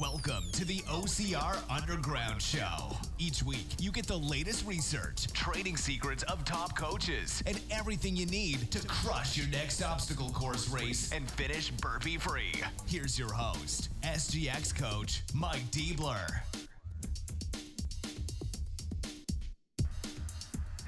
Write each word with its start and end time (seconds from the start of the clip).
Welcome 0.00 0.44
to 0.52 0.66
the 0.66 0.80
OCR 0.80 1.56
Underground 1.70 2.42
Show. 2.42 2.90
Each 3.18 3.42
week, 3.42 3.66
you 3.80 3.90
get 3.90 4.06
the 4.06 4.18
latest 4.18 4.66
research, 4.66 5.26
training 5.32 5.78
secrets 5.78 6.22
of 6.24 6.44
top 6.44 6.76
coaches, 6.76 7.42
and 7.46 7.58
everything 7.70 8.14
you 8.14 8.26
need 8.26 8.70
to 8.72 8.86
crush 8.86 9.38
your 9.38 9.46
next 9.46 9.82
obstacle 9.82 10.28
course 10.30 10.68
race 10.68 11.10
and 11.12 11.30
finish 11.30 11.70
burpee 11.70 12.18
free. 12.18 12.52
Here's 12.86 13.18
your 13.18 13.32
host, 13.32 13.88
SGX 14.02 14.74
coach 14.76 15.22
Mike 15.32 15.70
Deibler. 15.70 16.40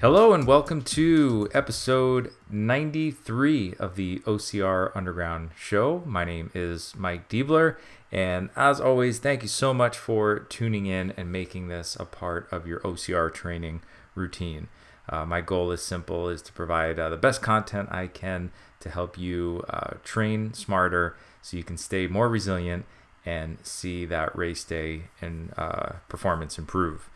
Hello 0.01 0.31
and 0.31 0.47
welcome 0.47 0.81
to 0.81 1.49
episode 1.53 2.31
93 2.49 3.73
of 3.79 3.97
the 3.97 4.19
OCR 4.19 4.95
Underground 4.95 5.49
Show. 5.57 6.03
My 6.05 6.23
name 6.23 6.51
is 6.53 6.93
Mike 6.95 7.27
Deibler, 7.27 7.75
and 8.11 8.49
as 8.55 8.81
always, 8.81 9.19
thank 9.19 9.43
you 9.43 9.47
so 9.47 9.73
much 9.73 9.97
for 9.97 10.39
tuning 10.39 10.85
in 10.85 11.11
and 11.11 11.31
making 11.31 11.67
this 11.67 11.95
a 11.99 12.05
part 12.05 12.47
of 12.51 12.65
your 12.65 12.79
OCR 12.79 13.31
training 13.33 13.81
routine. 14.15 14.67
Uh, 15.07 15.25
my 15.25 15.41
goal 15.41 15.71
is 15.71 15.81
simple: 15.81 16.29
is 16.29 16.41
to 16.43 16.53
provide 16.53 16.99
uh, 16.99 17.09
the 17.09 17.17
best 17.17 17.41
content 17.41 17.89
I 17.91 18.07
can 18.07 18.51
to 18.79 18.89
help 18.89 19.17
you 19.17 19.63
uh, 19.69 19.95
train 20.03 20.53
smarter, 20.53 21.17
so 21.41 21.57
you 21.57 21.63
can 21.63 21.77
stay 21.77 22.07
more 22.07 22.29
resilient 22.29 22.85
and 23.25 23.57
see 23.63 24.05
that 24.05 24.35
race 24.35 24.63
day 24.63 25.03
and 25.21 25.53
uh, 25.57 25.93
performance 26.07 26.57
improve. 26.57 27.09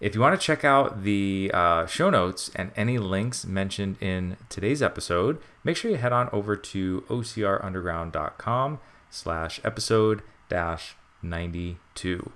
If 0.00 0.14
you 0.14 0.20
want 0.20 0.38
to 0.38 0.44
check 0.44 0.64
out 0.64 1.04
the 1.04 1.50
uh, 1.54 1.86
show 1.86 2.10
notes 2.10 2.50
and 2.54 2.70
any 2.76 2.98
links 2.98 3.46
mentioned 3.46 3.96
in 4.00 4.36
today's 4.50 4.82
episode, 4.82 5.38
make 5.64 5.76
sure 5.76 5.90
you 5.90 5.96
head 5.96 6.12
on 6.12 6.28
over 6.32 6.56
to 6.56 7.00
ocrunderground.com 7.08 8.78
slash 9.16 9.60
episode 9.64 10.22
dash 10.48 10.94
92. 11.22 12.32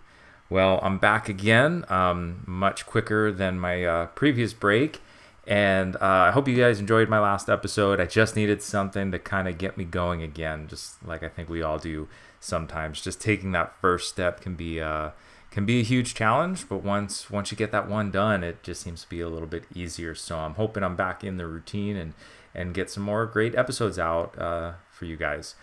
Well, 0.48 0.80
I'm 0.82 0.98
back 0.98 1.28
again, 1.28 1.84
um, 1.88 2.42
much 2.46 2.86
quicker 2.86 3.30
than 3.30 3.60
my 3.60 3.84
uh, 3.84 4.06
previous 4.06 4.52
break. 4.52 5.00
And 5.46 5.96
uh, 5.96 6.00
I 6.00 6.30
hope 6.32 6.48
you 6.48 6.56
guys 6.56 6.80
enjoyed 6.80 7.08
my 7.08 7.20
last 7.20 7.48
episode. 7.48 8.00
I 8.00 8.06
just 8.06 8.36
needed 8.36 8.62
something 8.62 9.10
to 9.12 9.18
kind 9.18 9.48
of 9.48 9.58
get 9.58 9.76
me 9.76 9.84
going 9.84 10.22
again, 10.22 10.68
just 10.68 11.04
like 11.06 11.22
I 11.22 11.28
think 11.28 11.48
we 11.48 11.62
all 11.62 11.78
do 11.78 12.08
sometimes. 12.40 13.00
Just 13.00 13.20
taking 13.20 13.52
that 13.52 13.78
first 13.80 14.08
step 14.08 14.40
can 14.40 14.54
be 14.54 14.80
uh, 14.80 15.10
can 15.50 15.66
be 15.66 15.80
a 15.80 15.84
huge 15.84 16.14
challenge, 16.14 16.68
but 16.68 16.84
once 16.84 17.30
once 17.30 17.50
you 17.50 17.56
get 17.56 17.72
that 17.72 17.88
one 17.88 18.10
done, 18.10 18.44
it 18.44 18.62
just 18.62 18.82
seems 18.82 19.02
to 19.02 19.08
be 19.08 19.20
a 19.20 19.28
little 19.28 19.48
bit 19.48 19.64
easier. 19.74 20.14
So 20.14 20.38
I'm 20.38 20.54
hoping 20.54 20.82
I'm 20.82 20.96
back 20.96 21.24
in 21.24 21.36
the 21.36 21.46
routine 21.46 21.96
and 21.96 22.14
and 22.54 22.74
get 22.74 22.90
some 22.90 23.02
more 23.02 23.26
great 23.26 23.54
episodes 23.54 23.98
out 23.98 24.38
uh, 24.38 24.72
for 24.90 25.04
you 25.06 25.16
guys. 25.16 25.54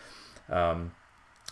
Um, 0.50 0.92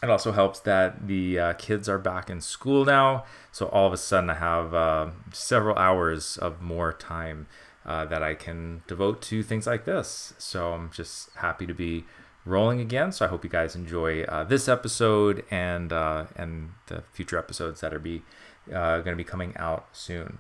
it 0.04 0.10
also 0.10 0.32
helps 0.32 0.60
that 0.62 1.08
the 1.08 1.40
uh, 1.40 1.54
kids 1.54 1.88
are 1.88 1.98
back 1.98 2.30
in 2.30 2.42
school 2.42 2.86
now, 2.86 3.24
so 3.52 3.68
all 3.68 3.88
of 3.88 3.94
a 3.94 3.98
sudden 3.98 4.30
I 4.30 4.36
have 4.36 4.74
uh, 4.74 5.08
several 5.32 5.78
hours 5.78 6.38
of 6.38 6.62
more 6.62 6.92
time 6.92 7.48
uh, 7.86 8.06
that 8.06 8.22
I 8.22 8.34
can 8.34 8.84
devote 8.88 9.22
to 9.24 9.44
things 9.44 9.68
like 9.68 9.86
this. 9.86 10.34
So 10.38 10.74
I'm 10.74 10.92
just 10.92 11.30
happy 11.36 11.66
to 11.66 11.74
be 11.74 12.04
rolling 12.44 12.82
again. 12.82 13.12
So 13.12 13.26
I 13.26 13.30
hope 13.30 13.44
you 13.44 13.50
guys 13.50 13.76
enjoy 13.76 14.24
uh, 14.24 14.44
this 14.44 14.68
episode 14.68 15.46
and 15.50 15.94
uh, 15.94 16.26
and 16.36 16.72
the 16.88 17.04
future 17.14 17.38
episodes 17.38 17.82
that 17.82 17.94
are 17.94 18.00
be 18.00 18.24
uh, 18.70 18.98
going 19.00 19.14
to 19.14 19.16
be 19.16 19.24
coming 19.24 19.54
out 19.58 19.88
soon. 19.94 20.40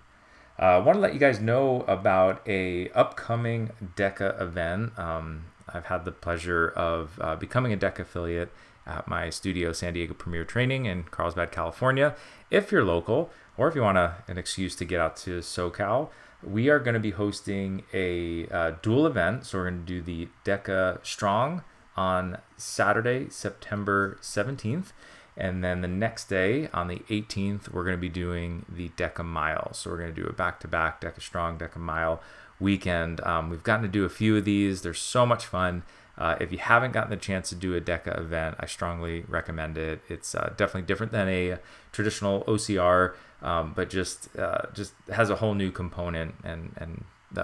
I 0.57 0.77
want 0.77 0.95
to 0.95 1.01
let 1.01 1.13
you 1.13 1.19
guys 1.19 1.39
know 1.39 1.81
about 1.81 2.41
a 2.47 2.89
upcoming 2.89 3.71
DECA 3.95 4.41
event. 4.41 4.97
Um, 4.97 5.45
I've 5.67 5.85
had 5.85 6.05
the 6.05 6.11
pleasure 6.11 6.69
of 6.69 7.19
becoming 7.39 7.73
a 7.73 7.77
DECA 7.77 7.99
affiliate 7.99 8.51
at 8.85 9.07
my 9.07 9.29
studio, 9.29 9.71
San 9.71 9.93
Diego 9.93 10.13
Premier 10.13 10.43
Training 10.43 10.85
in 10.85 11.03
Carlsbad, 11.03 11.51
California. 11.51 12.15
If 12.51 12.71
you're 12.71 12.83
local, 12.83 13.31
or 13.57 13.67
if 13.67 13.75
you 13.75 13.81
want 13.81 13.97
a, 13.97 14.23
an 14.27 14.37
excuse 14.37 14.75
to 14.77 14.85
get 14.85 14.99
out 14.99 15.15
to 15.17 15.39
SoCal, 15.39 16.09
we 16.43 16.69
are 16.69 16.79
going 16.79 16.93
to 16.93 16.99
be 16.99 17.11
hosting 17.11 17.83
a 17.93 18.47
uh, 18.47 18.71
dual 18.81 19.07
event. 19.07 19.45
So 19.45 19.57
we're 19.57 19.69
going 19.69 19.85
to 19.85 19.85
do 19.85 20.01
the 20.01 20.27
DECA 20.43 21.05
Strong 21.05 21.63
on 21.95 22.37
Saturday, 22.57 23.29
September 23.29 24.17
17th. 24.21 24.91
And 25.37 25.63
then 25.63 25.81
the 25.81 25.87
next 25.87 26.29
day, 26.29 26.69
on 26.73 26.87
the 26.87 26.99
18th, 27.09 27.69
we're 27.69 27.83
going 27.83 27.97
to 27.97 28.01
be 28.01 28.09
doing 28.09 28.65
the 28.69 28.89
Deca 28.89 29.25
Mile. 29.25 29.73
So 29.73 29.89
we're 29.89 29.97
going 29.97 30.13
to 30.13 30.21
do 30.21 30.27
a 30.27 30.33
back 30.33 30.59
to 30.61 30.67
back 30.67 31.01
Deca 31.01 31.21
Strong, 31.21 31.59
Deca 31.59 31.77
Mile 31.77 32.21
weekend. 32.59 33.19
Um, 33.21 33.49
we've 33.49 33.63
gotten 33.63 33.83
to 33.83 33.89
do 33.89 34.05
a 34.05 34.09
few 34.09 34.37
of 34.37 34.45
these, 34.45 34.81
they're 34.81 34.93
so 34.93 35.25
much 35.25 35.45
fun. 35.45 35.83
Uh, 36.17 36.35
if 36.39 36.51
you 36.51 36.57
haven't 36.57 36.91
gotten 36.91 37.09
the 37.09 37.17
chance 37.17 37.49
to 37.49 37.55
do 37.55 37.75
a 37.75 37.81
DECA 37.81 38.19
event, 38.19 38.55
I 38.59 38.65
strongly 38.65 39.25
recommend 39.27 39.77
it. 39.77 40.01
It's 40.07 40.33
uh, 40.33 40.53
definitely 40.55 40.83
different 40.83 41.11
than 41.11 41.27
a 41.27 41.59
traditional 41.91 42.43
OCR, 42.45 43.13
um, 43.41 43.73
but 43.75 43.89
just 43.89 44.35
uh, 44.37 44.67
just 44.73 44.93
has 45.11 45.29
a 45.29 45.35
whole 45.35 45.53
new 45.53 45.71
component 45.71 46.35
and 46.43 46.71
and 46.77 47.03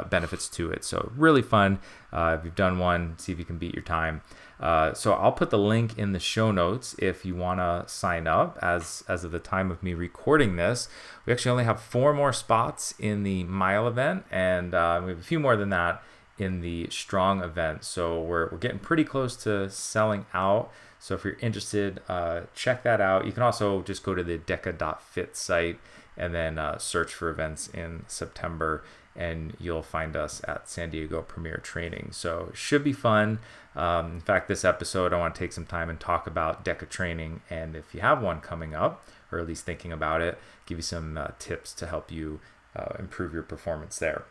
benefits 0.09 0.48
to 0.48 0.72
it. 0.72 0.84
So 0.84 1.12
really 1.16 1.42
fun. 1.42 1.80
Uh, 2.14 2.38
if 2.40 2.46
you've 2.46 2.56
done 2.56 2.80
one, 2.80 3.18
see 3.18 3.32
if 3.32 3.40
you 3.40 3.46
can 3.46 3.58
beat 3.58 3.74
your 3.74 3.84
time. 3.84 4.22
Uh, 4.59 4.94
so 4.94 5.14
I'll 5.14 5.32
put 5.32 5.50
the 5.50 5.58
link 5.58 5.98
in 5.98 6.14
the 6.14 6.20
show 6.20 6.52
notes 6.52 6.96
if 7.00 7.26
you 7.26 7.36
want 7.36 7.59
to 7.59 7.90
sign 7.92 8.28
up. 8.28 8.58
As 8.62 9.03
as 9.08 9.24
of 9.24 9.32
the 9.32 9.40
time 9.40 9.72
of 9.72 9.82
me 9.82 9.94
recording 9.94 10.56
this, 10.56 10.88
we 11.26 11.34
actually 11.34 11.52
only 11.52 11.64
have 11.64 11.82
four 11.82 12.14
more 12.14 12.32
spots 12.32 12.94
in 13.00 13.24
the 13.24 13.44
mile 13.46 13.88
event, 13.88 14.24
and 14.32 14.74
uh, 14.74 15.02
we 15.03 15.12
have 15.12 15.20
a 15.20 15.24
few 15.24 15.40
more 15.40 15.56
than 15.56 15.70
that 15.70 16.03
in 16.41 16.62
the 16.62 16.88
strong 16.90 17.44
event. 17.44 17.84
So 17.84 18.22
we're 18.22 18.50
we're 18.50 18.57
getting 18.57 18.79
pretty 18.79 19.03
close 19.03 19.35
to 19.44 19.69
selling 19.69 20.25
out. 20.34 20.72
So 21.00 21.16
if 21.16 21.24
you're 21.24 21.38
interested, 21.40 22.02
uh, 22.09 22.41
check 22.56 22.84
that 22.84 23.00
out. 23.00 23.25
You 23.25 23.31
can 23.31 23.44
also 23.44 23.81
just 23.84 24.03
go 24.03 24.16
to 24.16 24.24
the 24.24 24.38
Deca.fit 24.38 25.35
site 25.38 25.79
and 26.18 26.34
then 26.34 26.57
uh, 26.57 26.78
search 26.78 27.13
for 27.13 27.29
events 27.29 27.68
in 27.68 28.03
September 28.07 28.84
and 29.16 29.56
you'll 29.59 29.81
find 29.81 30.16
us 30.16 30.41
at 30.47 30.69
San 30.69 30.90
Diego 30.90 31.22
Premier 31.22 31.57
Training. 31.57 32.09
So 32.12 32.47
it 32.50 32.58
should 32.58 32.84
be 32.84 32.94
fun. 32.94 33.40
Um, 33.75 34.13
in 34.13 34.22
fact, 34.22 34.47
this 34.47 34.63
episode, 34.63 35.13
I 35.13 35.19
want 35.19 35.35
to 35.35 35.40
take 35.40 35.52
some 35.53 35.66
time 35.66 35.90
and 35.90 36.00
talk 36.00 36.28
about 36.28 36.63
DECA 36.63 36.90
training. 36.90 37.41
And 37.50 37.75
if 37.75 37.94
you 37.94 38.02
have 38.02 38.22
one 38.22 38.40
coming 38.40 38.73
up, 38.73 39.06
or 39.31 39.40
at 39.40 39.47
least 39.47 39.66
thinking 39.66 39.91
about 39.91 40.22
it, 40.22 40.38
give 40.66 40.78
you 40.78 40.84
some 40.84 41.18
uh, 41.18 41.28
tips 41.40 41.73
to 41.73 41.88
help 41.88 42.12
you 42.12 42.40
uh, 42.75 42.96
improve 43.00 43.34
your 43.34 43.44
performance 43.44 44.00
there. 44.00 44.23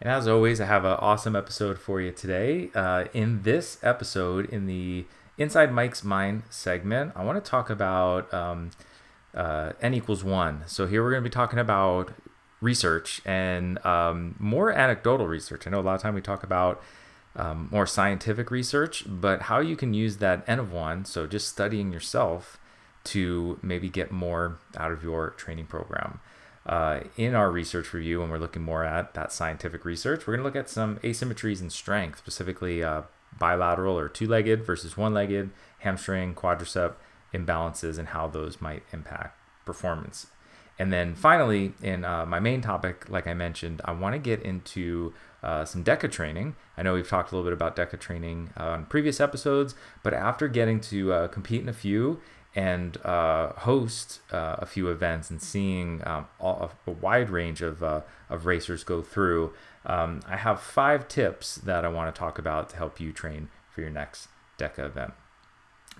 And 0.00 0.10
as 0.10 0.26
always, 0.26 0.62
I 0.62 0.64
have 0.64 0.86
an 0.86 0.96
awesome 0.98 1.36
episode 1.36 1.78
for 1.78 2.00
you 2.00 2.10
today. 2.10 2.70
Uh, 2.74 3.04
in 3.12 3.42
this 3.42 3.78
episode, 3.82 4.46
in 4.46 4.64
the 4.66 5.04
Inside 5.36 5.72
Mike's 5.72 6.02
Mind 6.02 6.44
segment, 6.48 7.12
I 7.14 7.22
want 7.22 7.42
to 7.42 7.50
talk 7.50 7.68
about 7.68 8.32
um, 8.32 8.70
uh, 9.34 9.72
N 9.82 9.92
equals 9.92 10.24
one. 10.24 10.62
So 10.66 10.86
here 10.86 11.02
we're 11.02 11.10
going 11.10 11.22
to 11.22 11.28
be 11.28 11.32
talking 11.32 11.58
about 11.58 12.12
research 12.62 13.20
and 13.26 13.84
um, 13.84 14.36
more 14.38 14.72
anecdotal 14.72 15.26
research. 15.26 15.66
I 15.66 15.70
know 15.70 15.80
a 15.80 15.82
lot 15.82 15.96
of 15.96 16.00
time 16.00 16.14
we 16.14 16.22
talk 16.22 16.42
about 16.42 16.82
um, 17.36 17.68
more 17.70 17.86
scientific 17.86 18.50
research, 18.50 19.04
but 19.06 19.42
how 19.42 19.60
you 19.60 19.76
can 19.76 19.92
use 19.92 20.16
that 20.16 20.44
N 20.46 20.58
of 20.58 20.72
one, 20.72 21.04
so 21.04 21.26
just 21.26 21.46
studying 21.46 21.92
yourself, 21.92 22.58
to 23.02 23.58
maybe 23.62 23.88
get 23.88 24.10
more 24.10 24.58
out 24.76 24.92
of 24.92 25.02
your 25.02 25.30
training 25.30 25.66
program. 25.66 26.20
Uh, 26.66 27.00
in 27.16 27.34
our 27.34 27.50
research 27.50 27.92
review, 27.92 28.20
when 28.20 28.28
we're 28.28 28.38
looking 28.38 28.62
more 28.62 28.84
at 28.84 29.14
that 29.14 29.32
scientific 29.32 29.84
research, 29.84 30.26
we're 30.26 30.36
going 30.36 30.40
to 30.40 30.44
look 30.44 30.56
at 30.56 30.68
some 30.68 30.98
asymmetries 30.98 31.60
in 31.60 31.70
strength, 31.70 32.18
specifically 32.18 32.82
uh, 32.82 33.02
bilateral 33.38 33.98
or 33.98 34.08
two 34.08 34.26
legged 34.26 34.64
versus 34.64 34.96
one 34.96 35.14
legged, 35.14 35.50
hamstring, 35.78 36.34
quadricep 36.34 36.94
imbalances, 37.32 37.98
and 37.98 38.08
how 38.08 38.28
those 38.28 38.60
might 38.60 38.82
impact 38.92 39.38
performance 39.64 40.26
and 40.80 40.90
then 40.90 41.14
finally, 41.14 41.74
in 41.82 42.06
uh, 42.06 42.24
my 42.24 42.40
main 42.40 42.62
topic, 42.62 43.04
like 43.10 43.26
I 43.26 43.34
mentioned, 43.34 43.82
I 43.84 43.92
want 43.92 44.14
to 44.14 44.18
get 44.18 44.40
into 44.40 45.12
uh, 45.42 45.66
some 45.66 45.84
DECA 45.84 46.10
training. 46.10 46.56
I 46.78 46.82
know 46.82 46.94
we've 46.94 47.06
talked 47.06 47.32
a 47.32 47.36
little 47.36 47.44
bit 47.44 47.52
about 47.52 47.76
DECA 47.76 48.00
training 48.00 48.54
uh, 48.58 48.68
on 48.70 48.86
previous 48.86 49.20
episodes, 49.20 49.74
but 50.02 50.14
after 50.14 50.48
getting 50.48 50.80
to 50.80 51.12
uh, 51.12 51.28
compete 51.28 51.60
in 51.60 51.68
a 51.68 51.74
few 51.74 52.22
and 52.54 52.96
uh, 53.04 53.52
host 53.52 54.20
uh, 54.32 54.56
a 54.58 54.66
few 54.66 54.88
events 54.88 55.30
and 55.30 55.40
seeing 55.40 56.02
um, 56.04 56.26
all, 56.40 56.72
a 56.86 56.90
wide 56.90 57.30
range 57.30 57.62
of, 57.62 57.82
of 57.82 58.46
racers 58.46 58.82
go 58.82 59.02
through, 59.02 59.52
um, 59.86 60.20
I 60.26 60.36
have 60.36 60.60
five 60.60 61.08
tips 61.08 61.56
that 61.56 61.84
I 61.84 61.88
want 61.88 62.12
to 62.14 62.18
talk 62.18 62.38
about 62.38 62.70
to 62.70 62.76
help 62.76 63.00
you 63.00 63.12
train 63.12 63.48
for 63.70 63.80
your 63.80 63.90
next 63.90 64.28
DECA 64.58 64.86
event. 64.86 65.14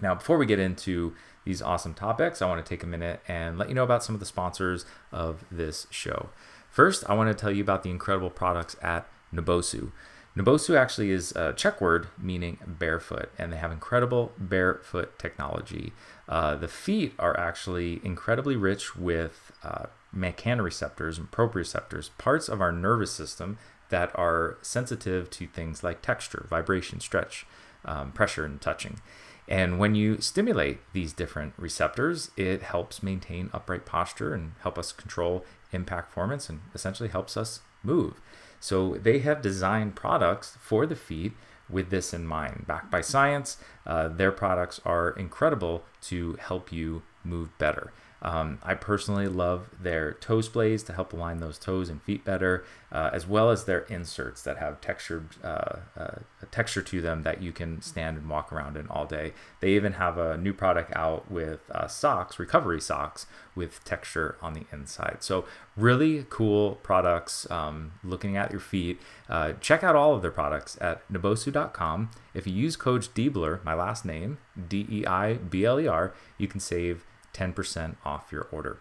Now, 0.02 0.14
before 0.14 0.38
we 0.38 0.46
get 0.46 0.58
into 0.58 1.14
these 1.44 1.62
awesome 1.62 1.94
topics, 1.94 2.42
I 2.42 2.46
want 2.46 2.64
to 2.64 2.68
take 2.68 2.82
a 2.82 2.86
minute 2.86 3.20
and 3.28 3.58
let 3.58 3.68
you 3.68 3.74
know 3.74 3.84
about 3.84 4.02
some 4.02 4.14
of 4.14 4.20
the 4.20 4.26
sponsors 4.26 4.84
of 5.12 5.44
this 5.50 5.86
show. 5.90 6.30
First, 6.70 7.08
I 7.08 7.14
want 7.14 7.28
to 7.28 7.40
tell 7.40 7.50
you 7.50 7.62
about 7.62 7.82
the 7.82 7.90
incredible 7.90 8.30
products 8.30 8.76
at 8.82 9.06
Naboso. 9.34 9.92
Naboso 10.36 10.76
actually 10.76 11.10
is 11.10 11.32
a 11.32 11.52
Czech 11.52 11.80
word 11.80 12.06
meaning 12.16 12.58
barefoot, 12.64 13.30
and 13.36 13.52
they 13.52 13.56
have 13.56 13.72
incredible 13.72 14.32
barefoot 14.38 15.18
technology. 15.18 15.92
Uh, 16.28 16.54
the 16.54 16.68
feet 16.68 17.14
are 17.18 17.38
actually 17.38 18.00
incredibly 18.04 18.54
rich 18.54 18.96
with 18.96 19.50
uh, 19.64 19.86
mechanoreceptors 20.14 21.18
and 21.18 21.30
proprioceptors, 21.30 22.10
parts 22.16 22.48
of 22.48 22.60
our 22.60 22.70
nervous 22.70 23.10
system 23.10 23.58
that 23.88 24.16
are 24.16 24.56
sensitive 24.62 25.28
to 25.30 25.48
things 25.48 25.82
like 25.82 26.00
texture, 26.00 26.46
vibration, 26.48 27.00
stretch, 27.00 27.44
um, 27.84 28.12
pressure, 28.12 28.44
and 28.44 28.60
touching. 28.60 29.00
And 29.48 29.80
when 29.80 29.96
you 29.96 30.20
stimulate 30.20 30.78
these 30.92 31.12
different 31.12 31.54
receptors, 31.56 32.30
it 32.36 32.62
helps 32.62 33.02
maintain 33.02 33.50
upright 33.52 33.84
posture 33.84 34.32
and 34.32 34.52
help 34.60 34.78
us 34.78 34.92
control 34.92 35.44
impact 35.72 36.10
performance 36.10 36.48
and 36.48 36.60
essentially 36.72 37.08
helps 37.08 37.36
us 37.36 37.60
move. 37.82 38.20
So 38.60 38.94
they 38.94 39.20
have 39.20 39.42
designed 39.42 39.96
products 39.96 40.56
for 40.60 40.86
the 40.86 40.96
feet 40.96 41.32
with 41.68 41.90
this 41.90 42.12
in 42.12 42.26
mind. 42.26 42.64
Backed 42.66 42.90
by 42.90 43.00
science, 43.00 43.56
uh, 43.86 44.08
their 44.08 44.32
products 44.32 44.80
are 44.84 45.10
incredible 45.10 45.84
to 46.02 46.34
help 46.34 46.72
you 46.72 47.02
move 47.24 47.56
better. 47.58 47.92
Um, 48.22 48.58
I 48.62 48.74
personally 48.74 49.28
love 49.28 49.70
their 49.80 50.12
toe 50.12 50.38
splays 50.38 50.84
to 50.86 50.92
help 50.92 51.12
align 51.12 51.38
those 51.38 51.58
toes 51.58 51.88
and 51.88 52.02
feet 52.02 52.24
better, 52.24 52.64
uh, 52.92 53.10
as 53.12 53.26
well 53.26 53.50
as 53.50 53.64
their 53.64 53.80
inserts 53.80 54.42
that 54.42 54.58
have 54.58 54.80
textured 54.80 55.28
uh, 55.42 55.76
uh, 55.96 56.16
texture 56.50 56.82
to 56.82 57.00
them 57.00 57.22
that 57.22 57.42
you 57.42 57.52
can 57.52 57.80
stand 57.80 58.18
and 58.18 58.28
walk 58.28 58.52
around 58.52 58.76
in 58.76 58.86
all 58.88 59.06
day. 59.06 59.32
They 59.60 59.70
even 59.70 59.94
have 59.94 60.18
a 60.18 60.36
new 60.36 60.52
product 60.52 60.92
out 60.94 61.30
with 61.30 61.60
uh, 61.70 61.86
socks, 61.86 62.38
recovery 62.38 62.80
socks 62.80 63.26
with 63.54 63.82
texture 63.84 64.36
on 64.42 64.52
the 64.52 64.64
inside. 64.72 65.18
So 65.20 65.44
really 65.76 66.26
cool 66.28 66.76
products. 66.82 67.50
Um, 67.50 67.92
looking 68.04 68.36
at 68.36 68.50
your 68.50 68.60
feet, 68.60 69.00
uh, 69.28 69.54
check 69.60 69.82
out 69.82 69.96
all 69.96 70.14
of 70.14 70.22
their 70.22 70.30
products 70.30 70.76
at 70.80 71.10
naboso.com. 71.10 72.10
If 72.34 72.46
you 72.46 72.52
use 72.52 72.76
code 72.76 73.02
Deibler, 73.14 73.64
my 73.64 73.74
last 73.74 74.04
name 74.04 74.38
D 74.68 74.86
E 74.90 75.06
I 75.06 75.34
B 75.34 75.64
L 75.64 75.80
E 75.80 75.86
R, 75.86 76.14
you 76.38 76.46
can 76.46 76.60
save 76.60 77.04
10% 77.32 77.96
off 78.04 78.32
your 78.32 78.48
order. 78.50 78.78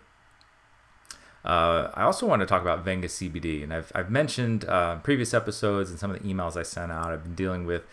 Uh, 1.44 1.90
I 1.94 2.04
also 2.04 2.26
want 2.26 2.42
to 2.42 2.46
talk 2.46 2.62
about 2.62 2.84
Venga 2.84 3.08
CBD, 3.08 3.64
and 3.64 3.74
I've, 3.74 3.92
I've 3.96 4.12
mentioned 4.12 4.66
uh, 4.66 4.98
previous 4.98 5.34
episodes 5.34 5.90
and 5.90 5.98
some 5.98 6.12
of 6.12 6.22
the 6.22 6.28
emails 6.28 6.58
I 6.58 6.64
sent 6.64 6.92
out. 6.92 7.12
I've 7.12 7.24
been 7.24 7.36
dealing 7.36 7.66
with 7.66 7.84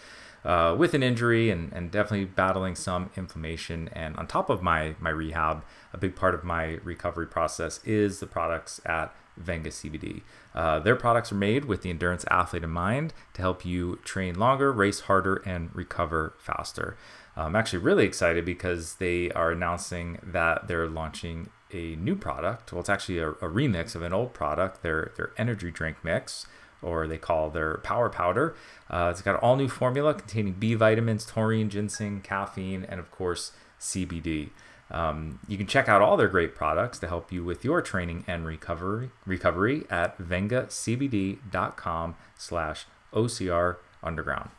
uh, 0.45 0.75
with 0.79 0.95
an 0.95 1.03
injury 1.03 1.51
and, 1.51 1.73
and 1.73 1.91
definitely 1.91 2.25
battling 2.25 2.77
some 2.77 3.11
inflammation. 3.17 3.89
And 3.93 4.17
on 4.17 4.27
top 4.27 4.49
of 4.49 4.63
my 4.63 4.95
my 5.01 5.11
rehab, 5.11 5.65
a 5.93 5.99
big 5.99 6.17
part 6.17 6.35
of 6.35 6.45
my 6.45 6.79
recovery 6.85 7.27
process 7.27 7.81
is 7.85 8.21
the 8.21 8.27
products 8.27 8.81
at 8.85 9.15
Venga 9.37 9.71
CBD. 9.71 10.23
Uh, 10.55 10.79
their 10.79 10.97
products 10.97 11.31
are 11.31 11.37
made 11.37 11.67
with 11.67 11.83
the 11.83 11.91
endurance 11.91 12.25
athlete 12.31 12.65
in 12.65 12.71
mind 12.71 13.13
to 13.35 13.43
help 13.43 13.65
you 13.65 13.97
train 14.05 14.39
longer, 14.39 14.73
race 14.73 15.01
harder, 15.01 15.43
and 15.45 15.75
recover 15.75 16.35
faster. 16.39 16.97
I'm 17.43 17.57
actually 17.57 17.81
really 17.81 18.05
excited 18.05 18.45
because 18.45 18.95
they 18.95 19.31
are 19.33 19.51
announcing 19.51 20.19
that 20.23 20.69
they're 20.69 20.89
launching 20.89 21.49
a 21.73 21.97
new 21.97 22.17
product. 22.17 22.73
Well, 22.73 22.81
it's 22.81 22.89
actually 22.89 23.19
a, 23.19 23.31
a 23.31 23.49
remix 23.49 23.95
of 23.95 24.03
an 24.03 24.13
old 24.13 24.33
product, 24.33 24.83
their, 24.83 25.13
their 25.17 25.33
energy 25.37 25.71
drink 25.71 25.99
mix, 26.03 26.47
or 26.83 27.07
they 27.07 27.19
call 27.19 27.51
their 27.51 27.79
power 27.79 28.09
powder. 28.09 28.55
Uh, 28.89 29.09
it's 29.11 29.23
got 29.23 29.35
an 29.35 29.41
all 29.41 29.57
new 29.57 29.69
formula 29.69 30.15
containing 30.15 30.55
B 30.55 30.75
vitamins, 30.75 31.27
taurine, 31.27 31.69
ginseng, 31.69 32.21
caffeine, 32.23 32.85
and 32.85 33.01
of 33.01 33.11
course, 33.11 33.53
CBD. 33.81 34.51
Um, 34.91 35.41
you 35.49 35.59
can 35.59 35.67
check 35.67 35.89
out 35.89 36.01
all 36.01 36.17
their 36.17 36.29
great 36.29 36.55
products 36.55 37.01
to 37.01 37.09
help 37.09 37.33
you 37.33 37.43
with 37.43 37.65
your 37.65 37.83
training 37.83 38.25
and 38.29 38.47
recovery 38.47 39.11
recovery 39.27 39.85
at 39.91 40.17
vengacbd.com 40.19 42.15
slash 42.37 42.87
OCR 43.13 43.77
underground. 44.03 44.51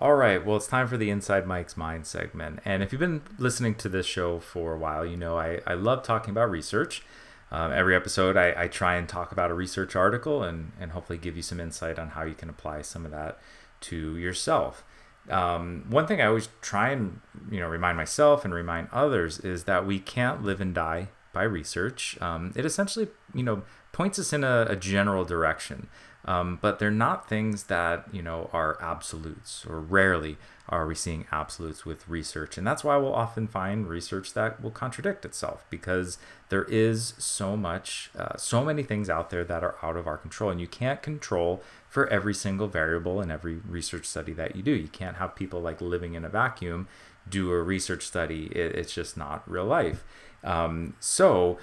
All 0.00 0.14
right, 0.14 0.46
well, 0.46 0.56
it's 0.56 0.68
time 0.68 0.86
for 0.86 0.96
the 0.96 1.10
Inside 1.10 1.44
Mike's 1.44 1.76
Mind 1.76 2.06
segment. 2.06 2.60
And 2.64 2.84
if 2.84 2.92
you've 2.92 3.00
been 3.00 3.22
listening 3.36 3.74
to 3.76 3.88
this 3.88 4.06
show 4.06 4.38
for 4.38 4.74
a 4.74 4.78
while, 4.78 5.04
you 5.04 5.16
know 5.16 5.36
I, 5.36 5.58
I 5.66 5.74
love 5.74 6.04
talking 6.04 6.30
about 6.30 6.52
research. 6.52 7.02
Um, 7.50 7.72
every 7.72 7.96
episode, 7.96 8.36
I, 8.36 8.54
I 8.56 8.68
try 8.68 8.94
and 8.94 9.08
talk 9.08 9.32
about 9.32 9.50
a 9.50 9.54
research 9.54 9.96
article 9.96 10.44
and, 10.44 10.70
and 10.78 10.92
hopefully 10.92 11.18
give 11.18 11.34
you 11.34 11.42
some 11.42 11.58
insight 11.58 11.98
on 11.98 12.10
how 12.10 12.22
you 12.22 12.34
can 12.34 12.48
apply 12.48 12.82
some 12.82 13.04
of 13.04 13.10
that 13.10 13.40
to 13.80 14.16
yourself. 14.16 14.84
Um, 15.30 15.84
one 15.88 16.06
thing 16.06 16.20
I 16.20 16.26
always 16.26 16.48
try 16.60 16.90
and 16.90 17.20
you 17.50 17.58
know 17.58 17.68
remind 17.68 17.96
myself 17.96 18.44
and 18.44 18.54
remind 18.54 18.88
others 18.92 19.40
is 19.40 19.64
that 19.64 19.84
we 19.84 19.98
can't 19.98 20.44
live 20.44 20.60
and 20.60 20.72
die 20.72 21.08
by 21.32 21.42
research. 21.42 22.16
Um, 22.20 22.52
it 22.54 22.64
essentially 22.64 23.08
you 23.34 23.42
know 23.42 23.62
points 23.90 24.18
us 24.20 24.32
in 24.32 24.44
a, 24.44 24.66
a 24.68 24.76
general 24.76 25.24
direction. 25.24 25.88
Um, 26.24 26.58
but 26.60 26.78
they're 26.78 26.90
not 26.90 27.28
things 27.28 27.64
that 27.64 28.06
you 28.12 28.22
know 28.22 28.50
are 28.52 28.76
absolutes 28.82 29.64
or 29.66 29.80
rarely 29.80 30.36
are 30.68 30.86
we 30.86 30.94
seeing 30.94 31.26
absolutes 31.32 31.86
with 31.86 32.06
research. 32.08 32.58
And 32.58 32.66
that's 32.66 32.84
why 32.84 32.96
we'll 32.98 33.14
often 33.14 33.46
find 33.46 33.88
research 33.88 34.34
that 34.34 34.62
will 34.62 34.70
contradict 34.70 35.24
itself 35.24 35.64
because 35.70 36.18
there 36.50 36.64
is 36.64 37.14
so 37.16 37.56
much 37.56 38.10
uh, 38.18 38.36
so 38.36 38.64
many 38.64 38.82
things 38.82 39.08
out 39.08 39.30
there 39.30 39.44
that 39.44 39.64
are 39.64 39.76
out 39.82 39.96
of 39.96 40.06
our 40.06 40.18
control 40.18 40.50
and 40.50 40.60
you 40.60 40.66
can't 40.66 41.00
control 41.00 41.62
for 41.88 42.06
every 42.08 42.34
single 42.34 42.66
variable 42.66 43.22
in 43.22 43.30
every 43.30 43.56
research 43.66 44.04
study 44.04 44.32
that 44.34 44.54
you 44.54 44.62
do. 44.62 44.72
You 44.72 44.88
can't 44.88 45.16
have 45.16 45.34
people 45.34 45.60
like 45.60 45.80
living 45.80 46.14
in 46.14 46.24
a 46.24 46.28
vacuum 46.28 46.88
do 47.28 47.50
a 47.50 47.62
research 47.62 48.04
study. 48.04 48.46
It, 48.46 48.74
it's 48.74 48.92
just 48.92 49.16
not 49.16 49.48
real 49.50 49.64
life. 49.64 50.04
Um, 50.44 50.94
so 51.00 51.58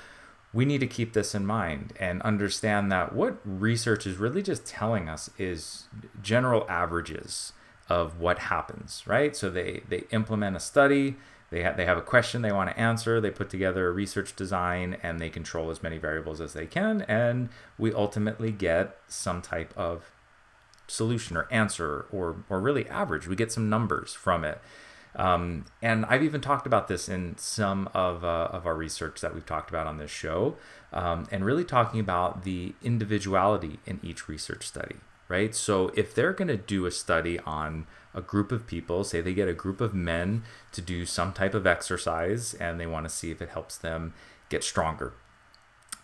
we 0.56 0.64
need 0.64 0.80
to 0.80 0.88
keep 0.88 1.12
this 1.12 1.36
in 1.36 1.46
mind 1.46 1.92
and 2.00 2.22
understand 2.22 2.90
that 2.90 3.14
what 3.14 3.38
research 3.44 4.08
is 4.08 4.16
really 4.16 4.42
just 4.42 4.66
telling 4.66 5.10
us 5.10 5.30
is 5.38 5.84
general 6.24 6.66
averages 6.70 7.52
of 7.90 8.22
what 8.22 8.40
happens, 8.40 9.04
right? 9.06 9.36
So 9.36 9.50
they, 9.50 9.84
they 9.90 10.04
implement 10.12 10.56
a 10.56 10.62
study, 10.62 11.18
they, 11.52 11.64
ha- 11.64 11.74
they 11.76 11.84
have 11.84 11.98
a 11.98 12.02
question 12.02 12.42
they 12.42 12.54
want 12.54 12.70
to 12.70 12.80
answer, 12.80 13.20
they 13.20 13.32
put 13.32 13.50
together 13.50 13.90
a 13.90 13.92
research 13.92 14.34
design, 14.34 14.96
and 15.04 15.20
they 15.20 15.30
control 15.30 15.70
as 15.70 15.84
many 15.84 15.98
variables 15.98 16.40
as 16.40 16.54
they 16.54 16.66
can, 16.66 17.02
and 17.02 17.50
we 17.78 17.94
ultimately 17.94 18.54
get 18.54 18.98
some 19.10 19.42
type 19.42 19.74
of 19.76 20.10
solution 20.88 21.36
or 21.36 21.52
answer 21.52 22.06
or, 22.14 22.46
or 22.50 22.62
really 22.62 22.88
average. 22.88 23.28
We 23.28 23.36
get 23.36 23.52
some 23.52 23.70
numbers 23.70 24.14
from 24.14 24.46
it. 24.46 24.62
Um, 25.16 25.66
and 25.82 26.06
I've 26.06 26.24
even 26.24 26.42
talked 26.42 26.68
about 26.68 26.88
this 26.88 27.08
in 27.08 27.38
some 27.38 27.90
of, 27.94 28.24
uh, 28.26 28.50
of 28.52 28.66
our 28.66 28.76
research 28.76 29.22
that 29.22 29.34
we've 29.34 29.46
talked 29.46 29.70
about 29.70 29.88
on 29.88 29.98
this 29.98 30.12
show, 30.12 30.56
um, 30.92 31.28
and 31.32 31.46
really 31.46 31.64
talking 31.64 32.00
about 32.00 32.44
the 32.44 32.74
individuality 32.84 33.80
in 33.86 34.00
each 34.04 34.28
research 34.28 34.68
study, 34.68 34.98
right? 35.30 35.56
So 35.56 35.92
if 35.96 36.14
they're 36.14 36.34
going 36.34 36.50
to 36.50 36.58
do 36.58 36.86
a 36.86 36.92
study 36.92 37.40
on 37.40 37.88
a 38.14 38.22
group 38.22 38.52
of 38.52 38.68
people, 38.68 39.04
say 39.04 39.22
they 39.22 39.34
get 39.34 39.48
a 39.48 39.54
group 39.54 39.80
of 39.80 39.94
men 39.94 40.44
to 40.74 40.82
do 40.82 41.06
some 41.06 41.34
type 41.34 41.54
of 41.54 41.66
exercise 41.66 42.54
and 42.54 42.80
they 42.80 42.88
want 42.88 43.06
to 43.06 43.10
see 43.14 43.32
if 43.32 43.42
it 43.42 43.50
helps 43.50 43.78
them 43.78 44.14
get 44.50 44.64
stronger. 44.64 45.14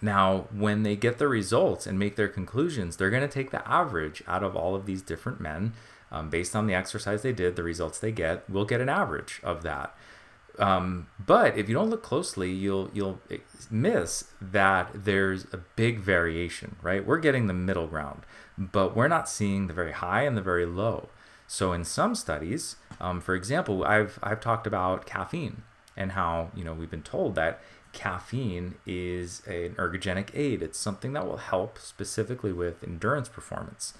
Now, 0.01 0.47
when 0.51 0.83
they 0.83 0.95
get 0.95 1.19
the 1.19 1.27
results 1.27 1.85
and 1.85 1.99
make 1.99 2.15
their 2.15 2.27
conclusions, 2.27 2.97
they're 2.97 3.11
going 3.11 3.21
to 3.21 3.27
take 3.27 3.51
the 3.51 3.67
average 3.69 4.23
out 4.27 4.43
of 4.43 4.55
all 4.55 4.73
of 4.75 4.85
these 4.85 5.01
different 5.01 5.39
men 5.39 5.73
um, 6.11 6.29
based 6.29 6.55
on 6.55 6.67
the 6.67 6.73
exercise 6.73 7.21
they 7.21 7.33
did, 7.33 7.55
the 7.55 7.63
results 7.63 7.99
they 7.99 8.11
get, 8.11 8.49
we'll 8.49 8.65
get 8.65 8.81
an 8.81 8.89
average 8.89 9.39
of 9.43 9.63
that. 9.63 9.95
Um, 10.59 11.07
but 11.25 11.57
if 11.57 11.69
you 11.69 11.75
don't 11.75 11.89
look 11.89 12.03
closely, 12.03 12.51
you'll 12.51 12.89
you'll 12.93 13.19
miss 13.69 14.25
that 14.41 14.91
there's 14.93 15.45
a 15.53 15.57
big 15.75 15.99
variation, 15.99 16.75
right? 16.81 17.05
We're 17.05 17.19
getting 17.19 17.47
the 17.47 17.53
middle 17.53 17.87
ground, 17.87 18.23
but 18.57 18.95
we're 18.95 19.07
not 19.07 19.29
seeing 19.29 19.67
the 19.67 19.73
very 19.73 19.93
high 19.93 20.23
and 20.23 20.35
the 20.35 20.41
very 20.41 20.65
low. 20.65 21.09
So 21.47 21.73
in 21.73 21.83
some 21.83 22.15
studies, 22.15 22.75
um, 22.99 23.21
for 23.21 23.33
example, 23.33 23.83
I've 23.85 24.19
I've 24.21 24.41
talked 24.41 24.67
about 24.67 25.05
caffeine 25.05 25.63
and 25.95 26.13
how 26.13 26.51
you 26.55 26.63
know 26.63 26.73
we've 26.73 26.91
been 26.91 27.01
told 27.01 27.35
that 27.35 27.61
caffeine 27.93 28.75
is 28.85 29.41
an 29.47 29.75
ergogenic 29.75 30.29
aid. 30.33 30.61
It's 30.61 30.79
something 30.79 31.13
that 31.13 31.25
will 31.25 31.37
help 31.37 31.79
specifically 31.79 32.53
with 32.53 32.83
endurance 32.83 33.29
performance. 33.29 33.93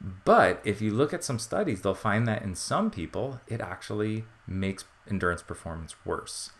But 0.00 0.60
if 0.64 0.80
you 0.80 0.92
look 0.92 1.12
at 1.12 1.24
some 1.24 1.38
studies, 1.38 1.82
they'll 1.82 1.94
find 1.94 2.26
that 2.28 2.42
in 2.42 2.54
some 2.54 2.90
people, 2.90 3.40
it 3.48 3.60
actually 3.60 4.24
makes 4.46 4.84
endurance 5.10 5.42
performance 5.42 5.94
worse. 6.04 6.50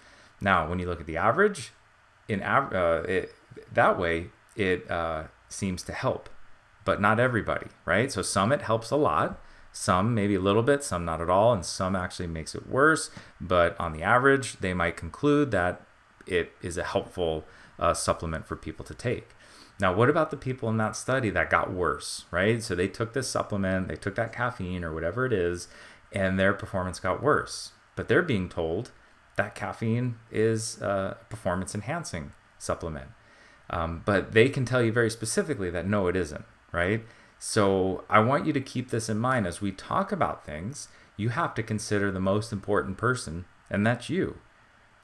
Now, 0.41 0.69
when 0.69 0.79
you 0.79 0.87
look 0.87 1.01
at 1.01 1.07
the 1.07 1.17
average, 1.17 1.73
in 2.29 2.43
av- 2.43 2.73
uh, 2.73 3.03
it, 3.09 3.35
that 3.73 3.99
way, 3.99 4.29
it 4.57 4.91
uh, 4.91 5.25
seems 5.49 5.83
to 5.85 5.93
help, 5.93 6.29
but 6.85 7.01
not 7.01 7.21
everybody, 7.21 7.69
right? 7.85 8.11
So 8.11 8.23
some 8.23 8.53
it 8.53 8.63
helps 8.63 8.91
a 8.91 8.97
lot, 8.97 9.41
some 9.73 10.15
maybe 10.15 10.35
a 10.35 10.41
little 10.41 10.63
bit, 10.63 10.83
some 10.83 11.05
not 11.05 11.21
at 11.21 11.31
all, 11.31 11.53
and 11.53 11.65
some 11.65 11.95
actually 11.95 12.27
makes 12.27 12.55
it 12.55 12.69
worse. 12.69 13.11
But 13.41 13.79
on 13.79 13.93
the 13.93 14.03
average, 14.03 14.59
they 14.59 14.75
might 14.75 14.97
conclude 14.97 15.51
that 15.53 15.83
it 16.27 16.53
is 16.61 16.77
a 16.77 16.85
helpful 16.85 17.45
uh, 17.79 17.95
supplement 17.95 18.47
for 18.47 18.57
people 18.57 18.85
to 18.85 18.95
take. 18.95 19.29
Now, 19.81 19.95
what 19.95 20.11
about 20.11 20.31
the 20.31 20.37
people 20.37 20.69
in 20.69 20.77
that 20.79 20.97
study 20.97 21.31
that 21.31 21.51
got 21.51 21.73
worse, 21.73 22.25
right? 22.31 22.63
So 22.63 22.75
they 22.75 22.89
took 22.89 23.13
this 23.13 23.29
supplement, 23.29 23.89
they 23.89 23.97
took 23.97 24.17
that 24.17 24.33
caffeine 24.33 24.83
or 24.83 24.93
whatever 24.93 25.25
it 25.25 25.33
is, 25.33 25.69
and 26.13 26.39
their 26.39 26.53
performance 26.53 26.99
got 26.99 27.23
worse. 27.23 27.73
But 27.95 28.09
they're 28.09 28.23
being 28.23 28.49
told 28.49 28.91
that 29.37 29.55
caffeine 29.55 30.17
is 30.33 30.81
a 30.83 31.17
performance 31.31 31.75
enhancing 31.75 32.33
supplement. 32.59 33.09
Um, 33.71 34.03
but 34.05 34.33
they 34.33 34.49
can 34.49 34.65
tell 34.65 34.83
you 34.83 34.91
very 34.91 35.11
specifically 35.11 35.71
that 35.71 35.87
no, 35.87 36.09
it 36.09 36.17
isn't, 36.17 36.45
right? 36.73 37.05
So 37.39 38.05
I 38.11 38.19
want 38.21 38.47
you 38.47 38.53
to 38.53 38.61
keep 38.61 38.91
this 38.91 39.09
in 39.09 39.19
mind 39.19 39.47
as 39.47 39.61
we 39.61 39.71
talk 39.71 40.11
about 40.11 40.45
things. 40.45 40.89
You 41.17 41.29
have 41.31 41.55
to 41.55 41.63
consider 41.63 42.11
the 42.11 42.21
most 42.21 42.53
important 42.53 42.97
person, 42.97 43.45
and 43.71 43.87
that's 43.87 44.11
you. 44.11 44.39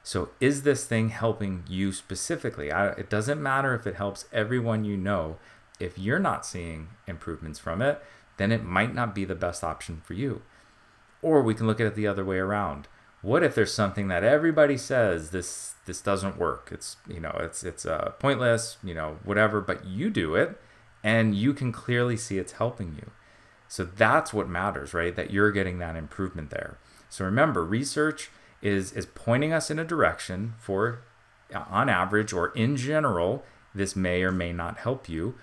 So, 0.06 0.28
is 0.38 0.64
this 0.64 0.84
thing 0.84 1.08
helping 1.08 1.64
you 1.66 1.90
specifically? 1.90 2.70
I, 2.70 2.88
it 2.90 3.08
doesn't 3.08 3.42
matter 3.42 3.74
if 3.74 3.86
it 3.86 3.94
helps 3.94 4.26
everyone 4.34 4.84
you 4.84 4.98
know. 4.98 5.38
If 5.80 5.98
you're 5.98 6.18
not 6.18 6.44
seeing 6.44 6.88
improvements 7.06 7.58
from 7.58 7.80
it, 7.80 8.02
then 8.36 8.52
it 8.52 8.62
might 8.62 8.94
not 8.94 9.14
be 9.14 9.24
the 9.24 9.34
best 9.34 9.64
option 9.64 10.02
for 10.04 10.12
you. 10.12 10.42
Or 11.22 11.42
we 11.42 11.54
can 11.54 11.66
look 11.66 11.80
at 11.80 11.86
it 11.86 11.94
the 11.94 12.06
other 12.06 12.22
way 12.22 12.36
around. 12.36 12.86
What 13.22 13.42
if 13.42 13.54
there's 13.54 13.72
something 13.72 14.08
that 14.08 14.22
everybody 14.22 14.76
says 14.76 15.30
this 15.30 15.72
this 15.86 16.02
doesn't 16.02 16.36
work? 16.36 16.68
It's 16.70 16.98
you 17.08 17.20
know 17.20 17.34
it's 17.40 17.64
it's 17.64 17.86
uh, 17.86 18.10
pointless, 18.18 18.76
you 18.84 18.92
know 18.92 19.16
whatever, 19.24 19.62
but 19.62 19.86
you 19.86 20.10
do 20.10 20.34
it, 20.34 20.60
and 21.02 21.34
you 21.34 21.54
can 21.54 21.72
clearly 21.72 22.18
see 22.18 22.36
it's 22.36 22.52
helping 22.52 22.94
you. 22.94 23.10
So 23.68 23.84
that's 23.84 24.34
what 24.34 24.50
matters, 24.50 24.92
right? 24.92 25.16
That 25.16 25.30
you're 25.30 25.50
getting 25.50 25.78
that 25.78 25.96
improvement 25.96 26.50
there. 26.50 26.76
So 27.08 27.24
remember, 27.24 27.64
research 27.64 28.30
is 28.64 28.92
is 28.92 29.06
pointing 29.06 29.52
us 29.52 29.70
in 29.70 29.78
a 29.78 29.84
direction 29.84 30.54
for 30.58 31.02
on 31.54 31.88
average 31.88 32.32
or 32.32 32.48
in 32.48 32.76
general 32.76 33.44
this 33.74 33.94
may 33.94 34.22
or 34.22 34.32
may 34.32 34.52
not 34.52 34.78
help 34.78 35.08
you. 35.08 35.34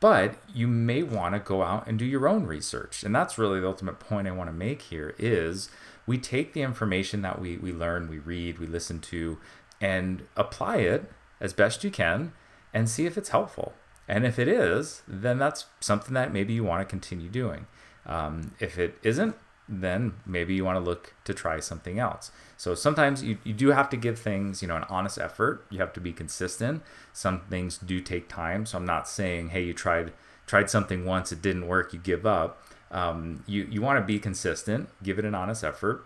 But 0.00 0.34
you 0.52 0.66
may 0.66 1.04
want 1.04 1.34
to 1.34 1.38
go 1.38 1.62
out 1.62 1.86
and 1.86 1.96
do 1.96 2.04
your 2.04 2.26
own 2.26 2.44
research. 2.44 3.04
And 3.04 3.14
that's 3.14 3.38
really 3.38 3.60
the 3.60 3.68
ultimate 3.68 4.00
point 4.00 4.26
i 4.28 4.32
want 4.32 4.48
to 4.50 4.54
make 4.54 4.82
here 4.82 5.14
is 5.18 5.70
we 6.06 6.18
take 6.18 6.52
the 6.52 6.62
information 6.62 7.22
that 7.22 7.40
we, 7.40 7.56
we 7.56 7.72
learn 7.72 8.08
we 8.08 8.18
read 8.18 8.58
we 8.58 8.66
listen 8.66 8.98
to 9.00 9.38
and 9.80 10.24
apply 10.36 10.78
it 10.78 11.10
as 11.40 11.52
best 11.52 11.84
you 11.84 11.90
can 11.90 12.32
and 12.74 12.88
see 12.88 13.06
if 13.06 13.16
it's 13.16 13.30
helpful. 13.30 13.74
And 14.08 14.26
if 14.26 14.38
it 14.38 14.48
is 14.48 15.02
then 15.06 15.38
that's 15.38 15.66
something 15.80 16.14
that 16.14 16.32
maybe 16.32 16.52
you 16.52 16.64
want 16.64 16.86
to 16.86 16.90
continue 16.90 17.28
doing. 17.28 17.66
Um, 18.04 18.54
if 18.58 18.78
it 18.78 18.98
isn't 19.04 19.36
then 19.68 20.14
maybe 20.26 20.54
you 20.54 20.64
want 20.64 20.76
to 20.76 20.80
look 20.80 21.14
to 21.24 21.32
try 21.32 21.60
something 21.60 21.98
else. 21.98 22.30
So 22.56 22.74
sometimes 22.74 23.22
you, 23.22 23.38
you 23.44 23.52
do 23.52 23.68
have 23.68 23.88
to 23.90 23.96
give 23.96 24.18
things, 24.18 24.60
you 24.60 24.68
know, 24.68 24.76
an 24.76 24.84
honest 24.88 25.18
effort. 25.18 25.64
You 25.70 25.78
have 25.78 25.92
to 25.94 26.00
be 26.00 26.12
consistent. 26.12 26.82
Some 27.12 27.42
things 27.48 27.78
do 27.78 28.00
take 28.00 28.28
time. 28.28 28.66
So 28.66 28.78
I'm 28.78 28.84
not 28.84 29.08
saying, 29.08 29.50
hey, 29.50 29.64
you 29.64 29.74
tried 29.74 30.12
tried 30.46 30.68
something 30.68 31.04
once, 31.04 31.30
it 31.32 31.40
didn't 31.40 31.66
work, 31.66 31.92
you 31.92 31.98
give 31.98 32.26
up. 32.26 32.62
Um, 32.90 33.42
you 33.46 33.66
you 33.70 33.80
want 33.80 33.98
to 33.98 34.04
be 34.04 34.18
consistent, 34.18 34.88
give 35.02 35.18
it 35.18 35.24
an 35.24 35.34
honest 35.34 35.64
effort. 35.64 36.04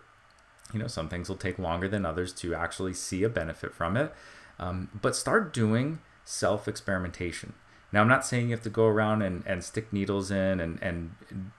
You 0.72 0.78
know, 0.78 0.86
some 0.86 1.08
things 1.08 1.28
will 1.28 1.36
take 1.36 1.58
longer 1.58 1.88
than 1.88 2.04
others 2.04 2.32
to 2.34 2.54
actually 2.54 2.94
see 2.94 3.22
a 3.22 3.28
benefit 3.28 3.74
from 3.74 3.96
it. 3.96 4.12
Um, 4.58 4.88
but 5.00 5.16
start 5.16 5.52
doing 5.52 6.00
self 6.24 6.68
experimentation. 6.68 7.54
Now, 7.92 8.02
I'm 8.02 8.08
not 8.08 8.26
saying 8.26 8.46
you 8.48 8.54
have 8.54 8.64
to 8.64 8.70
go 8.70 8.86
around 8.86 9.22
and, 9.22 9.44
and 9.46 9.62
stick 9.62 9.92
needles 9.92 10.30
in 10.30 10.60
and, 10.60 10.78
and 10.82 11.12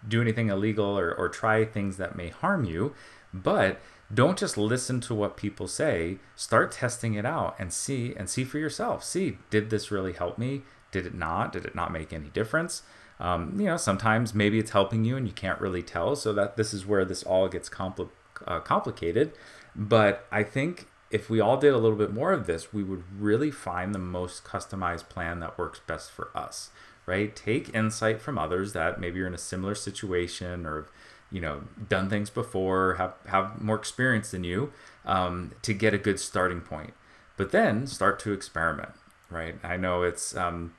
do 0.07 0.21
anything 0.21 0.49
illegal 0.49 0.97
or, 0.97 1.13
or 1.13 1.29
try 1.29 1.65
things 1.65 1.97
that 1.97 2.15
may 2.15 2.29
harm 2.29 2.65
you, 2.65 2.93
but 3.33 3.79
don't 4.13 4.37
just 4.37 4.57
listen 4.57 5.01
to 5.01 5.15
what 5.15 5.37
people 5.37 5.67
say. 5.67 6.17
Start 6.35 6.71
testing 6.71 7.13
it 7.13 7.25
out 7.25 7.55
and 7.59 7.73
see 7.73 8.13
and 8.15 8.29
see 8.29 8.43
for 8.43 8.57
yourself. 8.57 9.03
See, 9.03 9.37
did 9.49 9.69
this 9.69 9.91
really 9.91 10.13
help 10.13 10.37
me? 10.37 10.63
Did 10.91 11.05
it 11.05 11.13
not? 11.13 11.51
Did 11.51 11.65
it 11.65 11.75
not 11.75 11.91
make 11.91 12.13
any 12.13 12.29
difference? 12.29 12.83
Um, 13.19 13.59
you 13.59 13.65
know, 13.65 13.77
sometimes 13.77 14.33
maybe 14.33 14.59
it's 14.59 14.71
helping 14.71 15.03
you 15.03 15.17
and 15.17 15.27
you 15.27 15.33
can't 15.33 15.59
really 15.59 15.83
tell. 15.83 16.15
So 16.15 16.33
that 16.33 16.55
this 16.55 16.73
is 16.73 16.85
where 16.85 17.03
this 17.03 17.23
all 17.23 17.49
gets 17.49 17.69
compli- 17.69 18.09
uh, 18.45 18.59
complicated. 18.61 19.33
But 19.75 20.25
I 20.31 20.43
think 20.43 20.87
if 21.09 21.29
we 21.29 21.39
all 21.39 21.57
did 21.57 21.73
a 21.73 21.77
little 21.77 21.97
bit 21.97 22.13
more 22.13 22.33
of 22.33 22.47
this, 22.47 22.73
we 22.73 22.83
would 22.83 23.03
really 23.19 23.51
find 23.51 23.93
the 23.93 23.99
most 23.99 24.43
customized 24.43 25.09
plan 25.09 25.39
that 25.39 25.57
works 25.57 25.79
best 25.87 26.11
for 26.11 26.29
us, 26.35 26.69
right? 27.05 27.35
Take 27.35 27.73
insight 27.73 28.21
from 28.21 28.37
others 28.37 28.73
that 28.73 28.99
maybe 28.99 29.19
you're 29.19 29.27
in 29.27 29.33
a 29.33 29.37
similar 29.37 29.75
situation 29.75 30.65
or, 30.65 30.87
you 31.31 31.39
know, 31.39 31.61
done 31.87 32.09
things 32.09 32.29
before, 32.29 32.95
have, 32.95 33.13
have 33.27 33.61
more 33.61 33.77
experience 33.77 34.31
than 34.31 34.43
you 34.43 34.73
um, 35.05 35.53
to 35.61 35.73
get 35.73 35.93
a 35.93 35.97
good 35.97 36.19
starting 36.19 36.61
point. 36.61 36.93
But 37.37 37.51
then 37.51 37.87
start 37.87 38.19
to 38.21 38.33
experiment, 38.33 38.89
right? 39.29 39.55
I 39.63 39.77
know 39.77 40.03
it's 40.03 40.35
um, 40.35 40.73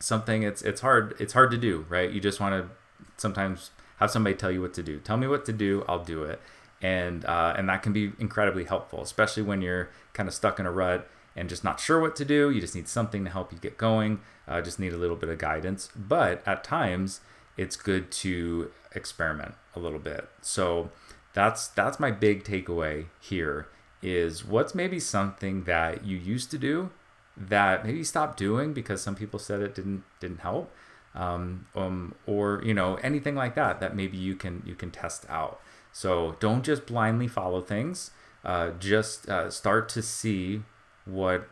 something 0.00 0.42
it's 0.42 0.60
it's 0.62 0.80
hard 0.80 1.14
it's 1.20 1.32
hard 1.32 1.52
to 1.52 1.56
do, 1.56 1.86
right? 1.88 2.10
You 2.10 2.20
just 2.20 2.40
want 2.40 2.54
to 2.54 2.70
sometimes 3.16 3.70
have 3.98 4.10
somebody 4.10 4.34
tell 4.34 4.50
you 4.50 4.60
what 4.60 4.74
to 4.74 4.82
do. 4.82 4.98
Tell 4.98 5.16
me 5.16 5.28
what 5.28 5.46
to 5.46 5.52
do, 5.52 5.84
I'll 5.88 6.02
do 6.04 6.24
it 6.24 6.40
and 6.82 7.24
uh, 7.24 7.54
and 7.56 7.68
that 7.68 7.82
can 7.82 7.92
be 7.92 8.12
incredibly 8.18 8.64
helpful, 8.64 9.02
especially 9.02 9.42
when 9.42 9.62
you're 9.62 9.90
kind 10.12 10.28
of 10.28 10.34
stuck 10.34 10.58
in 10.58 10.66
a 10.66 10.72
rut 10.72 11.08
and 11.34 11.48
just 11.48 11.64
not 11.64 11.78
sure 11.78 12.00
what 12.00 12.16
to 12.16 12.24
do. 12.24 12.50
You 12.50 12.60
just 12.60 12.74
need 12.74 12.88
something 12.88 13.24
to 13.24 13.30
help 13.30 13.52
you 13.52 13.58
get 13.58 13.76
going. 13.76 14.20
Uh, 14.48 14.60
just 14.62 14.80
need 14.80 14.92
a 14.92 14.96
little 14.96 15.16
bit 15.16 15.28
of 15.28 15.38
guidance. 15.38 15.90
But 15.94 16.42
at 16.46 16.64
times, 16.64 17.20
it's 17.56 17.76
good 17.76 18.10
to 18.12 18.70
experiment 18.94 19.54
a 19.74 19.78
little 19.80 19.98
bit. 19.98 20.28
So 20.40 20.90
that's 21.34 21.68
that's 21.68 22.00
my 22.00 22.10
big 22.10 22.44
takeaway 22.44 23.06
here. 23.20 23.68
Is 24.02 24.44
what's 24.44 24.74
maybe 24.74 25.00
something 25.00 25.64
that 25.64 26.04
you 26.04 26.16
used 26.16 26.50
to 26.52 26.58
do 26.58 26.90
that 27.36 27.84
maybe 27.84 28.02
stop 28.02 28.36
doing 28.36 28.72
because 28.72 29.02
some 29.02 29.14
people 29.14 29.38
said 29.38 29.60
it 29.60 29.74
didn't 29.74 30.04
didn't 30.20 30.40
help, 30.40 30.72
um, 31.14 31.66
um, 31.74 32.14
or 32.26 32.62
you 32.64 32.72
know 32.72 32.96
anything 32.96 33.34
like 33.34 33.54
that 33.54 33.80
that 33.80 33.94
maybe 33.94 34.16
you 34.16 34.34
can 34.34 34.62
you 34.64 34.74
can 34.74 34.90
test 34.90 35.26
out. 35.28 35.60
So 35.96 36.36
don't 36.40 36.62
just 36.62 36.84
blindly 36.84 37.26
follow 37.26 37.62
things. 37.62 38.10
Uh, 38.44 38.72
just 38.78 39.30
uh, 39.30 39.50
start 39.50 39.88
to 39.88 40.02
see 40.02 40.60
what 41.06 41.48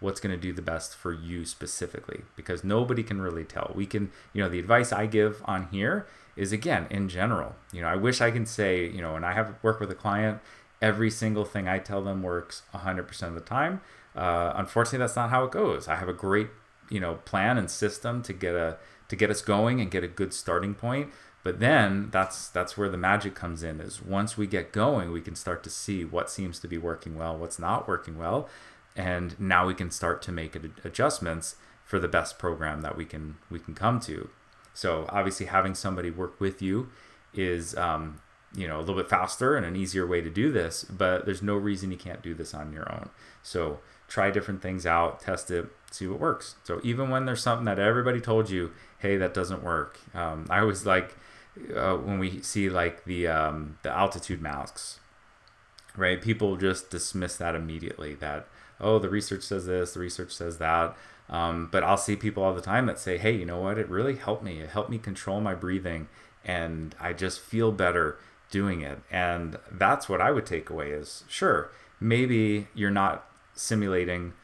what's 0.00 0.18
going 0.18 0.34
to 0.34 0.40
do 0.40 0.52
the 0.52 0.60
best 0.60 0.96
for 0.96 1.12
you 1.12 1.44
specifically 1.44 2.22
because 2.34 2.64
nobody 2.64 3.04
can 3.04 3.22
really 3.22 3.44
tell. 3.44 3.70
We 3.72 3.86
can, 3.86 4.10
you 4.32 4.42
know, 4.42 4.48
the 4.48 4.58
advice 4.58 4.92
I 4.92 5.06
give 5.06 5.44
on 5.44 5.68
here 5.70 6.08
is 6.34 6.50
again 6.50 6.88
in 6.90 7.08
general. 7.08 7.54
You 7.72 7.82
know, 7.82 7.86
I 7.86 7.94
wish 7.94 8.20
I 8.20 8.32
can 8.32 8.46
say, 8.46 8.84
you 8.84 9.00
know, 9.00 9.14
and 9.14 9.24
I 9.24 9.32
have 9.32 9.54
work 9.62 9.78
with 9.78 9.92
a 9.92 9.94
client, 9.94 10.40
every 10.82 11.08
single 11.08 11.44
thing 11.44 11.68
I 11.68 11.78
tell 11.78 12.02
them 12.02 12.20
works 12.20 12.62
100% 12.74 13.22
of 13.22 13.34
the 13.34 13.40
time. 13.40 13.80
Uh, 14.16 14.54
unfortunately, 14.56 14.98
that's 14.98 15.14
not 15.14 15.30
how 15.30 15.44
it 15.44 15.52
goes. 15.52 15.86
I 15.86 15.94
have 15.94 16.08
a 16.08 16.12
great, 16.12 16.48
you 16.90 16.98
know, 16.98 17.20
plan 17.24 17.58
and 17.58 17.70
system 17.70 18.24
to 18.24 18.32
get 18.32 18.56
a 18.56 18.76
to 19.06 19.14
get 19.14 19.30
us 19.30 19.42
going 19.42 19.80
and 19.80 19.88
get 19.88 20.02
a 20.02 20.08
good 20.08 20.34
starting 20.34 20.74
point. 20.74 21.10
But 21.44 21.60
then 21.60 22.08
that's 22.10 22.48
that's 22.48 22.76
where 22.76 22.88
the 22.88 22.96
magic 22.96 23.34
comes 23.34 23.62
in 23.62 23.78
is 23.78 24.02
once 24.02 24.36
we 24.36 24.46
get 24.46 24.72
going, 24.72 25.12
we 25.12 25.20
can 25.20 25.36
start 25.36 25.62
to 25.64 25.70
see 25.70 26.02
what 26.02 26.30
seems 26.30 26.58
to 26.60 26.66
be 26.66 26.78
working 26.78 27.16
well, 27.16 27.36
what's 27.36 27.58
not 27.58 27.86
working 27.86 28.16
well, 28.18 28.48
and 28.96 29.38
now 29.38 29.66
we 29.66 29.74
can 29.74 29.90
start 29.90 30.22
to 30.22 30.32
make 30.32 30.56
adjustments 30.84 31.56
for 31.84 31.98
the 31.98 32.08
best 32.08 32.38
program 32.38 32.80
that 32.80 32.96
we 32.96 33.04
can 33.04 33.36
we 33.50 33.58
can 33.58 33.74
come 33.74 34.00
to. 34.00 34.30
So 34.72 35.04
obviously 35.10 35.46
having 35.46 35.74
somebody 35.74 36.10
work 36.10 36.40
with 36.40 36.62
you 36.62 36.88
is 37.34 37.76
um, 37.76 38.22
you 38.54 38.66
know 38.66 38.78
a 38.78 38.80
little 38.80 38.96
bit 38.96 39.10
faster 39.10 39.54
and 39.54 39.66
an 39.66 39.76
easier 39.76 40.06
way 40.06 40.22
to 40.22 40.30
do 40.30 40.50
this, 40.50 40.84
but 40.84 41.26
there's 41.26 41.42
no 41.42 41.56
reason 41.56 41.90
you 41.90 41.98
can't 41.98 42.22
do 42.22 42.32
this 42.32 42.54
on 42.54 42.72
your 42.72 42.90
own. 42.90 43.10
So 43.42 43.80
try 44.08 44.30
different 44.30 44.62
things 44.62 44.86
out, 44.86 45.20
test 45.20 45.50
it, 45.50 45.66
see 45.90 46.06
what 46.06 46.20
works. 46.20 46.54
So 46.64 46.80
even 46.82 47.10
when 47.10 47.26
there's 47.26 47.42
something 47.42 47.66
that 47.66 47.78
everybody 47.78 48.22
told 48.22 48.48
you, 48.48 48.72
hey, 48.98 49.18
that 49.18 49.34
doesn't 49.34 49.62
work, 49.62 50.00
um, 50.14 50.46
I 50.48 50.60
always 50.60 50.86
like 50.86 51.16
uh, 51.74 51.96
when 51.96 52.18
we 52.18 52.40
see 52.42 52.68
like 52.68 53.04
the 53.04 53.26
um, 53.28 53.78
the 53.82 53.90
altitude 53.90 54.42
masks, 54.42 55.00
right? 55.96 56.20
People 56.20 56.56
just 56.56 56.90
dismiss 56.90 57.36
that 57.36 57.54
immediately. 57.54 58.14
That 58.14 58.46
oh, 58.80 58.98
the 58.98 59.08
research 59.08 59.42
says 59.42 59.66
this, 59.66 59.94
the 59.94 60.00
research 60.00 60.32
says 60.32 60.58
that. 60.58 60.96
Um, 61.28 61.68
but 61.72 61.82
I'll 61.82 61.96
see 61.96 62.16
people 62.16 62.42
all 62.42 62.52
the 62.52 62.60
time 62.60 62.84
that 62.86 62.98
say, 62.98 63.16
hey, 63.16 63.32
you 63.32 63.46
know 63.46 63.58
what? 63.58 63.78
It 63.78 63.88
really 63.88 64.16
helped 64.16 64.42
me. 64.42 64.60
It 64.60 64.70
helped 64.70 64.90
me 64.90 64.98
control 64.98 65.40
my 65.40 65.54
breathing, 65.54 66.08
and 66.44 66.94
I 67.00 67.14
just 67.14 67.40
feel 67.40 67.72
better 67.72 68.18
doing 68.50 68.82
it. 68.82 69.00
And 69.10 69.58
that's 69.70 70.08
what 70.08 70.20
I 70.20 70.30
would 70.30 70.46
take 70.46 70.70
away 70.70 70.90
is 70.90 71.24
sure, 71.28 71.70
maybe 71.98 72.68
you're 72.74 72.90
not 72.90 73.26
simulating 73.54 74.34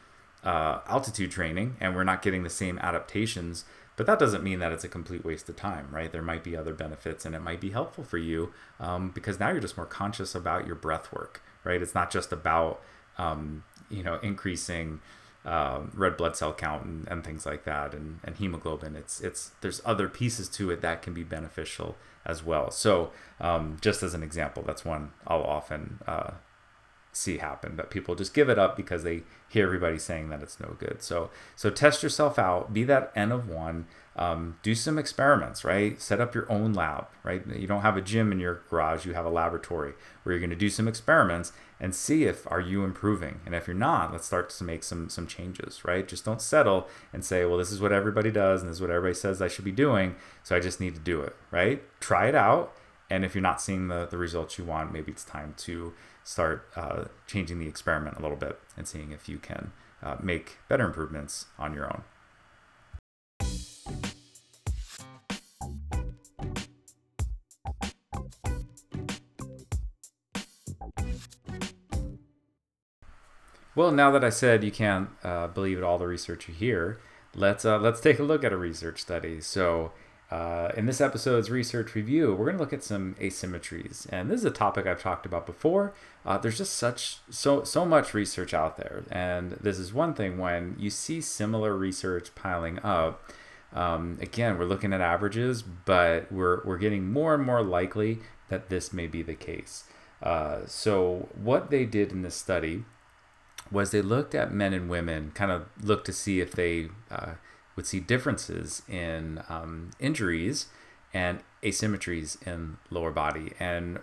uh, 0.43 0.79
altitude 0.87 1.31
training 1.31 1.77
and 1.79 1.95
we're 1.95 2.03
not 2.03 2.21
getting 2.21 2.43
the 2.43 2.49
same 2.49 2.79
adaptations. 2.79 3.65
But 4.01 4.07
that 4.07 4.17
doesn't 4.17 4.41
mean 4.41 4.57
that 4.57 4.71
it's 4.71 4.83
a 4.83 4.87
complete 4.87 5.23
waste 5.23 5.47
of 5.47 5.57
time, 5.57 5.89
right? 5.91 6.11
There 6.11 6.23
might 6.23 6.43
be 6.43 6.57
other 6.57 6.73
benefits 6.73 7.23
and 7.23 7.35
it 7.35 7.39
might 7.39 7.61
be 7.61 7.69
helpful 7.69 8.03
for 8.03 8.17
you 8.17 8.51
um, 8.79 9.11
because 9.11 9.39
now 9.39 9.51
you're 9.51 9.59
just 9.59 9.77
more 9.77 9.85
conscious 9.85 10.33
about 10.33 10.65
your 10.65 10.73
breath 10.73 11.13
work, 11.13 11.43
right? 11.63 11.79
It's 11.79 11.93
not 11.93 12.09
just 12.09 12.31
about, 12.31 12.81
um, 13.19 13.63
you 13.91 14.01
know, 14.01 14.17
increasing 14.23 15.01
uh, 15.45 15.81
red 15.93 16.17
blood 16.17 16.35
cell 16.35 16.51
count 16.51 16.83
and, 16.83 17.07
and 17.09 17.23
things 17.23 17.45
like 17.45 17.63
that 17.65 17.93
and, 17.93 18.21
and 18.23 18.37
hemoglobin. 18.37 18.95
It's, 18.95 19.21
it's, 19.21 19.51
there's 19.61 19.83
other 19.85 20.09
pieces 20.09 20.49
to 20.49 20.71
it 20.71 20.81
that 20.81 21.03
can 21.03 21.13
be 21.13 21.21
beneficial 21.21 21.95
as 22.25 22.43
well. 22.43 22.71
So, 22.71 23.11
um, 23.39 23.77
just 23.81 24.01
as 24.01 24.15
an 24.15 24.23
example, 24.23 24.63
that's 24.65 24.83
one 24.83 25.11
I'll 25.27 25.43
often 25.43 25.99
uh, 26.07 26.31
see 27.11 27.37
happen 27.37 27.75
that 27.75 27.89
people 27.89 28.15
just 28.15 28.33
give 28.33 28.49
it 28.49 28.57
up 28.57 28.77
because 28.77 29.03
they 29.03 29.23
hear 29.49 29.65
everybody 29.65 29.99
saying 29.99 30.29
that 30.29 30.41
it's 30.41 30.59
no 30.59 30.75
good. 30.79 31.01
So 31.01 31.29
so 31.55 31.69
test 31.69 32.03
yourself 32.03 32.39
out. 32.39 32.73
Be 32.73 32.83
that 32.85 33.11
n 33.15 33.31
of 33.31 33.49
one. 33.49 33.87
Um, 34.15 34.57
do 34.61 34.75
some 34.75 34.97
experiments, 34.97 35.63
right? 35.63 36.01
Set 36.01 36.19
up 36.19 36.35
your 36.35 36.49
own 36.51 36.73
lab, 36.73 37.07
right? 37.23 37.45
You 37.47 37.65
don't 37.65 37.81
have 37.81 37.95
a 37.95 38.01
gym 38.01 38.31
in 38.31 38.39
your 38.39 38.61
garage. 38.69 39.05
You 39.05 39.13
have 39.13 39.25
a 39.25 39.29
laboratory 39.29 39.93
where 40.23 40.33
you're 40.33 40.39
going 40.39 40.49
to 40.49 40.55
do 40.55 40.69
some 40.69 40.87
experiments 40.87 41.53
and 41.79 41.95
see 41.95 42.25
if 42.25 42.49
are 42.51 42.59
you 42.59 42.83
improving. 42.83 43.39
And 43.45 43.55
if 43.55 43.67
you're 43.67 43.75
not, 43.75 44.11
let's 44.11 44.27
start 44.27 44.49
to 44.49 44.63
make 44.63 44.83
some 44.83 45.09
some 45.09 45.27
changes, 45.27 45.83
right? 45.83 46.07
Just 46.07 46.25
don't 46.25 46.41
settle 46.41 46.87
and 47.11 47.25
say, 47.25 47.45
well, 47.45 47.57
this 47.57 47.71
is 47.71 47.81
what 47.81 47.91
everybody 47.91 48.31
does 48.31 48.61
and 48.61 48.69
this 48.69 48.77
is 48.77 48.81
what 48.81 48.91
everybody 48.91 49.15
says 49.15 49.41
I 49.41 49.47
should 49.47 49.65
be 49.65 49.71
doing, 49.71 50.15
so 50.43 50.55
I 50.55 50.59
just 50.59 50.79
need 50.79 50.93
to 50.95 51.01
do 51.01 51.21
it, 51.21 51.35
right? 51.49 51.81
Try 51.99 52.27
it 52.27 52.35
out. 52.35 52.73
And 53.09 53.25
if 53.25 53.35
you're 53.35 53.41
not 53.41 53.61
seeing 53.61 53.89
the, 53.89 54.07
the 54.09 54.17
results 54.17 54.57
you 54.57 54.63
want, 54.63 54.93
maybe 54.93 55.11
it's 55.11 55.25
time 55.25 55.53
to 55.57 55.93
start 56.23 56.67
uh, 56.75 57.05
changing 57.27 57.59
the 57.59 57.67
experiment 57.67 58.17
a 58.17 58.21
little 58.21 58.37
bit 58.37 58.59
and 58.77 58.87
seeing 58.87 59.11
if 59.11 59.27
you 59.27 59.37
can 59.37 59.71
uh, 60.03 60.17
make 60.21 60.57
better 60.67 60.85
improvements 60.85 61.45
on 61.57 61.73
your 61.73 61.85
own. 61.85 62.03
Well, 73.73 73.91
now 73.91 74.11
that 74.11 74.23
I 74.23 74.29
said 74.29 74.63
you 74.63 74.71
can't 74.71 75.09
uh, 75.23 75.47
believe 75.47 75.81
all 75.81 75.97
the 75.97 76.05
research 76.05 76.47
you 76.49 76.53
hear, 76.53 76.99
let's 77.33 77.63
uh, 77.63 77.79
let's 77.79 78.01
take 78.01 78.19
a 78.19 78.23
look 78.23 78.43
at 78.43 78.51
a 78.51 78.57
research 78.57 79.01
study. 79.01 79.39
So 79.39 79.93
uh, 80.31 80.71
in 80.77 80.85
this 80.85 81.01
episode's 81.01 81.49
research 81.49 81.93
review, 81.93 82.29
we're 82.31 82.45
going 82.45 82.55
to 82.55 82.63
look 82.63 82.71
at 82.71 82.83
some 82.83 83.15
asymmetries, 83.19 84.07
and 84.09 84.31
this 84.31 84.39
is 84.39 84.45
a 84.45 84.51
topic 84.51 84.87
I've 84.87 85.01
talked 85.01 85.25
about 85.25 85.45
before. 85.45 85.93
Uh, 86.25 86.37
there's 86.37 86.57
just 86.57 86.73
such 86.75 87.17
so 87.29 87.65
so 87.65 87.85
much 87.85 88.13
research 88.13 88.53
out 88.53 88.77
there, 88.77 89.03
and 89.11 89.51
this 89.53 89.77
is 89.77 89.93
one 89.93 90.13
thing 90.13 90.37
when 90.37 90.77
you 90.79 90.89
see 90.89 91.19
similar 91.19 91.75
research 91.75 92.33
piling 92.33 92.79
up. 92.79 93.29
Um, 93.73 94.17
again, 94.21 94.57
we're 94.57 94.65
looking 94.65 94.93
at 94.93 95.01
averages, 95.01 95.61
but 95.61 96.31
we're 96.31 96.63
we're 96.63 96.77
getting 96.77 97.11
more 97.11 97.33
and 97.33 97.43
more 97.43 97.61
likely 97.61 98.19
that 98.47 98.69
this 98.69 98.93
may 98.93 99.07
be 99.07 99.21
the 99.21 99.35
case. 99.35 99.83
Uh, 100.23 100.59
so 100.65 101.27
what 101.35 101.71
they 101.71 101.83
did 101.83 102.11
in 102.13 102.21
this 102.21 102.35
study 102.35 102.85
was 103.69 103.91
they 103.91 104.01
looked 104.01 104.33
at 104.33 104.53
men 104.53 104.73
and 104.73 104.89
women, 104.89 105.31
kind 105.33 105.51
of 105.51 105.65
looked 105.81 106.05
to 106.05 106.13
see 106.13 106.39
if 106.39 106.51
they 106.51 106.89
uh, 107.09 107.33
would 107.75 107.85
see 107.85 107.99
differences 107.99 108.81
in 108.87 109.41
um, 109.49 109.91
injuries 109.99 110.67
and 111.13 111.39
asymmetries 111.63 112.41
in 112.45 112.77
lower 112.89 113.11
body. 113.11 113.53
And 113.59 113.99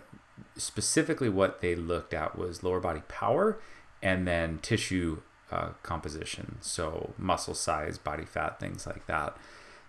specifically, 0.57 1.29
what 1.29 1.61
they 1.61 1.75
looked 1.75 2.13
at 2.13 2.37
was 2.37 2.63
lower 2.63 2.79
body 2.79 3.01
power 3.07 3.59
and 4.01 4.27
then 4.27 4.59
tissue 4.61 5.21
uh, 5.51 5.69
composition, 5.83 6.57
so 6.61 7.13
muscle 7.17 7.55
size, 7.55 7.97
body 7.97 8.25
fat, 8.25 8.59
things 8.59 8.85
like 8.85 9.05
that. 9.07 9.35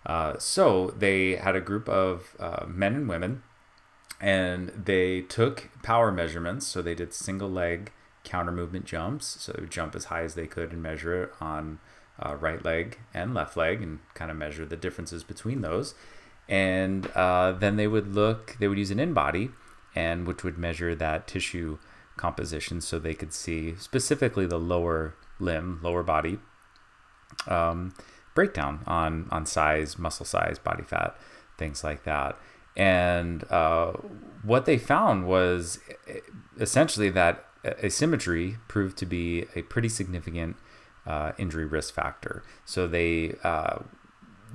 Uh, 0.07 0.39
so 0.39 0.89
they 0.97 1.37
had 1.37 1.55
a 1.55 1.61
group 1.61 1.89
of 1.89 2.35
uh, 2.41 2.65
men 2.67 2.95
and 2.95 3.09
women, 3.09 3.43
and 4.21 4.71
they 4.71 5.21
took 5.21 5.69
power 5.83 6.11
measurements. 6.11 6.67
So 6.67 6.81
they 6.81 6.95
did 6.95 7.13
single 7.13 7.51
leg 7.51 7.93
counter 8.25 8.53
movement 8.53 8.87
jumps. 8.87 9.27
So 9.41 9.67
jump 9.69 9.95
as 9.95 10.07
high 10.07 10.23
as 10.23 10.35
they 10.35 10.47
could 10.47 10.73
and 10.73 10.83
measure 10.83 11.25
it 11.25 11.33
on 11.41 11.79
uh, 12.21 12.37
right 12.37 12.65
leg 12.65 12.99
and 13.15 13.35
left 13.35 13.57
leg 13.57 13.83
and 13.83 14.01
kind 14.15 14.31
of 14.31 14.37
measure 14.37 14.67
the 14.67 14.77
differences 14.77 15.25
between 15.25 15.63
those. 15.63 15.95
And 16.49 17.07
uh, 17.15 17.53
then 17.53 17.77
they 17.77 17.87
would 17.87 18.15
look, 18.15 18.57
they 18.59 18.69
would 18.69 18.79
use 18.79 18.91
an 18.91 18.99
InBody 18.99 19.53
and 19.95 20.27
which 20.27 20.45
would 20.45 20.59
measure 20.59 20.95
that 20.95 21.27
tissue 21.27 21.79
composition 22.17 22.81
so 22.81 22.99
they 22.99 23.15
could 23.15 23.33
see 23.33 23.75
specifically 23.77 24.47
the 24.47 24.59
lower 24.59 25.15
limb, 25.39 25.81
lower 25.83 26.03
body 26.03 26.39
um, 27.47 27.95
breakdown 28.35 28.81
on, 28.87 29.29
on 29.31 29.47
size, 29.47 29.99
muscle 29.99 30.27
size, 30.27 30.59
body 30.59 30.83
fat, 30.83 31.17
things 31.57 31.83
like 31.83 32.05
that. 32.05 32.39
And 32.77 33.45
uh, 33.51 33.93
what 34.43 34.65
they 34.65 34.79
found 34.79 35.27
was 35.27 35.81
essentially 36.59 37.11
that 37.11 37.45
asymmetry 37.65 38.57
proved 38.69 38.97
to 38.99 39.07
be 39.07 39.47
a 39.55 39.63
pretty 39.63 39.89
significant 39.89 40.57
uh, 41.11 41.33
injury 41.39 41.65
risk 41.65 41.93
factor. 41.93 42.45
So 42.65 42.87
they 42.87 43.35
uh, 43.43 43.81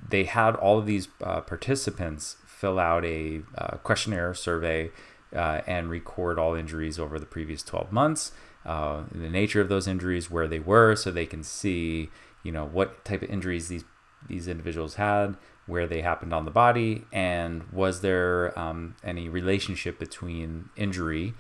they 0.08 0.24
had 0.24 0.56
all 0.56 0.80
of 0.80 0.86
these 0.86 1.10
uh, 1.22 1.42
participants 1.42 2.38
fill 2.48 2.80
out 2.80 3.04
a 3.04 3.42
uh, 3.58 3.78
questionnaire 3.78 4.34
survey 4.34 4.92
uh, 5.36 5.62
and 5.68 5.90
record 5.90 6.40
all 6.40 6.54
injuries 6.56 6.98
over 6.98 7.20
the 7.20 7.26
previous 7.26 7.62
12 7.64 7.92
months, 7.92 8.32
uh, 8.66 9.04
the 9.12 9.30
nature 9.30 9.60
of 9.60 9.68
those 9.68 9.86
injuries, 9.86 10.32
where 10.32 10.48
they 10.48 10.60
were, 10.60 10.96
so 10.96 11.12
they 11.12 11.26
can 11.26 11.44
see 11.44 12.10
you 12.42 12.54
know 12.54 12.66
what 12.66 13.04
type 13.04 13.22
of 13.22 13.30
injuries 13.30 13.68
these 13.68 13.84
these 14.26 14.48
individuals 14.48 14.96
had, 14.96 15.36
where 15.68 15.86
they 15.86 16.02
happened 16.02 16.34
on 16.34 16.46
the 16.46 16.52
body, 16.52 17.04
and 17.12 17.64
was 17.72 18.00
there 18.00 18.58
um, 18.58 18.96
any 19.04 19.28
relationship 19.28 20.00
between 20.00 20.70
injury 20.78 21.34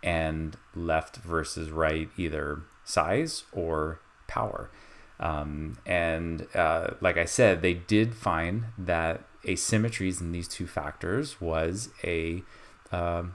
and 0.00 0.56
left 0.76 1.16
versus 1.16 1.70
right, 1.70 2.08
either 2.16 2.62
size 2.84 3.44
or 3.52 4.00
power. 4.30 4.70
Um, 5.18 5.76
and 5.84 6.46
uh, 6.54 6.92
like 7.00 7.18
I 7.18 7.26
said, 7.26 7.60
they 7.60 7.74
did 7.74 8.14
find 8.14 8.66
that 8.78 9.24
asymmetries 9.44 10.20
in 10.20 10.32
these 10.32 10.48
two 10.48 10.66
factors 10.66 11.40
was 11.40 11.90
a 12.04 12.42
um, 12.92 13.34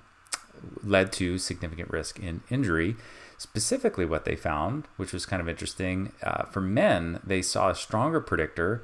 led 0.84 1.12
to 1.13 1.38
significant 1.38 1.89
risk 1.89 2.19
in 2.19 2.41
injury. 2.49 2.95
Specifically, 3.38 4.05
what 4.05 4.25
they 4.25 4.36
found, 4.36 4.88
which 4.97 5.12
was 5.12 5.25
kind 5.25 5.41
of 5.41 5.49
interesting, 5.49 6.13
uh, 6.23 6.43
for 6.45 6.62
men, 6.62 7.19
they 7.23 7.41
saw 7.41 7.69
a 7.69 7.75
stronger 7.75 8.21
predictor 8.21 8.84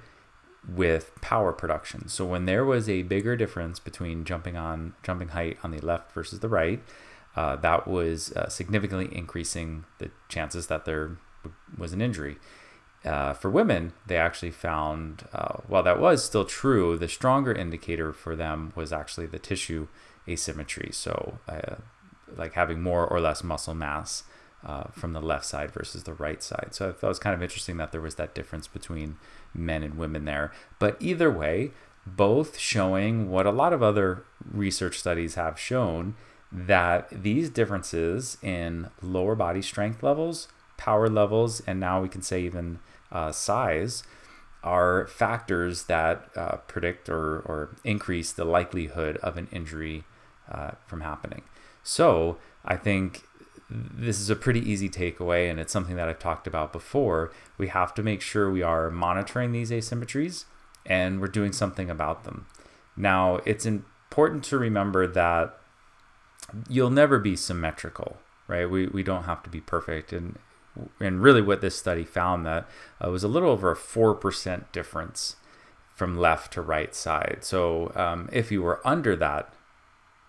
with 0.67 1.11
power 1.21 1.51
production. 1.53 2.07
So 2.07 2.25
when 2.25 2.45
there 2.45 2.65
was 2.65 2.87
a 2.87 3.01
bigger 3.03 3.35
difference 3.35 3.79
between 3.79 4.25
jumping 4.25 4.57
on 4.57 4.93
jumping 5.01 5.29
height 5.29 5.57
on 5.63 5.71
the 5.71 5.79
left 5.79 6.11
versus 6.11 6.39
the 6.39 6.49
right, 6.49 6.83
uh, 7.35 7.55
that 7.57 7.87
was 7.87 8.31
uh, 8.33 8.49
significantly 8.49 9.09
increasing 9.11 9.85
the 9.99 10.11
chances 10.27 10.67
that 10.67 10.85
there 10.85 11.17
was 11.77 11.93
an 11.93 12.01
injury. 12.01 12.37
Uh, 13.03 13.33
for 13.33 13.49
women, 13.49 13.93
they 14.05 14.17
actually 14.17 14.51
found, 14.51 15.27
uh, 15.33 15.57
while 15.67 15.81
that 15.81 15.99
was 15.99 16.23
still 16.23 16.45
true, 16.45 16.97
the 16.97 17.07
stronger 17.07 17.51
indicator 17.51 18.13
for 18.13 18.35
them 18.35 18.71
was 18.75 18.93
actually 18.93 19.25
the 19.25 19.39
tissue 19.39 19.87
asymmetry. 20.27 20.89
So, 20.91 21.39
uh, 21.47 21.75
like 22.35 22.53
having 22.53 22.81
more 22.81 23.05
or 23.05 23.19
less 23.19 23.43
muscle 23.43 23.73
mass 23.73 24.23
uh, 24.63 24.83
from 24.91 25.13
the 25.13 25.21
left 25.21 25.45
side 25.45 25.71
versus 25.71 26.03
the 26.03 26.13
right 26.13 26.43
side. 26.43 26.69
So, 26.71 26.89
I 26.89 26.91
thought 26.91 27.07
it 27.07 27.09
was 27.09 27.19
kind 27.19 27.33
of 27.33 27.41
interesting 27.41 27.77
that 27.77 27.91
there 27.91 28.01
was 28.01 28.15
that 28.15 28.35
difference 28.35 28.67
between 28.67 29.17
men 29.53 29.81
and 29.81 29.97
women 29.97 30.25
there. 30.25 30.51
But 30.77 30.97
either 30.99 31.31
way, 31.31 31.71
both 32.05 32.59
showing 32.59 33.31
what 33.31 33.47
a 33.47 33.51
lot 33.51 33.73
of 33.73 33.81
other 33.81 34.25
research 34.51 34.99
studies 34.99 35.35
have 35.35 35.59
shown 35.59 36.15
that 36.51 37.07
these 37.09 37.49
differences 37.49 38.37
in 38.41 38.89
lower 39.01 39.35
body 39.35 39.61
strength 39.61 40.03
levels 40.03 40.47
power 40.81 41.07
levels, 41.07 41.61
and 41.67 41.79
now 41.79 42.01
we 42.01 42.09
can 42.09 42.23
say 42.23 42.41
even 42.41 42.79
uh, 43.11 43.31
size, 43.31 44.01
are 44.63 45.05
factors 45.05 45.83
that 45.83 46.29
uh, 46.35 46.57
predict 46.67 47.07
or, 47.07 47.41
or 47.41 47.75
increase 47.83 48.31
the 48.31 48.45
likelihood 48.45 49.17
of 49.17 49.37
an 49.37 49.47
injury 49.51 50.03
uh, 50.51 50.71
from 50.87 51.01
happening. 51.01 51.43
So 51.83 52.37
I 52.65 52.77
think 52.77 53.21
this 53.69 54.19
is 54.19 54.31
a 54.31 54.35
pretty 54.35 54.59
easy 54.59 54.89
takeaway, 54.89 55.49
and 55.51 55.59
it's 55.59 55.71
something 55.71 55.95
that 55.97 56.09
I've 56.09 56.17
talked 56.19 56.47
about 56.47 56.73
before. 56.73 57.31
We 57.59 57.67
have 57.67 57.93
to 57.93 58.01
make 58.01 58.21
sure 58.21 58.49
we 58.49 58.63
are 58.63 58.89
monitoring 58.89 59.51
these 59.51 59.69
asymmetries 59.69 60.45
and 60.83 61.21
we're 61.21 61.27
doing 61.27 61.51
something 61.51 61.91
about 61.91 62.23
them. 62.23 62.47
Now, 62.97 63.39
it's 63.45 63.67
important 63.67 64.43
to 64.45 64.57
remember 64.57 65.05
that 65.05 65.59
you'll 66.67 66.89
never 66.89 67.19
be 67.19 67.35
symmetrical, 67.35 68.17
right? 68.47 68.67
We, 68.67 68.87
we 68.87 69.03
don't 69.03 69.23
have 69.23 69.43
to 69.43 69.49
be 69.49 69.61
perfect. 69.61 70.11
And 70.11 70.39
and 70.99 71.21
really 71.21 71.41
what 71.41 71.61
this 71.61 71.77
study 71.77 72.03
found 72.03 72.45
that 72.45 72.67
uh, 73.03 73.09
was 73.09 73.23
a 73.23 73.27
little 73.27 73.49
over 73.49 73.71
a 73.71 73.75
4% 73.75 74.71
difference 74.71 75.35
from 75.93 76.17
left 76.17 76.53
to 76.53 76.61
right 76.61 76.95
side. 76.95 77.39
So 77.41 77.91
um, 77.95 78.29
if 78.31 78.51
you 78.51 78.61
were 78.61 78.85
under 78.85 79.15
that 79.17 79.53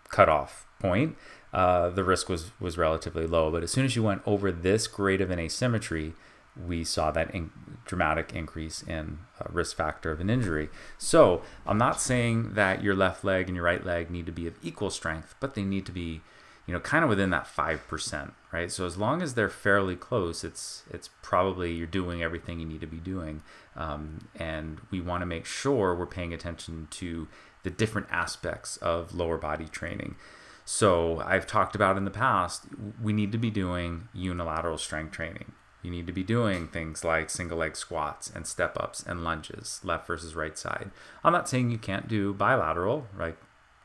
cutoff 0.08 0.66
point, 0.80 1.16
uh, 1.52 1.90
the 1.90 2.04
risk 2.04 2.28
was 2.28 2.50
was 2.60 2.78
relatively 2.78 3.26
low. 3.26 3.50
But 3.50 3.62
as 3.62 3.70
soon 3.70 3.84
as 3.84 3.94
you 3.96 4.02
went 4.02 4.22
over 4.26 4.50
this 4.50 4.86
grade 4.86 5.20
of 5.20 5.30
an 5.30 5.38
asymmetry, 5.38 6.14
we 6.56 6.84
saw 6.84 7.10
that 7.10 7.34
in, 7.34 7.50
dramatic 7.84 8.32
increase 8.34 8.82
in 8.82 9.18
risk 9.50 9.76
factor 9.76 10.10
of 10.10 10.20
an 10.20 10.30
injury. 10.30 10.68
So 10.98 11.42
I'm 11.66 11.78
not 11.78 12.00
saying 12.00 12.54
that 12.54 12.82
your 12.82 12.94
left 12.94 13.24
leg 13.24 13.48
and 13.48 13.56
your 13.56 13.64
right 13.64 13.84
leg 13.84 14.10
need 14.10 14.26
to 14.26 14.32
be 14.32 14.46
of 14.46 14.54
equal 14.62 14.90
strength, 14.90 15.34
but 15.40 15.54
they 15.54 15.62
need 15.62 15.86
to 15.86 15.92
be, 15.92 16.20
you 16.66 16.74
know, 16.74 16.80
kind 16.80 17.04
of 17.04 17.10
within 17.10 17.30
that 17.30 17.46
five 17.46 17.86
percent, 17.88 18.34
right? 18.52 18.70
So 18.70 18.86
as 18.86 18.96
long 18.96 19.22
as 19.22 19.34
they're 19.34 19.48
fairly 19.48 19.96
close, 19.96 20.44
it's 20.44 20.84
it's 20.90 21.10
probably 21.22 21.72
you're 21.72 21.86
doing 21.86 22.22
everything 22.22 22.60
you 22.60 22.66
need 22.66 22.80
to 22.82 22.86
be 22.86 22.98
doing, 22.98 23.42
um, 23.76 24.28
and 24.38 24.80
we 24.90 25.00
want 25.00 25.22
to 25.22 25.26
make 25.26 25.46
sure 25.46 25.94
we're 25.94 26.06
paying 26.06 26.32
attention 26.32 26.88
to 26.92 27.28
the 27.62 27.70
different 27.70 28.08
aspects 28.10 28.76
of 28.78 29.14
lower 29.14 29.38
body 29.38 29.66
training. 29.66 30.16
So 30.64 31.20
I've 31.24 31.46
talked 31.46 31.74
about 31.74 31.96
in 31.96 32.04
the 32.04 32.10
past, 32.10 32.66
we 33.02 33.12
need 33.12 33.32
to 33.32 33.38
be 33.38 33.50
doing 33.50 34.08
unilateral 34.14 34.78
strength 34.78 35.12
training 35.12 35.52
you 35.82 35.90
need 35.90 36.06
to 36.06 36.12
be 36.12 36.22
doing 36.22 36.68
things 36.68 37.04
like 37.04 37.28
single 37.28 37.58
leg 37.58 37.76
squats 37.76 38.30
and 38.32 38.46
step 38.46 38.76
ups 38.78 39.02
and 39.02 39.24
lunges, 39.24 39.80
left 39.82 40.06
versus 40.06 40.34
right 40.34 40.56
side. 40.56 40.90
I'm 41.24 41.32
not 41.32 41.48
saying 41.48 41.70
you 41.70 41.78
can't 41.78 42.08
do 42.08 42.32
bilateral, 42.32 43.08
like 43.18 43.36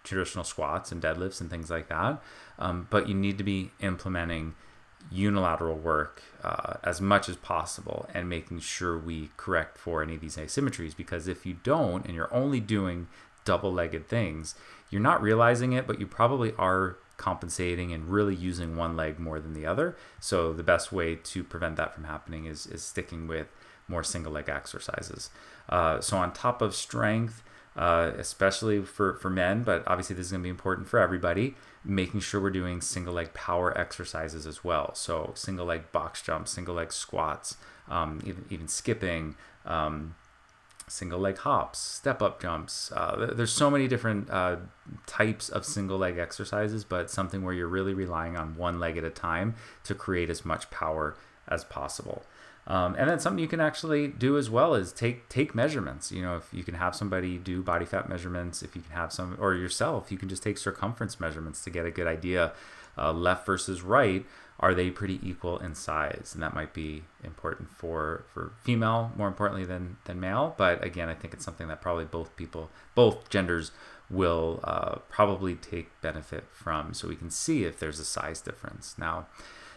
traditional 0.07 0.43
squats 0.43 0.91
and 0.91 1.01
deadlifts 1.01 1.41
and 1.41 1.49
things 1.49 1.69
like 1.69 1.89
that, 1.89 2.21
um, 2.59 2.87
but 2.89 3.07
you 3.07 3.13
need 3.13 3.37
to 3.37 3.43
be 3.43 3.71
implementing 3.79 4.55
unilateral 5.11 5.77
work 5.77 6.21
uh, 6.43 6.73
as 6.83 6.99
much 6.99 7.29
as 7.29 7.35
possible 7.37 8.09
and 8.13 8.27
making 8.27 8.59
sure 8.59 8.97
we 8.97 9.29
correct 9.37 9.77
for 9.77 10.03
any 10.03 10.15
of 10.15 10.21
these 10.21 10.35
asymmetries 10.35 10.95
because 10.95 11.27
if 11.27 11.45
you 11.45 11.55
don't 11.63 12.05
and 12.05 12.15
you're 12.15 12.33
only 12.33 12.59
doing 12.59 13.07
double 13.45 13.71
legged 13.71 14.07
things, 14.07 14.55
you're 14.89 15.01
not 15.01 15.21
realizing 15.21 15.73
it, 15.73 15.87
but 15.87 15.99
you 15.99 16.07
probably 16.07 16.53
are 16.57 16.97
compensating 17.15 17.91
and 17.91 18.09
really 18.09 18.35
using 18.35 18.75
one 18.75 18.95
leg 18.95 19.19
more 19.19 19.39
than 19.39 19.53
the 19.53 19.65
other. 19.65 19.95
So 20.19 20.53
the 20.53 20.63
best 20.63 20.91
way 20.91 21.15
to 21.15 21.43
prevent 21.43 21.77
that 21.77 21.93
from 21.93 22.03
happening 22.03 22.45
is, 22.45 22.67
is 22.67 22.83
sticking 22.83 23.27
with 23.27 23.47
more 23.87 24.03
single 24.03 24.33
leg 24.33 24.49
exercises. 24.49 25.29
Uh, 25.69 25.99
so 26.01 26.17
on 26.17 26.33
top 26.33 26.61
of 26.61 26.75
strength, 26.75 27.41
uh, 27.77 28.11
especially 28.17 28.81
for, 28.81 29.15
for 29.17 29.29
men, 29.29 29.63
but 29.63 29.83
obviously 29.87 30.15
this 30.15 30.25
is 30.25 30.31
going 30.31 30.41
to 30.41 30.43
be 30.43 30.49
important 30.49 30.87
for 30.87 30.99
everybody, 30.99 31.55
making 31.85 32.19
sure 32.19 32.41
we're 32.41 32.49
doing 32.49 32.81
single 32.81 33.13
leg 33.13 33.33
power 33.33 33.77
exercises 33.77 34.47
as 34.47 34.63
well. 34.63 34.95
So 34.95 35.31
single 35.35 35.67
leg 35.67 35.91
box 35.91 36.21
jumps, 36.21 36.51
single 36.51 36.75
leg 36.75 36.91
squats, 36.91 37.57
um, 37.87 38.19
even, 38.25 38.45
even 38.49 38.67
skipping, 38.67 39.35
um, 39.65 40.15
single 40.87 41.19
leg 41.19 41.37
hops, 41.37 41.77
step 41.77 42.21
up 42.21 42.41
jumps. 42.41 42.91
Uh, 42.91 43.31
there's 43.35 43.51
so 43.51 43.69
many 43.69 43.87
different 43.87 44.29
uh, 44.31 44.55
types 45.05 45.47
of 45.47 45.63
single 45.63 45.99
leg 45.99 46.17
exercises, 46.17 46.83
but 46.83 47.11
something 47.11 47.43
where 47.43 47.53
you're 47.53 47.67
really 47.67 47.93
relying 47.93 48.35
on 48.35 48.55
one 48.55 48.79
leg 48.79 48.97
at 48.97 49.03
a 49.03 49.09
time 49.09 49.53
to 49.83 49.93
create 49.93 50.29
as 50.29 50.43
much 50.43 50.69
power 50.71 51.15
as 51.47 51.63
possible. 51.63 52.23
Um, 52.67 52.95
and 52.99 53.09
then 53.09 53.17
something 53.17 53.39
you 53.39 53.47
can 53.47 53.61
actually 53.61 54.09
do 54.09 54.37
as 54.37 54.49
well 54.49 54.73
is 54.75 54.91
take 54.91 55.29
take 55.29 55.55
measurements. 55.55 56.11
You 56.11 56.21
know, 56.21 56.35
if 56.35 56.49
you 56.51 56.63
can 56.63 56.75
have 56.75 56.95
somebody 56.95 57.37
do 57.37 57.63
body 57.63 57.85
fat 57.85 58.09
measurements, 58.09 58.61
if 58.61 58.75
you 58.75 58.81
can 58.81 58.91
have 58.91 59.13
some, 59.13 59.37
or 59.39 59.55
yourself, 59.55 60.11
you 60.11 60.17
can 60.17 60.27
just 60.27 60.43
take 60.43 60.57
circumference 60.57 61.17
measurements 61.19 61.63
to 61.63 61.69
get 61.69 61.85
a 61.85 61.91
good 61.91 62.07
idea, 62.07 62.51
uh, 62.97 63.13
left 63.13 63.45
versus 63.45 63.81
right. 63.81 64.25
Are 64.59 64.73
they 64.73 64.89
pretty 64.89 65.19
equal 65.23 65.59
in 65.59 65.75
size? 65.75 66.31
And 66.33 66.43
that 66.43 66.53
might 66.53 66.73
be 66.73 67.03
important 67.23 67.69
for 67.69 68.25
for 68.33 68.51
female 68.63 69.13
more 69.15 69.29
importantly 69.29 69.65
than 69.65 69.97
than 70.03 70.19
male. 70.19 70.53
But 70.57 70.83
again 70.83 71.07
i 71.09 71.13
think 71.13 71.33
it's 71.33 71.45
something 71.45 71.67
that 71.67 71.79
probably 71.79 72.05
both 72.05 72.35
people 72.35 72.69
both 72.95 73.29
genders 73.29 73.71
will 74.09 74.59
uh, 74.63 74.95
probably 75.09 75.55
take 75.55 75.89
benefit 76.01 76.45
from 76.51 76.93
so 76.93 77.07
we 77.07 77.15
can 77.15 77.29
see 77.29 77.65
if 77.65 77.77
there's 77.79 77.99
a 77.99 78.05
size 78.05 78.41
difference. 78.41 78.95
Now 78.97 79.27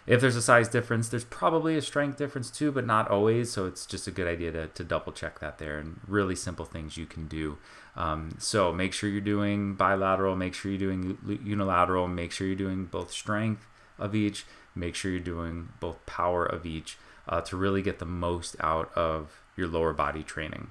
if 0.06 0.20
there's 0.20 0.36
a 0.36 0.42
size 0.42 0.68
difference 0.68 1.08
there's 1.08 1.24
probably 1.24 1.76
a 1.76 1.82
strength 1.82 2.16
difference 2.16 2.50
too 2.50 2.72
but 2.72 2.86
not 2.86 3.08
always 3.08 3.50
so 3.50 3.66
it's 3.66 3.86
just 3.86 4.06
a 4.06 4.10
good 4.10 4.26
idea 4.26 4.50
to, 4.50 4.66
to 4.68 4.84
double 4.84 5.12
check 5.12 5.40
that 5.40 5.58
there 5.58 5.78
and 5.78 6.00
really 6.06 6.36
simple 6.36 6.64
things 6.64 6.96
you 6.96 7.06
can 7.06 7.26
do 7.28 7.58
um, 7.96 8.34
so 8.38 8.72
make 8.72 8.92
sure 8.92 9.08
you're 9.10 9.20
doing 9.20 9.74
bilateral 9.74 10.36
make 10.36 10.54
sure 10.54 10.70
you're 10.70 10.78
doing 10.78 11.18
unilateral 11.44 12.06
make 12.08 12.32
sure 12.32 12.46
you're 12.46 12.56
doing 12.56 12.84
both 12.84 13.10
strength 13.10 13.66
of 13.98 14.14
each 14.14 14.44
make 14.74 14.94
sure 14.94 15.10
you're 15.10 15.20
doing 15.20 15.68
both 15.80 16.04
power 16.06 16.44
of 16.44 16.64
each 16.64 16.96
uh, 17.28 17.40
to 17.40 17.56
really 17.56 17.82
get 17.82 17.98
the 17.98 18.04
most 18.04 18.56
out 18.60 18.92
of 18.94 19.42
your 19.56 19.68
lower 19.68 19.92
body 19.92 20.22
training. 20.22 20.70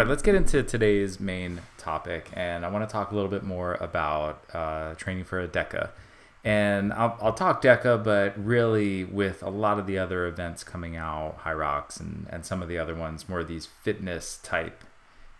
Right, 0.00 0.08
let's 0.08 0.22
get 0.22 0.34
into 0.34 0.62
today's 0.62 1.20
main 1.20 1.60
topic, 1.76 2.30
and 2.32 2.64
I 2.64 2.70
want 2.70 2.88
to 2.88 2.92
talk 2.92 3.10
a 3.10 3.14
little 3.14 3.30
bit 3.30 3.42
more 3.42 3.74
about 3.74 4.42
uh, 4.54 4.94
training 4.94 5.24
for 5.24 5.40
a 5.40 5.46
DECA 5.46 5.90
and 6.42 6.90
I'll, 6.94 7.18
I'll 7.20 7.32
talk 7.34 7.60
DECA, 7.60 8.02
but 8.02 8.42
really 8.42 9.04
with 9.04 9.42
a 9.42 9.50
lot 9.50 9.78
of 9.78 9.86
the 9.86 9.98
other 9.98 10.26
events 10.26 10.64
coming 10.64 10.96
out, 10.96 11.40
Hyrox 11.40 12.00
and, 12.00 12.26
and 12.30 12.46
some 12.46 12.62
of 12.62 12.68
the 12.68 12.78
other 12.78 12.94
ones, 12.94 13.28
more 13.28 13.40
of 13.40 13.48
these 13.48 13.66
fitness 13.66 14.38
type 14.42 14.84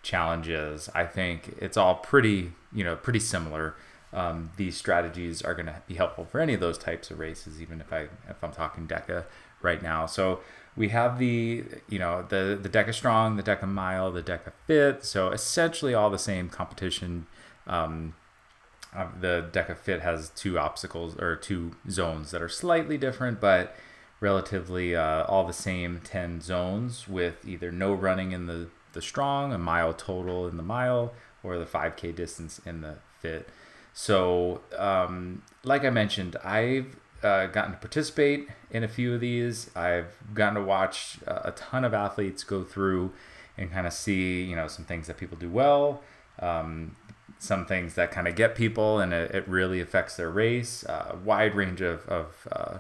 challenges, 0.03 0.91
I 0.95 1.07
think 1.07 1.55
it's 1.59 1.79
all 1.79 1.95
pretty, 1.95 2.53
you 2.71 2.85
know, 2.85 2.97
pretty 2.97 3.21
similar. 3.21 3.77
Um, 4.13 4.51
these 4.59 4.77
strategies 4.77 5.41
are 5.41 5.55
going 5.55 5.67
to 5.67 5.81
be 5.87 5.95
helpful 5.95 6.27
for 6.27 6.39
any 6.39 6.53
of 6.53 6.61
those 6.61 6.77
types 6.77 7.11
of 7.11 7.19
races, 7.19 7.63
even 7.63 7.81
if 7.81 7.93
I 7.93 8.09
if 8.29 8.43
I'm 8.43 8.53
talking 8.53 8.87
DECA 8.87 9.25
right 9.63 9.83
now. 9.83 10.05
So 10.05 10.41
we 10.77 10.89
have 10.89 11.19
the 11.19 11.65
you 11.89 11.99
know 11.99 12.25
the 12.29 12.59
the 12.61 12.69
DECA 12.69 12.95
Strong, 12.95 13.37
the 13.37 13.43
DECA 13.43 13.67
Mile, 13.67 14.11
the 14.11 14.23
DECA 14.23 14.53
Fit. 14.67 15.05
So 15.05 15.31
essentially 15.31 15.95
all 15.95 16.11
the 16.11 16.19
same 16.19 16.49
competition 16.49 17.27
um, 17.67 18.15
uh, 18.95 19.07
the 19.19 19.49
DECA 19.53 19.77
Fit 19.77 20.01
has 20.01 20.31
two 20.31 20.59
obstacles 20.59 21.17
or 21.17 21.37
two 21.37 21.77
zones 21.89 22.33
that 22.33 22.43
are 22.43 22.49
slightly 22.49 22.99
different, 22.99 23.41
but 23.41 23.77
relatively 24.19 24.97
uh, 24.97 25.25
all 25.25 25.47
the 25.47 25.53
same 25.53 26.01
10 26.03 26.41
zones 26.41 27.07
with 27.09 27.37
either 27.47 27.71
no 27.71 27.93
running 27.93 28.33
in 28.33 28.47
the, 28.47 28.69
the 28.93 29.01
strong, 29.01 29.53
a 29.53 29.59
mile 29.59 29.95
total 29.95 30.49
in 30.49 30.57
the 30.57 30.63
mile, 30.63 31.13
or 31.43 31.57
the 31.57 31.65
5K 31.65 32.15
distance 32.15 32.61
in 32.67 32.81
the 32.81 32.97
fit. 33.21 33.49
So, 33.95 34.61
um, 34.77 35.43
like 35.63 35.85
I 35.85 35.91
mentioned, 35.91 36.37
I've 36.45 36.97
uh, 37.23 37.47
gotten 37.47 37.73
to 37.73 37.79
participate 37.79 38.49
in 38.71 38.85
a 38.85 38.89
few 38.89 39.15
of 39.15 39.21
these. 39.21 39.71
I've 39.77 40.17
gotten 40.35 40.55
to 40.55 40.63
watch 40.63 41.19
a 41.27 41.53
ton 41.53 41.85
of 41.85 41.95
athletes 41.95 42.45
go 42.45 42.65
through 42.65 43.13
and 43.59 43.71
kind 43.71 43.87
of 43.87 43.93
see, 43.93 44.43
you 44.43 44.57
know, 44.57 44.67
some 44.67 44.85
things 44.85 45.07
that 45.07 45.19
people 45.19 45.37
do 45.37 45.51
well, 45.51 46.03
um, 46.39 46.97
some 47.39 47.67
things 47.67 47.95
that 47.95 48.11
kind 48.11 48.27
of 48.27 48.35
get 48.35 48.55
people 48.55 49.01
and 49.01 49.13
it, 49.13 49.35
it, 49.35 49.49
really 49.49 49.81
affects 49.81 50.17
their 50.17 50.31
race. 50.31 50.83
A 50.85 51.13
uh, 51.13 51.17
wide 51.25 51.55
range 51.55 51.81
of, 51.81 52.07
of 52.09 52.49
uh, 52.53 52.79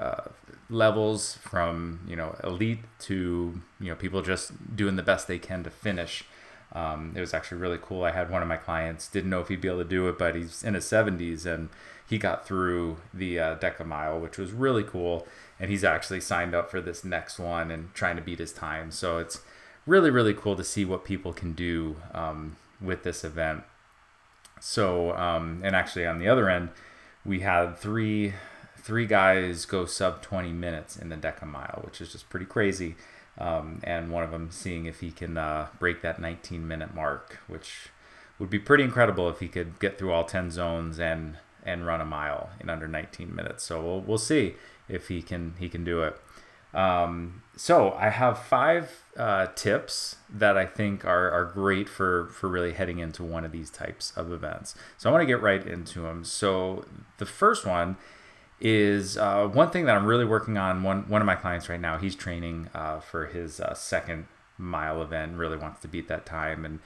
uh, 0.00 0.28
levels 0.70 1.36
from 1.42 2.00
you 2.06 2.14
know 2.16 2.36
elite 2.44 2.78
to 3.00 3.60
you 3.80 3.88
know 3.88 3.94
people 3.94 4.22
just 4.22 4.76
doing 4.76 4.96
the 4.96 5.02
best 5.02 5.28
they 5.28 5.38
can 5.38 5.64
to 5.64 5.70
finish. 5.70 6.24
Um, 6.72 7.12
it 7.16 7.20
was 7.20 7.34
actually 7.34 7.58
really 7.58 7.78
cool. 7.82 8.04
I 8.04 8.12
had 8.12 8.30
one 8.30 8.42
of 8.42 8.48
my 8.48 8.56
clients 8.56 9.08
didn't 9.08 9.30
know 9.30 9.40
if 9.40 9.48
he'd 9.48 9.60
be 9.60 9.66
able 9.66 9.78
to 9.78 9.84
do 9.84 10.08
it, 10.08 10.18
but 10.18 10.36
he's 10.36 10.62
in 10.62 10.74
his 10.74 10.84
70s 10.84 11.44
and 11.44 11.68
he 12.10 12.18
got 12.18 12.44
through 12.44 12.96
the 13.14 13.38
uh, 13.38 13.56
Deca 13.56 13.86
Mile, 13.86 14.18
which 14.18 14.36
was 14.36 14.50
really 14.50 14.82
cool. 14.82 15.26
And 15.60 15.70
he's 15.70 15.84
actually 15.84 16.20
signed 16.20 16.54
up 16.54 16.68
for 16.70 16.80
this 16.80 17.04
next 17.04 17.38
one 17.38 17.70
and 17.70 17.94
trying 17.94 18.16
to 18.16 18.22
beat 18.22 18.40
his 18.40 18.52
time. 18.52 18.90
So 18.90 19.18
it's 19.18 19.42
really 19.86 20.10
really 20.10 20.34
cool 20.34 20.56
to 20.56 20.64
see 20.64 20.84
what 20.84 21.04
people 21.04 21.32
can 21.32 21.52
do 21.52 21.96
um, 22.12 22.56
with 22.80 23.04
this 23.04 23.24
event. 23.24 23.62
So, 24.60 25.16
um, 25.16 25.60
and 25.64 25.74
actually 25.74 26.06
on 26.06 26.18
the 26.18 26.28
other 26.28 26.50
end, 26.50 26.70
we 27.24 27.40
had 27.40 27.78
three 27.78 28.34
three 28.76 29.06
guys 29.06 29.64
go 29.64 29.84
sub 29.84 30.22
20 30.22 30.52
minutes 30.52 30.96
in 30.96 31.10
the 31.10 31.16
Deca 31.16 31.46
Mile, 31.46 31.82
which 31.84 32.00
is 32.00 32.10
just 32.10 32.28
pretty 32.28 32.46
crazy. 32.46 32.96
Um, 33.38 33.80
and 33.84 34.10
one 34.10 34.24
of 34.24 34.32
them 34.32 34.50
seeing 34.50 34.86
if 34.86 35.00
he 35.00 35.12
can 35.12 35.38
uh, 35.38 35.68
break 35.78 36.02
that 36.02 36.18
19 36.18 36.66
minute 36.66 36.92
mark, 36.92 37.38
which 37.46 37.90
would 38.38 38.50
be 38.50 38.58
pretty 38.58 38.82
incredible 38.82 39.28
if 39.28 39.38
he 39.38 39.48
could 39.48 39.78
get 39.78 39.98
through 39.98 40.12
all 40.12 40.24
10 40.24 40.50
zones 40.50 40.98
and 40.98 41.36
and 41.64 41.86
run 41.86 42.00
a 42.00 42.04
mile 42.04 42.50
in 42.60 42.70
under 42.70 42.88
19 42.88 43.34
minutes. 43.34 43.64
So 43.64 43.82
we'll, 43.82 44.00
we'll 44.00 44.18
see 44.18 44.54
if 44.88 45.08
he 45.08 45.22
can 45.22 45.54
he 45.58 45.68
can 45.68 45.84
do 45.84 46.02
it. 46.02 46.20
Um, 46.72 47.42
so 47.56 47.92
I 47.92 48.10
have 48.10 48.38
five 48.38 49.04
uh, 49.16 49.48
tips 49.54 50.16
that 50.32 50.56
I 50.56 50.66
think 50.66 51.04
are, 51.04 51.30
are 51.30 51.44
great 51.44 51.88
for, 51.88 52.28
for 52.28 52.48
really 52.48 52.72
heading 52.72 53.00
into 53.00 53.24
one 53.24 53.44
of 53.44 53.50
these 53.50 53.70
types 53.70 54.12
of 54.16 54.32
events. 54.32 54.74
So 54.96 55.10
I 55.10 55.12
want 55.12 55.22
to 55.22 55.26
get 55.26 55.42
right 55.42 55.66
into 55.66 56.02
them. 56.02 56.24
So 56.24 56.84
the 57.18 57.26
first 57.26 57.66
one 57.66 57.96
is 58.60 59.16
uh, 59.16 59.48
one 59.48 59.70
thing 59.70 59.86
that 59.86 59.96
I'm 59.96 60.06
really 60.06 60.24
working 60.24 60.58
on. 60.58 60.82
One 60.82 61.08
one 61.08 61.22
of 61.22 61.26
my 61.26 61.34
clients 61.34 61.68
right 61.68 61.80
now, 61.80 61.98
he's 61.98 62.14
training 62.14 62.68
uh, 62.74 63.00
for 63.00 63.26
his 63.26 63.58
uh, 63.60 63.74
second 63.74 64.26
mile 64.58 65.02
event. 65.02 65.36
Really 65.36 65.56
wants 65.56 65.80
to 65.80 65.88
beat 65.88 66.08
that 66.08 66.26
time, 66.26 66.64
and 66.64 66.80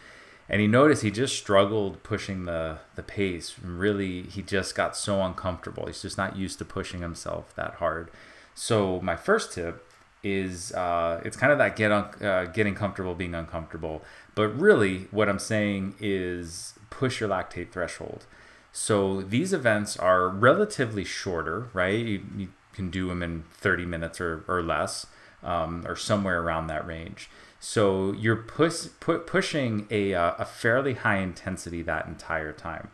and 0.49 0.61
he 0.61 0.67
noticed 0.67 1.03
he 1.03 1.11
just 1.11 1.37
struggled 1.37 2.03
pushing 2.03 2.45
the 2.45 2.79
the 2.97 3.03
pace. 3.03 3.55
Really, 3.63 4.23
he 4.23 4.43
just 4.43 4.75
got 4.75 4.97
so 4.97 5.23
uncomfortable. 5.23 5.87
He's 5.87 6.03
just 6.03 6.19
not 6.19 6.37
used 6.37 6.59
to 6.59 6.65
pushing 6.65 7.01
himself 7.01 7.55
that 7.57 7.75
hard. 7.75 8.11
So 8.55 9.01
my 9.01 9.17
first 9.17 9.53
tip 9.53 9.87
is 10.23 10.73
uh, 10.73 11.21
it's 11.25 11.37
kind 11.37 11.53
of 11.53 11.59
that 11.59 11.77
get 11.77 11.93
un- 11.93 12.23
uh, 12.23 12.45
getting 12.47 12.75
comfortable 12.75 13.15
being 13.15 13.35
uncomfortable. 13.35 14.03
But 14.35 14.49
really, 14.59 15.09
what 15.11 15.29
I'm 15.29 15.39
saying 15.39 15.95
is 16.01 16.75
push 16.91 17.21
your 17.21 17.29
lactate 17.29 17.71
threshold. 17.71 18.27
So 18.73 19.23
these 19.23 19.53
events 19.53 19.97
are 19.97 20.29
relatively 20.29 21.05
shorter, 21.05 21.69
right? 21.73 22.05
You, 22.05 22.23
you 22.37 22.49
can 22.73 22.91
do 22.91 23.09
them 23.09 23.23
in 23.23 23.45
30 23.53 23.87
minutes 23.87 24.21
or, 24.21 24.45
or 24.49 24.63
less, 24.63 25.07
um, 25.45 25.85
or 25.87 25.95
somewhere 25.95 26.43
around 26.43 26.67
that 26.67 26.85
range. 26.87 27.31
So 27.65 28.13
you're 28.13 28.37
push, 28.37 28.89
pu- 29.01 29.21
pushing 29.21 29.87
a, 29.91 30.13
uh, 30.13 30.35
a 30.39 30.45
fairly 30.45 30.93
high 30.93 31.17
intensity 31.17 31.81
that 31.81 32.07
entire 32.07 32.53
time. 32.53 32.91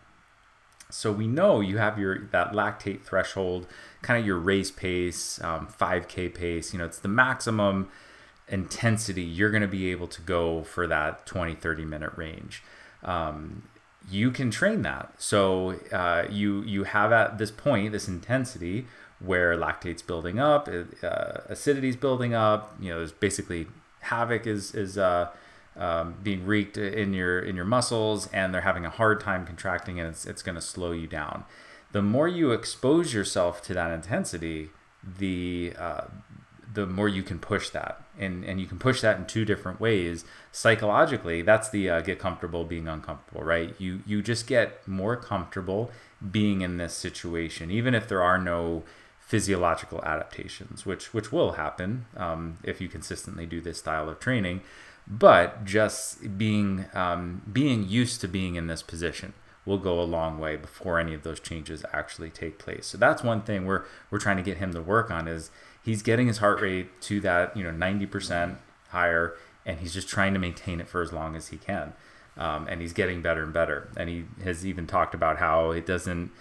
So 0.88 1.10
we 1.10 1.26
know 1.26 1.60
you 1.60 1.78
have 1.78 1.98
your 1.98 2.26
that 2.26 2.52
lactate 2.52 3.02
threshold, 3.02 3.66
kind 4.00 4.20
of 4.20 4.24
your 4.24 4.38
race 4.38 4.70
pace, 4.70 5.42
um, 5.42 5.66
5K 5.66 6.32
pace. 6.32 6.72
You 6.72 6.78
know, 6.78 6.84
it's 6.84 7.00
the 7.00 7.08
maximum 7.08 7.88
intensity 8.46 9.22
you're 9.22 9.50
going 9.50 9.62
to 9.62 9.68
be 9.68 9.90
able 9.90 10.06
to 10.06 10.22
go 10.22 10.62
for 10.62 10.86
that 10.86 11.26
20, 11.26 11.56
30 11.56 11.84
minute 11.84 12.12
range. 12.14 12.62
Um, 13.02 13.68
you 14.08 14.30
can 14.30 14.52
train 14.52 14.82
that. 14.82 15.14
So 15.18 15.80
uh, 15.90 16.26
you 16.30 16.62
you 16.62 16.84
have 16.84 17.10
at 17.10 17.38
this 17.38 17.50
point 17.50 17.90
this 17.90 18.06
intensity 18.06 18.86
where 19.18 19.56
lactate's 19.56 20.02
building 20.02 20.38
up, 20.38 20.68
uh, 20.68 21.40
acidity's 21.48 21.96
building 21.96 22.34
up. 22.34 22.76
You 22.78 22.90
know, 22.90 22.98
there's 22.98 23.10
basically 23.12 23.66
havoc 24.00 24.46
is 24.46 24.74
is 24.74 24.98
uh, 24.98 25.30
um, 25.76 26.16
being 26.22 26.44
wreaked 26.44 26.76
in 26.76 27.14
your 27.14 27.40
in 27.40 27.56
your 27.56 27.64
muscles, 27.64 28.28
and 28.32 28.52
they're 28.52 28.60
having 28.62 28.84
a 28.84 28.90
hard 28.90 29.20
time 29.20 29.46
contracting, 29.46 29.98
and 29.98 30.08
it's 30.08 30.26
it's 30.26 30.42
going 30.42 30.56
to 30.56 30.60
slow 30.60 30.92
you 30.92 31.06
down. 31.06 31.44
The 31.92 32.02
more 32.02 32.28
you 32.28 32.52
expose 32.52 33.12
yourself 33.12 33.62
to 33.62 33.74
that 33.74 33.90
intensity, 33.90 34.70
the 35.18 35.72
uh, 35.78 36.02
the 36.72 36.86
more 36.86 37.08
you 37.08 37.22
can 37.22 37.38
push 37.38 37.70
that. 37.70 38.02
And 38.18 38.44
and 38.44 38.60
you 38.60 38.66
can 38.66 38.78
push 38.78 39.00
that 39.00 39.18
in 39.18 39.26
two 39.26 39.44
different 39.44 39.80
ways. 39.80 40.24
Psychologically 40.52 41.42
that's 41.42 41.68
the 41.70 41.90
uh, 41.90 42.00
get 42.00 42.18
comfortable 42.18 42.64
being 42.64 42.88
uncomfortable 42.88 43.42
right? 43.42 43.74
You 43.78 44.02
you 44.06 44.22
just 44.22 44.46
get 44.46 44.86
more 44.86 45.16
comfortable 45.16 45.90
being 46.30 46.60
in 46.60 46.76
this 46.76 46.92
situation 46.92 47.70
even 47.70 47.94
if 47.94 48.06
there 48.06 48.22
are 48.22 48.36
no 48.36 48.82
physiological 49.30 50.02
adaptations 50.04 50.84
which 50.84 51.14
which 51.14 51.30
will 51.30 51.52
happen 51.52 52.04
um, 52.16 52.58
if 52.64 52.80
you 52.80 52.88
consistently 52.88 53.46
do 53.46 53.60
this 53.60 53.78
style 53.78 54.08
of 54.08 54.18
training. 54.18 54.60
But 55.06 55.64
just 55.64 56.36
being 56.36 56.86
um, 56.94 57.42
being 57.50 57.88
used 57.88 58.20
to 58.22 58.28
being 58.28 58.56
in 58.56 58.66
this 58.66 58.82
position 58.82 59.34
will 59.64 59.78
go 59.78 60.00
a 60.00 60.02
long 60.02 60.40
way 60.40 60.56
before 60.56 60.98
any 60.98 61.14
of 61.14 61.22
those 61.22 61.38
changes 61.38 61.84
actually 61.92 62.30
take 62.30 62.58
place. 62.58 62.86
So 62.86 62.98
that's 62.98 63.22
one 63.22 63.42
thing 63.42 63.66
we're 63.66 63.84
we're 64.10 64.18
trying 64.18 64.38
to 64.38 64.42
get 64.42 64.56
him 64.56 64.72
to 64.72 64.82
work 64.82 65.12
on 65.12 65.28
is 65.28 65.52
he's 65.80 66.02
getting 66.02 66.26
his 66.26 66.38
heart 66.38 66.60
rate 66.60 67.00
to 67.02 67.20
that 67.20 67.56
you 67.56 67.62
know 67.62 67.70
90% 67.70 68.56
higher 68.88 69.36
and 69.64 69.78
he's 69.78 69.94
just 69.94 70.08
trying 70.08 70.34
to 70.34 70.40
maintain 70.40 70.80
it 70.80 70.88
for 70.88 71.02
as 71.02 71.12
long 71.12 71.36
as 71.36 71.48
he 71.48 71.56
can. 71.56 71.92
Um, 72.36 72.66
and 72.68 72.80
he's 72.80 72.92
getting 72.92 73.22
better 73.22 73.44
and 73.44 73.52
better. 73.52 73.90
And 73.96 74.08
he 74.08 74.24
has 74.42 74.66
even 74.66 74.88
talked 74.88 75.14
about 75.14 75.38
how 75.38 75.70
it 75.70 75.86
doesn't 75.86 76.32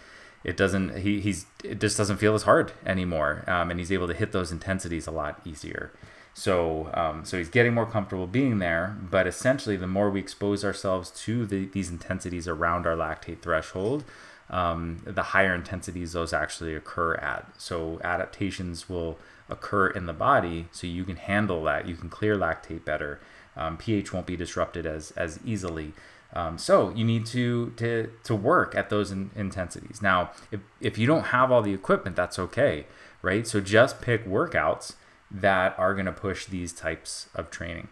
it 0.43 0.55
doesn't 0.57 0.97
he, 0.99 1.19
he's 1.19 1.45
it 1.63 1.79
just 1.79 1.97
doesn't 1.97 2.17
feel 2.17 2.35
as 2.35 2.43
hard 2.43 2.71
anymore 2.85 3.43
um, 3.47 3.69
and 3.69 3.79
he's 3.79 3.91
able 3.91 4.07
to 4.07 4.13
hit 4.13 4.31
those 4.31 4.51
intensities 4.51 5.07
a 5.07 5.11
lot 5.11 5.39
easier 5.45 5.91
so 6.33 6.89
um, 6.93 7.25
so 7.25 7.37
he's 7.37 7.49
getting 7.49 7.73
more 7.73 7.85
comfortable 7.85 8.27
being 8.27 8.59
there 8.59 8.97
but 9.09 9.27
essentially 9.27 9.75
the 9.75 9.87
more 9.87 10.09
we 10.09 10.19
expose 10.19 10.63
ourselves 10.63 11.11
to 11.11 11.45
the, 11.45 11.65
these 11.65 11.89
intensities 11.89 12.47
around 12.47 12.85
our 12.87 12.95
lactate 12.95 13.41
threshold 13.41 14.03
um, 14.49 15.01
the 15.05 15.23
higher 15.23 15.53
intensities 15.53 16.13
those 16.13 16.33
actually 16.33 16.75
occur 16.75 17.15
at. 17.15 17.47
So 17.57 17.99
adaptations 18.03 18.89
will 18.89 19.19
occur 19.49 19.87
in 19.87 20.05
the 20.05 20.13
body, 20.13 20.67
so 20.71 20.87
you 20.87 21.03
can 21.03 21.17
handle 21.17 21.63
that. 21.63 21.87
You 21.87 21.95
can 21.95 22.09
clear 22.09 22.35
lactate 22.35 22.83
better. 22.83 23.19
Um, 23.55 23.77
pH 23.77 24.13
won't 24.13 24.25
be 24.25 24.35
disrupted 24.35 24.85
as 24.85 25.11
as 25.11 25.39
easily. 25.45 25.93
Um, 26.33 26.57
so 26.57 26.91
you 26.91 27.03
need 27.03 27.25
to 27.27 27.71
to 27.77 28.11
to 28.23 28.35
work 28.35 28.75
at 28.75 28.89
those 28.89 29.11
in, 29.11 29.31
intensities. 29.35 30.01
Now, 30.01 30.31
if 30.51 30.59
if 30.79 30.97
you 30.97 31.07
don't 31.07 31.25
have 31.25 31.51
all 31.51 31.61
the 31.61 31.73
equipment, 31.73 32.15
that's 32.15 32.37
okay, 32.37 32.85
right? 33.21 33.47
So 33.47 33.59
just 33.59 34.01
pick 34.01 34.25
workouts 34.25 34.93
that 35.31 35.77
are 35.77 35.93
going 35.93 36.05
to 36.05 36.11
push 36.11 36.45
these 36.45 36.73
types 36.73 37.29
of 37.35 37.49
training 37.49 37.87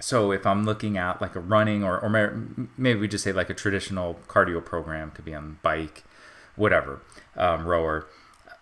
so 0.00 0.32
if 0.32 0.46
I'm 0.46 0.64
looking 0.64 0.96
at 0.96 1.20
like 1.20 1.36
a 1.36 1.40
running 1.40 1.84
or, 1.84 2.00
or 2.00 2.08
maybe 2.76 2.98
we 2.98 3.06
just 3.06 3.22
say 3.22 3.32
like 3.32 3.50
a 3.50 3.54
traditional 3.54 4.18
cardio 4.26 4.64
program 4.64 5.10
could 5.10 5.24
be 5.24 5.34
on 5.34 5.58
bike, 5.62 6.04
whatever, 6.56 7.02
um, 7.36 7.66
rower, 7.66 8.06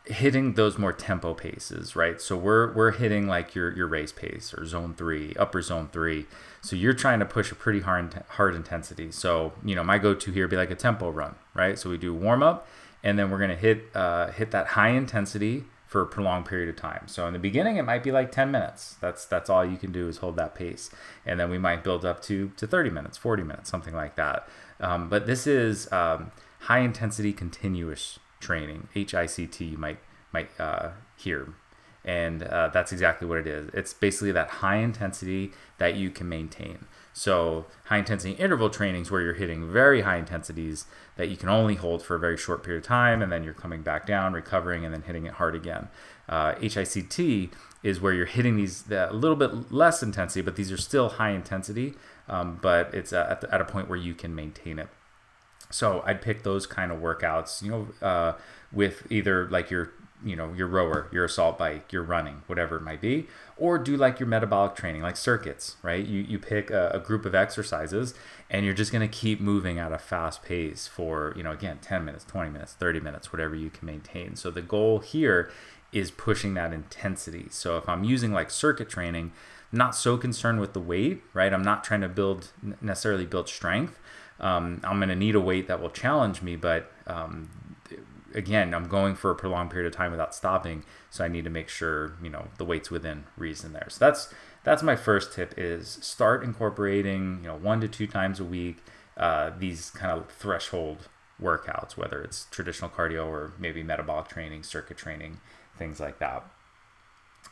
hitting 0.09 0.55
those 0.55 0.79
more 0.79 0.93
tempo 0.93 1.35
paces, 1.35 1.95
right? 1.95 2.21
So 2.21 2.37
we're 2.37 2.73
we're 2.73 2.93
hitting 2.93 3.27
like 3.29 3.55
your 3.55 3.75
your 3.77 3.87
race 3.87 4.13
pace 4.13 4.55
or 4.55 4.67
zone 4.67 4.95
three, 4.95 5.35
upper 5.39 5.63
zone 5.63 5.89
three. 5.93 6.27
So 6.61 6.77
you're 6.77 6.95
trying 6.95 7.19
to 7.21 7.27
push 7.27 7.53
a 7.53 7.55
pretty 7.55 7.81
hard 7.81 8.25
hard 8.31 8.55
intensity. 8.55 9.13
So 9.13 9.53
you 9.65 9.75
know 9.75 9.85
my 9.85 9.99
go-to 9.99 10.33
here 10.33 10.45
would 10.45 10.51
be 10.51 10.57
like 10.57 10.71
a 10.71 10.77
tempo 10.77 11.11
run, 11.11 11.35
right? 11.55 11.79
So 11.79 11.91
we 11.91 11.99
do 11.99 12.15
warm 12.15 12.43
up, 12.43 12.67
and 13.03 13.19
then 13.19 13.31
we're 13.31 13.39
gonna 13.39 13.57
hit 13.57 13.85
uh, 13.95 14.31
hit 14.31 14.51
that 14.53 14.69
high 14.69 14.91
intensity 14.91 15.65
for 15.87 16.03
a 16.03 16.07
prolonged 16.07 16.45
period 16.45 16.69
of 16.69 16.77
time. 16.77 17.05
So 17.07 17.27
in 17.27 17.33
the 17.33 17.39
beginning, 17.39 17.79
it 17.79 17.83
might 17.83 18.03
be 18.03 18.13
like 18.13 18.31
10 18.31 18.51
minutes. 18.51 18.97
That's 19.01 19.25
that's 19.25 19.49
all 19.49 19.65
you 19.65 19.79
can 19.79 19.91
do 19.91 20.07
is 20.09 20.19
hold 20.19 20.37
that 20.37 20.55
pace, 20.55 20.91
and 21.25 21.39
then 21.39 21.51
we 21.51 21.59
might 21.59 21.85
build 21.85 22.05
up 22.05 22.23
to 22.23 22.51
to 22.57 22.67
30 22.67 22.91
minutes, 22.91 23.19
40 23.19 23.43
minutes, 23.43 23.71
something 23.71 23.95
like 23.95 24.17
that. 24.17 24.49
Um, 24.81 25.09
but 25.09 25.27
this 25.27 25.47
is 25.47 25.91
um, 25.93 26.31
high 26.61 26.81
intensity 26.81 27.33
continuous 27.33 28.19
training, 28.41 28.89
HICT. 28.95 29.71
You 29.71 29.79
might 29.79 29.99
might 30.33 30.51
uh, 30.59 30.91
hear, 31.17 31.55
and 32.05 32.43
uh, 32.43 32.69
that's 32.69 32.93
exactly 32.93 33.27
what 33.27 33.39
it 33.39 33.47
is. 33.47 33.71
It's 33.73 33.93
basically 33.93 34.33
that 34.33 34.49
high 34.49 34.77
intensity 34.77 35.53
that 35.79 35.97
you 35.97 36.11
can 36.11 36.29
maintain. 36.29 36.87
So 37.13 37.67
high 37.87 37.99
intensity 37.99 38.35
interval 38.35 38.71
trainings 38.71 39.11
where 39.11 39.21
you're 39.21 39.35
hitting 39.35 39.73
very 39.73 40.03
high 40.03 40.19
intensities 40.19 40.87
that 41.17 41.29
you 41.29 41.37
can 41.37 41.49
only 41.49 41.75
hold 41.75 42.03
for 42.03 42.15
a 42.15 42.19
very 42.19 42.37
short 42.37 42.63
period 42.63 42.85
of 42.85 42.87
time, 42.87 43.23
and 43.23 43.33
then 43.33 43.43
you're 43.43 43.55
coming 43.55 43.83
back 43.83 44.07
down, 44.07 44.33
recovering, 44.35 44.85
and 44.85 44.95
then 44.95 45.03
hitting 45.03 45.27
it 45.27 45.35
hard 45.35 45.55
again. 45.55 45.89
Uh, 46.29 46.55
HICT 46.55 47.51
is 47.83 48.01
where 48.01 48.13
you're 48.13 48.27
hitting 48.27 48.57
these 48.57 48.91
a 48.91 49.13
little 49.13 49.37
bit 49.37 49.73
less 49.73 50.03
intensity, 50.03 50.43
but 50.43 50.57
these 50.57 50.71
are 50.71 50.77
still 50.77 51.09
high 51.09 51.31
intensity, 51.31 51.95
um, 52.29 52.59
but 52.61 52.93
it's 52.95 53.13
at, 53.13 53.41
the, 53.41 53.53
at, 53.53 53.61
a 53.61 53.65
point 53.65 53.89
where 53.89 53.99
you 53.99 54.15
can 54.15 54.35
maintain 54.35 54.79
it. 54.79 54.89
So 55.71 56.03
I'd 56.07 56.23
pick 56.23 56.43
those 56.43 56.67
kind 56.67 56.91
of 56.91 56.99
workouts, 56.99 57.63
you 57.63 57.71
know, 57.71 57.89
uh, 58.07 58.33
with 58.73 59.11
either 59.11 59.49
like 59.49 59.71
your 59.71 59.93
you 60.25 60.35
know 60.35 60.53
your 60.53 60.67
rower 60.67 61.09
your 61.13 61.25
assault 61.25 61.59
bike 61.59 61.93
your 61.93 62.03
running 62.03 62.43
whatever 62.47 62.77
it 62.77 62.83
might 62.83 63.01
be 63.01 63.27
or 63.57 63.79
do 63.79 63.97
like 63.97 64.19
your 64.19 64.27
metabolic 64.27 64.75
training 64.75 65.03
like 65.03 65.17
circuits 65.17 65.77
right? 65.83 66.05
You, 66.05 66.21
you 66.21 66.39
pick 66.39 66.71
a, 66.71 66.91
a 66.95 66.99
group 66.99 67.25
of 67.25 67.35
exercises 67.35 68.15
and 68.51 68.65
you're 68.65 68.75
just 68.75 68.93
going 68.93 69.09
to 69.09 69.17
keep 69.17 69.41
moving 69.41 69.79
at 69.79 69.93
a 69.93 69.99
fast 69.99 70.43
pace 70.43 70.87
for 70.87 71.33
you 71.37 71.43
know 71.43 71.53
again 71.53 71.79
10 71.81 72.05
minutes 72.05 72.25
20 72.25 72.51
minutes 72.51 72.73
30 72.73 73.01
minutes 73.01 73.33
whatever 73.33 73.55
you 73.55 73.71
can 73.71 73.87
maintain. 73.87 74.37
So 74.37 74.51
the 74.51 74.63
goal 74.63 74.99
here 74.99 75.51
is 75.93 76.11
pushing 76.11 76.55
that 76.55 76.73
intensity. 76.73 77.47
So 77.51 77.77
if 77.77 77.89
i'm 77.89 78.05
using 78.05 78.33
like 78.33 78.51
circuit 78.51 78.89
training 78.89 79.33
not 79.71 79.95
so 79.95 80.17
concerned 80.17 80.61
with 80.61 80.73
the 80.73 80.81
weight 80.81 81.23
right? 81.33 81.53
I'm 81.53 81.63
not 81.63 81.85
trying 81.85 82.01
to 82.01 82.09
build 82.09 82.49
necessarily 82.81 83.27
build 83.27 83.49
strength 83.49 84.01
um, 84.41 84.81
i'm 84.85 84.99
going 84.99 85.09
to 85.09 85.17
need 85.17 85.35
a 85.35 85.41
weight 85.41 85.69
that 85.69 85.81
will 85.81 85.91
challenge 85.91 86.43
me 86.43 86.57
but 86.57 86.93
um, 87.07 87.49
again, 88.35 88.75
I'm 88.75 88.89
going 88.89 89.15
for 89.15 89.31
a 89.31 89.35
prolonged 89.35 89.71
period 89.71 89.87
of 89.87 89.97
time 89.97 90.11
without 90.11 90.35
stopping, 90.35 90.85
so 91.11 91.25
I 91.25 91.29
need 91.29 91.45
to 91.45 91.51
make 91.51 91.69
sure 91.69 92.15
you 92.23 92.31
know 92.31 92.49
the 92.59 92.65
weight's 92.65 92.91
within 92.91 93.25
reason 93.37 93.73
there. 93.73 93.87
So 93.89 94.05
that's 94.05 94.33
that's 94.65 94.83
my 94.83 94.97
first 94.97 95.33
tip: 95.33 95.55
is 95.57 95.99
start 96.03 96.45
incorporating 96.45 97.41
you 97.43 97.49
know 97.49 97.57
one 97.57 97.81
to 97.81 97.89
two 97.89 98.07
times 98.07 98.41
a 98.41 98.45
week 98.45 98.79
uh, 99.17 99.51
these 99.59 99.91
kind 99.91 100.13
of 100.13 100.31
threshold 100.31 101.09
workouts, 101.43 101.97
whether 101.97 102.23
it's 102.23 102.47
traditional 102.51 102.91
cardio 102.91 103.27
or 103.27 103.53
maybe 103.59 103.83
metabolic 103.83 104.29
training, 104.29 104.63
circuit 104.63 104.97
training, 104.97 105.41
things 105.77 106.01
like 106.01 106.19
that. 106.19 106.45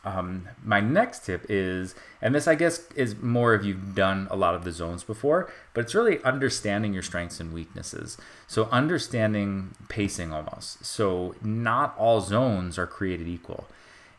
Um, 0.03 0.47
my 0.63 0.79
next 0.79 1.25
tip 1.25 1.45
is, 1.49 1.95
and 2.21 2.33
this 2.33 2.47
I 2.47 2.55
guess 2.55 2.89
is 2.95 3.17
more 3.21 3.53
if 3.53 3.65
you've 3.65 3.95
done 3.95 4.27
a 4.29 4.35
lot 4.35 4.55
of 4.55 4.63
the 4.63 4.71
zones 4.71 5.03
before, 5.03 5.51
but 5.73 5.81
it's 5.81 5.95
really 5.95 6.23
understanding 6.23 6.93
your 6.93 7.03
strengths 7.03 7.39
and 7.39 7.51
weaknesses. 7.51 8.17
So, 8.47 8.69
understanding 8.71 9.75
pacing 9.89 10.31
almost. 10.31 10.85
So, 10.85 11.35
not 11.41 11.95
all 11.97 12.21
zones 12.21 12.77
are 12.77 12.87
created 12.87 13.27
equal, 13.27 13.67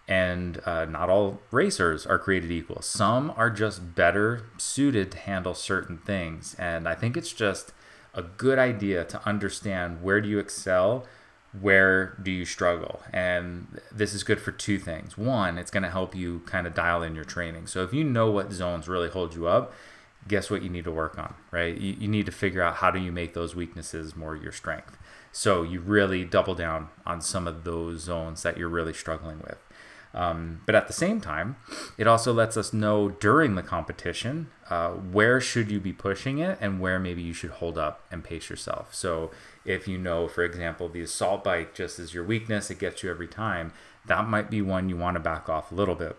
and 0.07 0.61
uh, 0.67 0.85
not 0.85 1.09
all 1.09 1.41
racers 1.51 2.07
are 2.07 2.19
created 2.19 2.51
equal. 2.51 2.83
Some 2.83 3.33
are 3.37 3.51
just 3.51 3.95
better 3.95 4.47
suited 4.59 5.13
to 5.13 5.19
handle 5.19 5.55
certain 5.55 5.99
things, 5.99 6.55
and 6.59 6.87
I 6.87 6.95
think 6.95 7.17
it's 7.17 7.33
just 7.33 7.73
a 8.15 8.23
good 8.23 8.59
idea 8.59 9.05
to 9.05 9.27
understand 9.27 10.03
where 10.03 10.21
do 10.21 10.29
you 10.29 10.39
excel 10.39 11.07
where 11.59 12.17
do 12.23 12.31
you 12.31 12.45
struggle? 12.45 13.01
And 13.13 13.81
this 13.91 14.15
is 14.15 14.23
good 14.23 14.41
for 14.41 14.53
two 14.53 14.79
things. 14.79 15.17
One, 15.17 15.59
it's 15.59 15.71
going 15.71 15.83
to 15.83 15.91
help 15.91 16.15
you 16.15 16.41
kind 16.47 16.67
of 16.67 16.75
dial 16.75 17.03
in 17.03 17.15
your 17.15 17.25
training. 17.25 17.67
So 17.69 17.83
if 17.83 17.93
you 17.93 18.05
know 18.05 18.31
what 18.31 18.53
zones 18.53 18.89
really 18.89 19.09
hold 19.09 19.35
you 19.35 19.47
up, 19.47 19.73
guess 20.27 20.51
what 20.51 20.63
you 20.63 20.69
need 20.69 20.85
to 20.85 20.91
work 20.93 21.19
on, 21.19 21.35
right? 21.51 21.77
You, 21.77 21.97
you 21.99 22.09
need 22.09 22.27
to 22.27 22.33
figure 22.33 22.63
out 22.63 22.77
how 22.77 22.91
do 22.91 22.99
you 22.99 23.11
make 23.11 23.35
those 23.35 23.57
weaknesses 23.57 24.15
more 24.15 24.37
your 24.37 24.53
strength. 24.53 24.99
So 25.33 25.63
you 25.63 25.81
really 25.81 26.25
double 26.25 26.55
down 26.55 26.89
on 27.07 27.21
some 27.21 27.47
of 27.47 27.65
those 27.65 28.03
zones 28.03 28.43
that 28.43 28.59
you're 28.59 28.69
really 28.69 28.95
struggling 28.95 29.39
with. 29.39 29.59
Um, 30.15 30.63
but 30.67 30.75
at 30.75 30.87
the 30.87 30.93
same 30.93 31.21
time, 31.21 31.57
it 31.97 32.07
also 32.07 32.33
lets 32.33 32.57
us 32.57 32.73
know 32.73 33.11
during 33.11 33.55
the 33.55 33.63
competition 33.63 34.51
uh, 34.71 34.91
where 34.91 35.41
should 35.41 35.71
you 35.71 35.81
be 35.81 35.93
pushing 35.93 36.39
it 36.39 36.59
and 36.61 36.81
where 36.81 36.99
maybe 36.99 37.23
you 37.23 37.33
should 37.33 37.51
hold 37.51 37.79
up 37.79 38.05
and 38.11 38.25
pace 38.25 38.49
yourself. 38.49 38.95
So 38.95 39.31
if 39.69 39.87
you 39.87 39.99
know, 39.99 40.27
for 40.27 40.43
example, 40.43 40.89
the 40.89 41.03
assault 41.03 41.45
bike 41.45 41.75
just 41.75 41.99
is 41.99 42.15
your 42.15 42.25
weakness, 42.25 42.71
it 42.71 42.79
gets 42.79 43.03
you 43.03 43.11
every 43.11 43.29
time. 43.29 43.73
That 44.07 44.27
might 44.27 44.51
be 44.51 44.63
one 44.63 44.89
you 44.89 44.97
want 44.97 45.17
to 45.17 45.21
back 45.21 45.51
off 45.51 45.71
a 45.71 45.75
little 45.75 45.95
bit. 45.95 46.17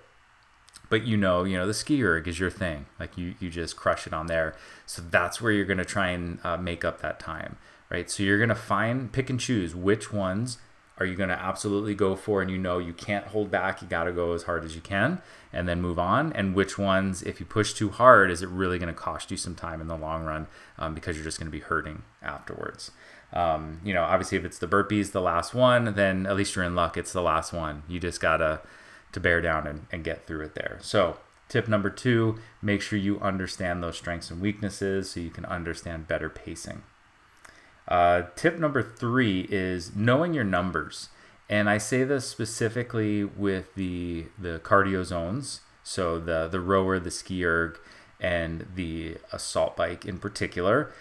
But 0.90 1.04
you 1.04 1.18
know, 1.18 1.44
you 1.44 1.58
know 1.58 1.66
the 1.66 1.74
ski 1.74 2.04
erg 2.04 2.28
is 2.28 2.40
your 2.40 2.52
thing. 2.52 2.86
Like 3.00 3.18
you, 3.18 3.34
you 3.40 3.50
just 3.50 3.76
crush 3.76 4.06
it 4.06 4.14
on 4.14 4.28
there. 4.28 4.56
So 4.86 5.02
that's 5.02 5.42
where 5.42 5.52
you're 5.52 5.66
going 5.66 5.80
to 5.80 5.86
try 5.86 6.10
and 6.10 6.40
uh, 6.44 6.58
make 6.58 6.86
up 6.86 7.02
that 7.02 7.20
time, 7.20 7.58
right? 7.90 8.10
So 8.10 8.22
you're 8.22 8.38
going 8.38 8.50
to 8.50 8.56
find, 8.56 9.12
pick 9.12 9.32
and 9.32 9.40
choose 9.40 9.76
which 9.76 10.14
ones 10.14 10.60
are 11.00 11.06
you 11.06 11.16
going 11.16 11.30
to 11.30 11.42
absolutely 11.42 11.96
go 11.96 12.16
for 12.16 12.42
and 12.42 12.52
you 12.52 12.58
know 12.58 12.78
you 12.78 12.94
can't 12.94 13.28
hold 13.28 13.50
back 13.50 13.82
you 13.82 13.88
got 13.88 14.04
to 14.04 14.12
go 14.12 14.34
as 14.34 14.44
hard 14.44 14.66
as 14.66 14.76
you 14.76 14.82
can 14.82 15.22
and 15.54 15.68
then 15.68 15.82
move 15.82 15.98
on 15.98 16.34
and 16.34 16.54
which 16.54 16.78
ones 16.78 17.24
if 17.24 17.40
you 17.40 17.46
push 17.46 17.74
too 17.74 17.90
hard 17.90 18.30
is 18.30 18.42
it 18.42 18.50
really 18.50 18.78
going 18.78 18.94
to 18.94 19.00
cost 19.00 19.32
you 19.32 19.38
some 19.38 19.56
time 19.56 19.80
in 19.80 19.88
the 19.88 19.98
long 19.98 20.26
run 20.26 20.48
um, 20.78 20.94
because 20.94 21.16
you're 21.16 21.24
just 21.24 21.40
going 21.40 21.48
to 21.48 21.52
be 21.52 21.62
hurting 21.62 22.04
afterwards 22.22 22.92
um, 23.34 23.80
you 23.84 23.94
know 23.94 24.04
obviously 24.04 24.38
if 24.38 24.46
it's 24.46 24.60
the 24.60 24.68
burpees 24.68 25.12
the 25.12 25.22
last 25.22 25.54
one 25.54 25.94
then 25.94 26.26
at 26.26 26.36
least 26.36 26.56
you're 26.56 26.66
in 26.66 26.76
luck 26.76 26.98
it's 26.98 27.14
the 27.14 27.22
last 27.22 27.54
one. 27.54 27.84
You 27.88 28.00
just 28.00 28.22
gotta 28.22 28.62
to 29.12 29.20
bear 29.20 29.42
down 29.42 29.66
and, 29.66 29.88
and 29.92 30.04
get 30.04 30.28
through 30.28 30.46
it 30.46 30.56
there. 30.56 30.78
So 30.82 31.18
tip 31.48 31.68
number 31.68 31.90
two 31.90 32.40
make 32.62 32.82
sure 32.82 33.00
you 33.00 33.20
understand 33.20 33.82
those 33.82 33.98
strengths 33.98 34.30
and 34.30 34.42
weaknesses 34.42 35.12
so 35.12 35.20
you 35.20 35.32
can 35.32 35.46
understand 35.46 36.08
better 36.08 36.30
pacing. 36.30 36.84
Uh, 37.88 38.24
tip 38.36 38.60
number 38.60 38.84
three 38.84 39.48
is 39.50 39.96
knowing 39.96 40.34
your 40.34 40.44
numbers. 40.44 41.10
And 41.50 41.68
I 41.68 41.80
say 41.80 42.04
this 42.04 42.28
specifically 42.30 43.24
with 43.24 43.74
the 43.74 44.28
the 44.38 44.60
cardio 44.64 45.04
zones, 45.04 45.62
so 45.84 46.20
the 46.20 46.48
the 46.48 46.60
rower, 46.60 47.00
the 47.00 47.10
ski 47.10 47.44
erg, 47.44 47.80
and 48.20 48.68
the 48.76 49.18
assault 49.34 49.76
bike 49.76 50.06
in 50.06 50.20
particular, 50.20 50.94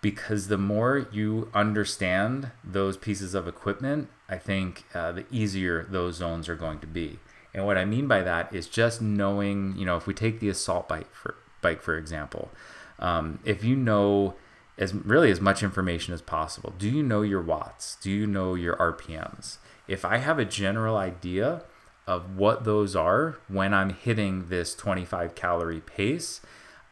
because 0.00 0.48
the 0.48 0.58
more 0.58 1.06
you 1.12 1.50
understand 1.52 2.50
those 2.64 2.96
pieces 2.96 3.34
of 3.34 3.46
equipment, 3.46 4.08
I 4.28 4.38
think 4.38 4.84
uh, 4.94 5.12
the 5.12 5.26
easier 5.30 5.86
those 5.90 6.16
zones 6.16 6.48
are 6.48 6.56
going 6.56 6.78
to 6.80 6.86
be. 6.86 7.18
And 7.52 7.66
what 7.66 7.76
I 7.76 7.84
mean 7.84 8.06
by 8.06 8.22
that 8.22 8.54
is 8.54 8.66
just 8.68 9.02
knowing, 9.02 9.74
you 9.76 9.84
know, 9.84 9.96
if 9.96 10.06
we 10.06 10.14
take 10.14 10.40
the 10.40 10.48
assault 10.48 10.88
bike 10.88 11.12
for 11.12 11.34
bike 11.60 11.82
for 11.82 11.96
example, 11.96 12.50
um, 12.98 13.40
if 13.44 13.64
you 13.64 13.76
know 13.76 14.34
as 14.80 14.94
really 14.94 15.30
as 15.30 15.40
much 15.40 15.62
information 15.62 16.14
as 16.14 16.22
possible. 16.22 16.72
Do 16.78 16.88
you 16.88 17.02
know 17.02 17.20
your 17.20 17.42
watts? 17.42 17.96
Do 18.00 18.10
you 18.10 18.26
know 18.26 18.54
your 18.54 18.76
RPMs? 18.76 19.58
If 19.86 20.04
I 20.06 20.16
have 20.16 20.38
a 20.38 20.44
general 20.44 20.96
idea 20.96 21.62
of 22.06 22.36
what 22.36 22.64
those 22.64 22.96
are 22.96 23.38
when 23.46 23.74
I'm 23.74 23.90
hitting 23.90 24.48
this 24.48 24.74
25 24.74 25.34
calorie 25.34 25.82
pace, 25.82 26.40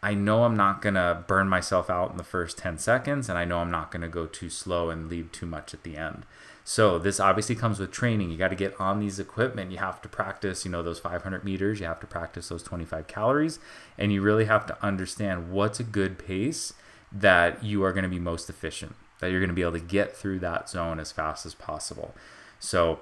I 0.02 0.14
know 0.14 0.44
I'm 0.44 0.56
not 0.56 0.80
going 0.80 0.94
to 0.94 1.24
burn 1.26 1.48
myself 1.48 1.90
out 1.90 2.12
in 2.12 2.16
the 2.16 2.24
first 2.24 2.56
10 2.58 2.78
seconds 2.78 3.28
and 3.28 3.36
I 3.36 3.44
know 3.44 3.58
I'm 3.58 3.70
not 3.70 3.90
going 3.90 4.02
to 4.02 4.08
go 4.08 4.26
too 4.26 4.48
slow 4.48 4.90
and 4.90 5.08
leave 5.08 5.32
too 5.32 5.46
much 5.46 5.74
at 5.74 5.82
the 5.82 5.96
end. 5.96 6.24
So 6.68 6.98
this 6.98 7.18
obviously 7.18 7.54
comes 7.54 7.78
with 7.78 7.90
training. 7.90 8.30
You 8.30 8.36
got 8.36 8.48
to 8.48 8.54
get 8.54 8.78
on 8.78 9.00
these 9.00 9.18
equipment. 9.18 9.72
You 9.72 9.78
have 9.78 10.02
to 10.02 10.08
practice, 10.08 10.66
you 10.66 10.70
know, 10.70 10.82
those 10.82 10.98
500 10.98 11.42
meters. 11.42 11.80
You 11.80 11.86
have 11.86 11.98
to 12.00 12.06
practice 12.06 12.50
those 12.50 12.62
25 12.62 13.06
calories, 13.06 13.58
and 13.96 14.12
you 14.12 14.20
really 14.20 14.44
have 14.44 14.66
to 14.66 14.76
understand 14.84 15.50
what's 15.50 15.80
a 15.80 15.82
good 15.82 16.18
pace 16.18 16.74
that 17.10 17.64
you 17.64 17.82
are 17.84 17.92
going 17.94 18.02
to 18.02 18.10
be 18.10 18.18
most 18.18 18.50
efficient, 18.50 18.96
that 19.20 19.30
you're 19.30 19.40
going 19.40 19.48
to 19.48 19.54
be 19.54 19.62
able 19.62 19.72
to 19.72 19.80
get 19.80 20.14
through 20.14 20.40
that 20.40 20.68
zone 20.68 21.00
as 21.00 21.10
fast 21.10 21.46
as 21.46 21.54
possible. 21.54 22.14
So, 22.60 22.98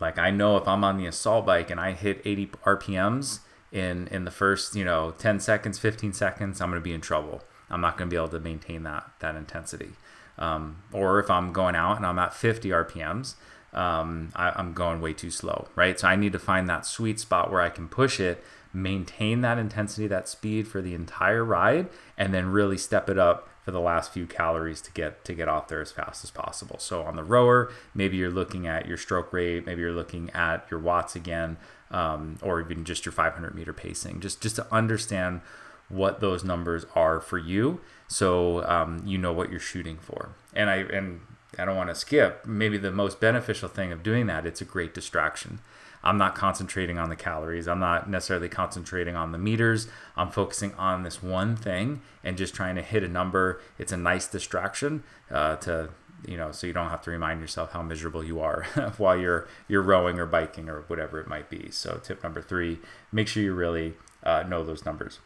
like 0.00 0.18
I 0.18 0.30
know 0.30 0.56
if 0.56 0.66
I'm 0.66 0.82
on 0.82 0.96
the 0.96 1.04
assault 1.04 1.44
bike 1.44 1.70
and 1.70 1.78
I 1.78 1.92
hit 1.92 2.22
80 2.24 2.46
RPMs 2.64 3.40
in 3.72 4.08
in 4.08 4.24
the 4.24 4.30
first, 4.30 4.74
you 4.74 4.84
know, 4.84 5.12
10 5.18 5.40
seconds, 5.40 5.78
15 5.78 6.12
seconds, 6.12 6.60
I'm 6.60 6.70
going 6.70 6.80
to 6.80 6.84
be 6.84 6.92
in 6.92 7.00
trouble. 7.00 7.42
I'm 7.68 7.80
not 7.80 7.96
going 7.96 8.10
to 8.10 8.14
be 8.14 8.16
able 8.16 8.28
to 8.28 8.40
maintain 8.40 8.82
that 8.84 9.10
that 9.20 9.36
intensity. 9.36 9.90
Um, 10.38 10.82
or 10.92 11.18
if 11.18 11.30
I'm 11.30 11.52
going 11.52 11.76
out 11.76 11.96
and 11.96 12.06
I'm 12.06 12.18
at 12.18 12.32
50 12.32 12.70
RPMs, 12.70 13.34
um, 13.74 14.32
I, 14.34 14.52
I'm 14.56 14.72
going 14.72 15.00
way 15.00 15.12
too 15.12 15.30
slow, 15.30 15.68
right? 15.76 16.00
So 16.00 16.08
I 16.08 16.16
need 16.16 16.32
to 16.32 16.38
find 16.38 16.68
that 16.68 16.86
sweet 16.86 17.20
spot 17.20 17.52
where 17.52 17.60
I 17.60 17.68
can 17.68 17.88
push 17.88 18.18
it 18.18 18.42
maintain 18.72 19.40
that 19.40 19.58
intensity, 19.58 20.06
that 20.06 20.28
speed 20.28 20.68
for 20.68 20.80
the 20.80 20.94
entire 20.94 21.44
ride, 21.44 21.88
and 22.16 22.32
then 22.32 22.46
really 22.46 22.78
step 22.78 23.08
it 23.10 23.18
up 23.18 23.48
for 23.64 23.72
the 23.72 23.80
last 23.80 24.12
few 24.12 24.26
calories 24.26 24.80
to 24.80 24.92
get 24.92 25.24
to 25.24 25.34
get 25.34 25.48
off 25.48 25.68
there 25.68 25.80
as 25.80 25.92
fast 25.92 26.24
as 26.24 26.30
possible. 26.30 26.78
So 26.78 27.02
on 27.02 27.16
the 27.16 27.24
rower, 27.24 27.70
maybe 27.94 28.16
you're 28.16 28.30
looking 28.30 28.66
at 28.66 28.86
your 28.86 28.96
stroke 28.96 29.32
rate, 29.32 29.66
maybe 29.66 29.80
you're 29.80 29.92
looking 29.92 30.30
at 30.30 30.66
your 30.70 30.80
watts 30.80 31.14
again, 31.14 31.56
um, 31.90 32.38
or 32.42 32.60
even 32.60 32.84
just 32.84 33.04
your 33.04 33.12
500 33.12 33.54
meter 33.54 33.72
pacing, 33.72 34.20
just 34.20 34.40
just 34.40 34.56
to 34.56 34.66
understand 34.72 35.40
what 35.88 36.20
those 36.20 36.44
numbers 36.44 36.86
are 36.94 37.20
for 37.20 37.38
you, 37.38 37.80
so 38.06 38.64
um, 38.64 39.02
you 39.04 39.18
know 39.18 39.32
what 39.32 39.50
you're 39.50 39.58
shooting 39.58 39.96
for. 39.96 40.30
And 40.54 40.70
I 40.70 40.76
and 40.76 41.20
I 41.58 41.64
don't 41.64 41.76
want 41.76 41.88
to 41.90 41.94
skip. 41.94 42.46
Maybe 42.46 42.78
the 42.78 42.92
most 42.92 43.20
beneficial 43.20 43.68
thing 43.68 43.92
of 43.92 44.02
doing 44.02 44.26
that, 44.26 44.46
it's 44.46 44.60
a 44.60 44.64
great 44.64 44.94
distraction. 44.94 45.60
I'm 46.02 46.16
not 46.16 46.34
concentrating 46.34 46.98
on 46.98 47.10
the 47.10 47.16
calories. 47.16 47.68
I'm 47.68 47.80
not 47.80 48.08
necessarily 48.08 48.48
concentrating 48.48 49.16
on 49.16 49.32
the 49.32 49.38
meters. 49.38 49.86
I'm 50.16 50.30
focusing 50.30 50.72
on 50.74 51.02
this 51.02 51.22
one 51.22 51.56
thing 51.56 52.00
and 52.24 52.38
just 52.38 52.54
trying 52.54 52.76
to 52.76 52.82
hit 52.82 53.04
a 53.04 53.08
number. 53.08 53.60
It's 53.78 53.92
a 53.92 53.98
nice 53.98 54.26
distraction 54.26 55.02
uh, 55.30 55.56
to 55.56 55.90
you 56.26 56.36
know 56.36 56.52
so 56.52 56.66
you 56.66 56.72
don't 56.72 56.90
have 56.90 57.02
to 57.02 57.10
remind 57.10 57.40
yourself 57.40 57.72
how 57.72 57.82
miserable 57.82 58.24
you 58.24 58.40
are 58.40 58.64
while 58.98 59.16
you're 59.16 59.48
you're 59.68 59.82
rowing 59.82 60.18
or 60.18 60.26
biking 60.26 60.68
or 60.68 60.82
whatever 60.86 61.20
it 61.20 61.26
might 61.26 61.50
be. 61.50 61.70
So 61.70 62.00
tip 62.02 62.22
number 62.22 62.42
three 62.42 62.78
make 63.12 63.28
sure 63.28 63.42
you 63.42 63.54
really 63.54 63.94
uh, 64.22 64.44
know 64.44 64.64
those 64.64 64.84
numbers. 64.84 65.20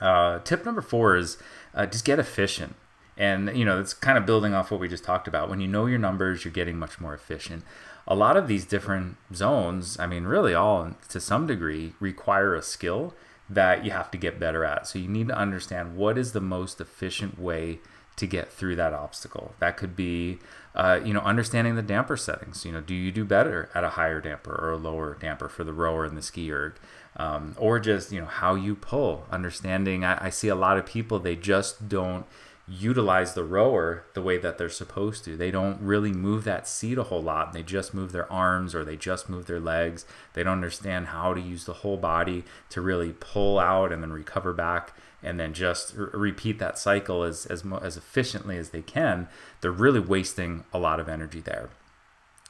Uh, 0.00 0.40
tip 0.40 0.64
number 0.64 0.82
four 0.82 1.16
is 1.16 1.38
uh, 1.74 1.86
just 1.86 2.04
get 2.04 2.18
efficient. 2.18 2.76
And 3.18 3.56
you 3.56 3.64
know 3.64 3.80
it's 3.80 3.94
kind 3.94 4.18
of 4.18 4.26
building 4.26 4.54
off 4.54 4.70
what 4.70 4.80
we 4.80 4.88
just 4.88 5.04
talked 5.04 5.28
about. 5.28 5.48
When 5.48 5.60
you 5.60 5.68
know 5.68 5.86
your 5.86 5.98
numbers 5.98 6.44
you're 6.44 6.52
getting 6.52 6.78
much 6.78 7.00
more 7.00 7.14
efficient. 7.14 7.64
A 8.08 8.14
lot 8.14 8.36
of 8.36 8.46
these 8.46 8.64
different 8.64 9.16
zones, 9.34 9.98
I 9.98 10.06
mean, 10.06 10.24
really 10.24 10.54
all 10.54 10.92
to 11.08 11.18
some 11.18 11.48
degree 11.48 11.94
require 11.98 12.54
a 12.54 12.62
skill 12.62 13.14
that 13.48 13.84
you 13.84 13.90
have 13.90 14.10
to 14.10 14.18
get 14.18 14.40
better 14.40 14.64
at. 14.64 14.86
So 14.86 14.98
you 14.98 15.08
need 15.08 15.28
to 15.28 15.36
understand 15.36 15.96
what 15.96 16.18
is 16.18 16.32
the 16.32 16.40
most 16.40 16.80
efficient 16.80 17.38
way 17.38 17.80
to 18.16 18.26
get 18.26 18.50
through 18.50 18.76
that 18.76 18.92
obstacle. 18.92 19.54
That 19.58 19.76
could 19.76 19.94
be, 19.94 20.38
uh, 20.74 21.00
you 21.04 21.12
know, 21.12 21.20
understanding 21.20 21.76
the 21.76 21.82
damper 21.82 22.16
settings. 22.16 22.64
You 22.64 22.72
know, 22.72 22.80
do 22.80 22.94
you 22.94 23.12
do 23.12 23.24
better 23.24 23.70
at 23.74 23.84
a 23.84 23.90
higher 23.90 24.20
damper 24.20 24.54
or 24.54 24.72
a 24.72 24.76
lower 24.76 25.14
damper 25.20 25.48
for 25.48 25.64
the 25.64 25.72
rower 25.72 26.04
and 26.04 26.16
the 26.16 26.22
ski 26.22 26.50
erg? 26.50 26.74
Um, 27.18 27.54
or 27.58 27.78
just, 27.78 28.12
you 28.12 28.20
know, 28.20 28.26
how 28.26 28.54
you 28.54 28.74
pull. 28.74 29.26
Understanding, 29.30 30.04
I, 30.04 30.26
I 30.26 30.30
see 30.30 30.48
a 30.48 30.54
lot 30.54 30.78
of 30.78 30.86
people, 30.86 31.18
they 31.18 31.36
just 31.36 31.88
don't 31.88 32.26
utilize 32.68 33.34
the 33.34 33.44
rower 33.44 34.04
the 34.14 34.22
way 34.22 34.38
that 34.38 34.58
they're 34.58 34.68
supposed 34.68 35.24
to. 35.24 35.36
They 35.36 35.50
don't 35.50 35.80
really 35.80 36.12
move 36.12 36.44
that 36.44 36.66
seat 36.66 36.98
a 36.98 37.04
whole 37.04 37.22
lot. 37.22 37.52
They 37.52 37.62
just 37.62 37.94
move 37.94 38.12
their 38.12 38.30
arms 38.30 38.74
or 38.74 38.84
they 38.84 38.96
just 38.96 39.28
move 39.28 39.46
their 39.46 39.60
legs. 39.60 40.04
They 40.32 40.42
don't 40.42 40.54
understand 40.54 41.08
how 41.08 41.32
to 41.32 41.40
use 41.40 41.64
the 41.64 41.74
whole 41.74 41.96
body 41.96 42.44
to 42.70 42.80
really 42.80 43.12
pull 43.12 43.58
out 43.58 43.92
and 43.92 44.02
then 44.02 44.12
recover 44.12 44.52
back 44.52 44.94
and 45.26 45.38
then 45.38 45.52
just 45.52 45.94
repeat 45.96 46.58
that 46.58 46.78
cycle 46.78 47.22
as, 47.22 47.44
as, 47.46 47.64
as 47.82 47.96
efficiently 47.96 48.56
as 48.56 48.70
they 48.70 48.82
can. 48.82 49.28
They're 49.60 49.70
really 49.70 50.00
wasting 50.00 50.64
a 50.72 50.78
lot 50.78 51.00
of 51.00 51.08
energy 51.08 51.40
there 51.40 51.68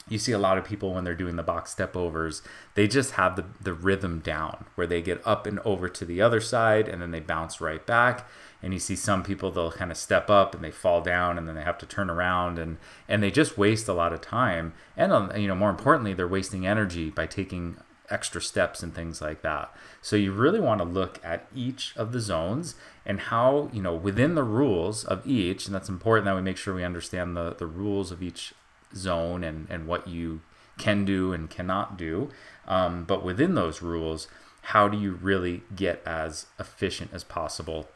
you 0.09 0.19
see 0.19 0.33
a 0.33 0.39
lot 0.39 0.57
of 0.57 0.65
people 0.65 0.95
when 0.95 1.05
they're 1.05 1.15
doing 1.15 1.37
the 1.37 1.43
box 1.43 1.73
step 1.73 1.97
overs, 1.97 2.43
they 2.75 2.87
just 2.87 3.13
have 3.13 3.35
the, 3.35 3.45
the 3.61 3.73
rhythm 3.73 4.21
down 4.21 4.67
where 4.77 4.87
they 4.87 5.03
get 5.03 5.21
up 5.27 5.47
and 5.47 5.59
over 5.61 5.89
to 5.89 6.05
the 6.05 6.23
other 6.23 6.41
side 6.41 6.89
and 6.89 7.03
then 7.03 7.11
they 7.11 7.21
bounce 7.21 7.61
right 7.61 7.85
back. 7.85 8.29
And 8.63 8.73
you 8.73 8.79
see 8.79 8.95
some 8.97 9.23
people, 9.23 9.51
they'll 9.51 9.73
kind 9.73 9.91
of 9.91 9.97
step 9.97 10.31
up 10.31 10.55
and 10.55 10.63
they 10.63 10.71
fall 10.71 11.01
down 11.01 11.39
and 11.39 11.49
then 11.49 11.57
they 11.57 11.63
have 11.63 11.79
to 11.79 11.87
turn 11.87 12.09
around 12.09 12.59
and, 12.59 12.79
and 13.09 13.23
they 13.23 13.31
just 13.31 13.59
waste 13.59 13.89
a 13.89 13.93
lot 13.93 14.13
of 14.13 14.21
time. 14.21 14.75
And, 14.97 15.13
um, 15.13 15.33
you 15.37 15.49
know, 15.49 15.57
more 15.57 15.71
importantly, 15.71 16.15
they're 16.15 16.29
wasting 16.29 16.67
energy 16.67 17.11
by 17.11 17.27
taking 17.27 17.77
extra 18.11 18.41
steps 18.41 18.83
and 18.83 18.95
things 18.95 19.21
like 19.21 19.43
that. 19.43 19.75
So 20.03 20.17
you 20.17 20.33
really 20.33 20.61
want 20.61 20.81
to 20.81 20.85
look 20.85 21.21
at 21.25 21.47
each 21.55 21.93
of 21.97 22.13
the 22.13 22.21
zones 22.21 22.75
and 23.05 23.21
how, 23.21 23.71
you 23.73 23.83
know, 23.83 23.95
within 23.95 24.35
the 24.35 24.45
rules 24.45 25.05
of 25.05 25.27
each, 25.27 25.67
and 25.67 25.75
that's 25.75 25.89
important 25.89 26.27
that 26.27 26.37
we 26.37 26.43
make 26.43 26.57
sure 26.57 26.75
we 26.75 26.85
understand 26.85 27.37
the, 27.37 27.55
the 27.55 27.67
rules 27.67 28.11
of 28.13 28.23
each 28.23 28.55
zone 28.95 29.45
and, 29.45 29.67
and 29.71 29.87
what 29.87 30.07
you 30.09 30.41
can 30.79 31.05
do 31.05 31.33
and 31.33 31.51
cannot 31.51 31.97
do. 31.97 32.31
Um, 32.67 33.05
but 33.05 33.25
within 33.25 33.55
those 33.55 33.83
rules, 33.83 34.29
how 34.63 34.89
do 34.89 34.99
you 34.99 35.13
really 35.13 35.63
get 35.75 36.03
as 36.05 36.47
efficient 36.59 37.11
as 37.13 37.25
possible 37.25 37.89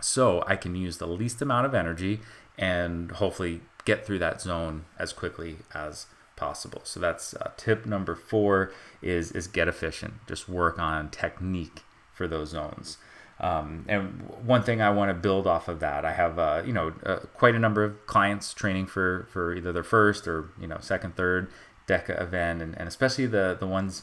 so 0.00 0.44
I 0.46 0.56
can 0.56 0.74
use 0.74 0.98
the 0.98 1.06
least 1.06 1.40
amount 1.40 1.66
of 1.66 1.74
energy 1.74 2.20
and 2.58 3.10
hopefully 3.12 3.62
get 3.84 4.04
through 4.04 4.18
that 4.18 4.40
zone 4.40 4.84
as 4.98 5.12
quickly 5.12 5.58
as 5.74 6.06
possible. 6.36 6.82
So 6.84 7.00
that's 7.00 7.34
uh, 7.34 7.50
tip 7.56 7.86
number 7.86 8.14
four 8.14 8.72
is 9.02 9.32
is 9.32 9.46
get 9.46 9.68
efficient. 9.68 10.14
Just 10.26 10.48
work 10.48 10.78
on 10.78 11.10
technique 11.10 11.82
for 12.12 12.28
those 12.28 12.50
zones. 12.50 12.98
Um, 13.38 13.84
and 13.86 14.22
one 14.44 14.62
thing 14.62 14.80
I 14.80 14.88
want 14.90 15.10
to 15.10 15.14
build 15.14 15.46
off 15.46 15.68
of 15.68 15.80
that, 15.80 16.04
I 16.04 16.12
have 16.12 16.38
uh, 16.38 16.62
you 16.64 16.72
know 16.72 16.94
uh, 17.04 17.16
quite 17.34 17.54
a 17.54 17.58
number 17.58 17.84
of 17.84 18.06
clients 18.06 18.54
training 18.54 18.86
for 18.86 19.28
for 19.30 19.54
either 19.54 19.72
their 19.72 19.82
first 19.82 20.26
or 20.26 20.50
you 20.60 20.66
know 20.66 20.78
second, 20.80 21.16
third 21.16 21.50
DEKA 21.86 22.20
event, 22.20 22.62
and, 22.62 22.76
and 22.78 22.88
especially 22.88 23.26
the 23.26 23.56
the 23.58 23.66
ones 23.66 24.02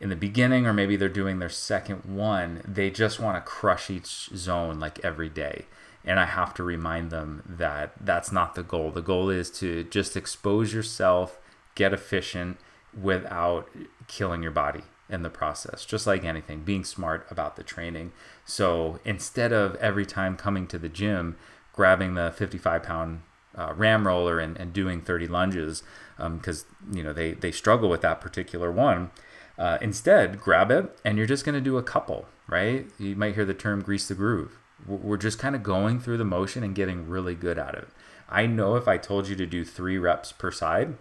in 0.00 0.10
the 0.10 0.16
beginning, 0.16 0.66
or 0.66 0.72
maybe 0.72 0.96
they're 0.96 1.08
doing 1.08 1.38
their 1.38 1.48
second 1.48 2.04
one, 2.04 2.62
they 2.64 2.90
just 2.90 3.18
want 3.18 3.36
to 3.36 3.40
crush 3.40 3.90
each 3.90 4.30
zone 4.34 4.78
like 4.78 5.04
every 5.04 5.28
day. 5.28 5.66
And 6.04 6.20
I 6.20 6.26
have 6.26 6.54
to 6.54 6.62
remind 6.62 7.10
them 7.10 7.42
that 7.44 7.92
that's 8.00 8.30
not 8.30 8.54
the 8.54 8.62
goal. 8.62 8.92
The 8.92 9.02
goal 9.02 9.28
is 9.28 9.50
to 9.58 9.84
just 9.84 10.16
expose 10.16 10.72
yourself, 10.72 11.38
get 11.78 11.94
efficient 11.94 12.58
without 13.00 13.70
killing 14.08 14.42
your 14.42 14.50
body 14.50 14.82
in 15.08 15.22
the 15.22 15.30
process, 15.30 15.86
just 15.86 16.06
like 16.06 16.24
anything, 16.24 16.64
being 16.64 16.84
smart 16.84 17.24
about 17.30 17.54
the 17.54 17.62
training. 17.62 18.12
So 18.44 18.98
instead 19.04 19.52
of 19.52 19.76
every 19.76 20.04
time 20.04 20.36
coming 20.36 20.66
to 20.66 20.78
the 20.78 20.88
gym, 20.88 21.36
grabbing 21.72 22.14
the 22.14 22.32
55 22.36 22.82
pound 22.82 23.22
uh, 23.56 23.72
ram 23.74 24.06
roller 24.06 24.40
and, 24.40 24.56
and 24.56 24.72
doing 24.72 25.00
30 25.00 25.28
lunges, 25.28 25.84
because 26.16 26.64
um, 26.64 26.96
you 26.96 27.02
know 27.02 27.12
they, 27.12 27.32
they 27.32 27.52
struggle 27.52 27.88
with 27.88 28.02
that 28.02 28.20
particular 28.20 28.72
one, 28.72 29.12
uh, 29.56 29.78
instead 29.80 30.40
grab 30.40 30.70
it 30.72 30.98
and 31.04 31.16
you're 31.16 31.26
just 31.26 31.44
going 31.44 31.54
to 31.54 31.60
do 31.60 31.78
a 31.78 31.82
couple, 31.82 32.26
right? 32.48 32.86
You 32.98 33.14
might 33.14 33.36
hear 33.36 33.44
the 33.44 33.54
term 33.54 33.82
grease 33.82 34.08
the 34.08 34.16
groove. 34.16 34.58
We're 34.84 35.16
just 35.16 35.38
kind 35.38 35.54
of 35.54 35.62
going 35.62 36.00
through 36.00 36.18
the 36.18 36.24
motion 36.24 36.64
and 36.64 36.74
getting 36.74 37.08
really 37.08 37.34
good 37.36 37.58
at 37.58 37.74
it. 37.74 37.88
I 38.28 38.46
know 38.46 38.74
if 38.74 38.86
I 38.86 38.98
told 38.98 39.28
you 39.28 39.36
to 39.36 39.46
do 39.46 39.64
three 39.64 39.96
reps 39.96 40.32
per 40.32 40.50
side, 40.50 40.96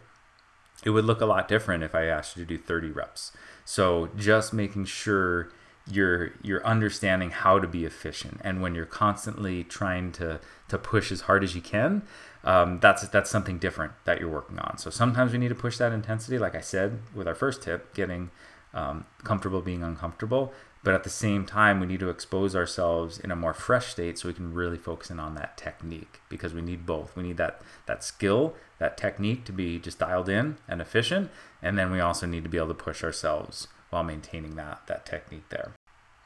it 0.83 0.91
would 0.91 1.05
look 1.05 1.21
a 1.21 1.25
lot 1.25 1.47
different 1.47 1.83
if 1.83 1.95
I 1.95 2.05
asked 2.05 2.37
you 2.37 2.45
to 2.45 2.57
do 2.57 2.61
30 2.61 2.91
reps. 2.91 3.31
So 3.65 4.09
just 4.15 4.53
making 4.53 4.85
sure 4.85 5.49
you're 5.89 6.31
you're 6.41 6.65
understanding 6.65 7.29
how 7.31 7.59
to 7.59 7.67
be 7.67 7.85
efficient, 7.85 8.41
and 8.43 8.61
when 8.61 8.75
you're 8.75 8.85
constantly 8.85 9.63
trying 9.63 10.11
to 10.13 10.39
to 10.67 10.77
push 10.77 11.11
as 11.11 11.21
hard 11.21 11.43
as 11.43 11.55
you 11.55 11.61
can, 11.61 12.03
um, 12.43 12.79
that's 12.79 13.07
that's 13.07 13.29
something 13.29 13.57
different 13.57 13.93
that 14.05 14.19
you're 14.19 14.29
working 14.29 14.59
on. 14.59 14.77
So 14.77 14.89
sometimes 14.89 15.31
we 15.31 15.37
need 15.37 15.49
to 15.49 15.55
push 15.55 15.77
that 15.77 15.91
intensity, 15.91 16.37
like 16.37 16.55
I 16.55 16.61
said 16.61 16.99
with 17.15 17.27
our 17.27 17.35
first 17.35 17.61
tip, 17.63 17.93
getting 17.93 18.31
um, 18.73 19.05
comfortable 19.23 19.61
being 19.61 19.83
uncomfortable. 19.83 20.53
But 20.83 20.93
at 20.93 21.03
the 21.03 21.09
same 21.09 21.45
time, 21.45 21.79
we 21.79 21.87
need 21.87 21.99
to 21.99 22.09
expose 22.09 22.55
ourselves 22.55 23.19
in 23.19 23.31
a 23.31 23.35
more 23.35 23.53
fresh 23.53 23.87
state 23.87 24.19
so 24.19 24.27
we 24.27 24.33
can 24.33 24.53
really 24.53 24.77
focus 24.77 25.09
in 25.09 25.19
on 25.19 25.35
that 25.35 25.57
technique 25.57 26.21
because 26.29 26.53
we 26.53 26.61
need 26.61 26.85
both. 26.85 27.15
We 27.15 27.23
need 27.23 27.37
that 27.37 27.61
that 27.87 28.03
skill, 28.03 28.53
that 28.79 28.97
technique 28.97 29.43
to 29.45 29.51
be 29.51 29.79
just 29.79 29.99
dialed 29.99 30.29
in 30.29 30.57
and 30.67 30.81
efficient, 30.81 31.29
and 31.61 31.77
then 31.77 31.91
we 31.91 31.99
also 31.99 32.25
need 32.25 32.43
to 32.43 32.49
be 32.49 32.57
able 32.57 32.69
to 32.69 32.73
push 32.73 33.03
ourselves 33.03 33.67
while 33.89 34.03
maintaining 34.03 34.55
that 34.55 34.85
that 34.87 35.05
technique 35.05 35.49
there. 35.49 35.73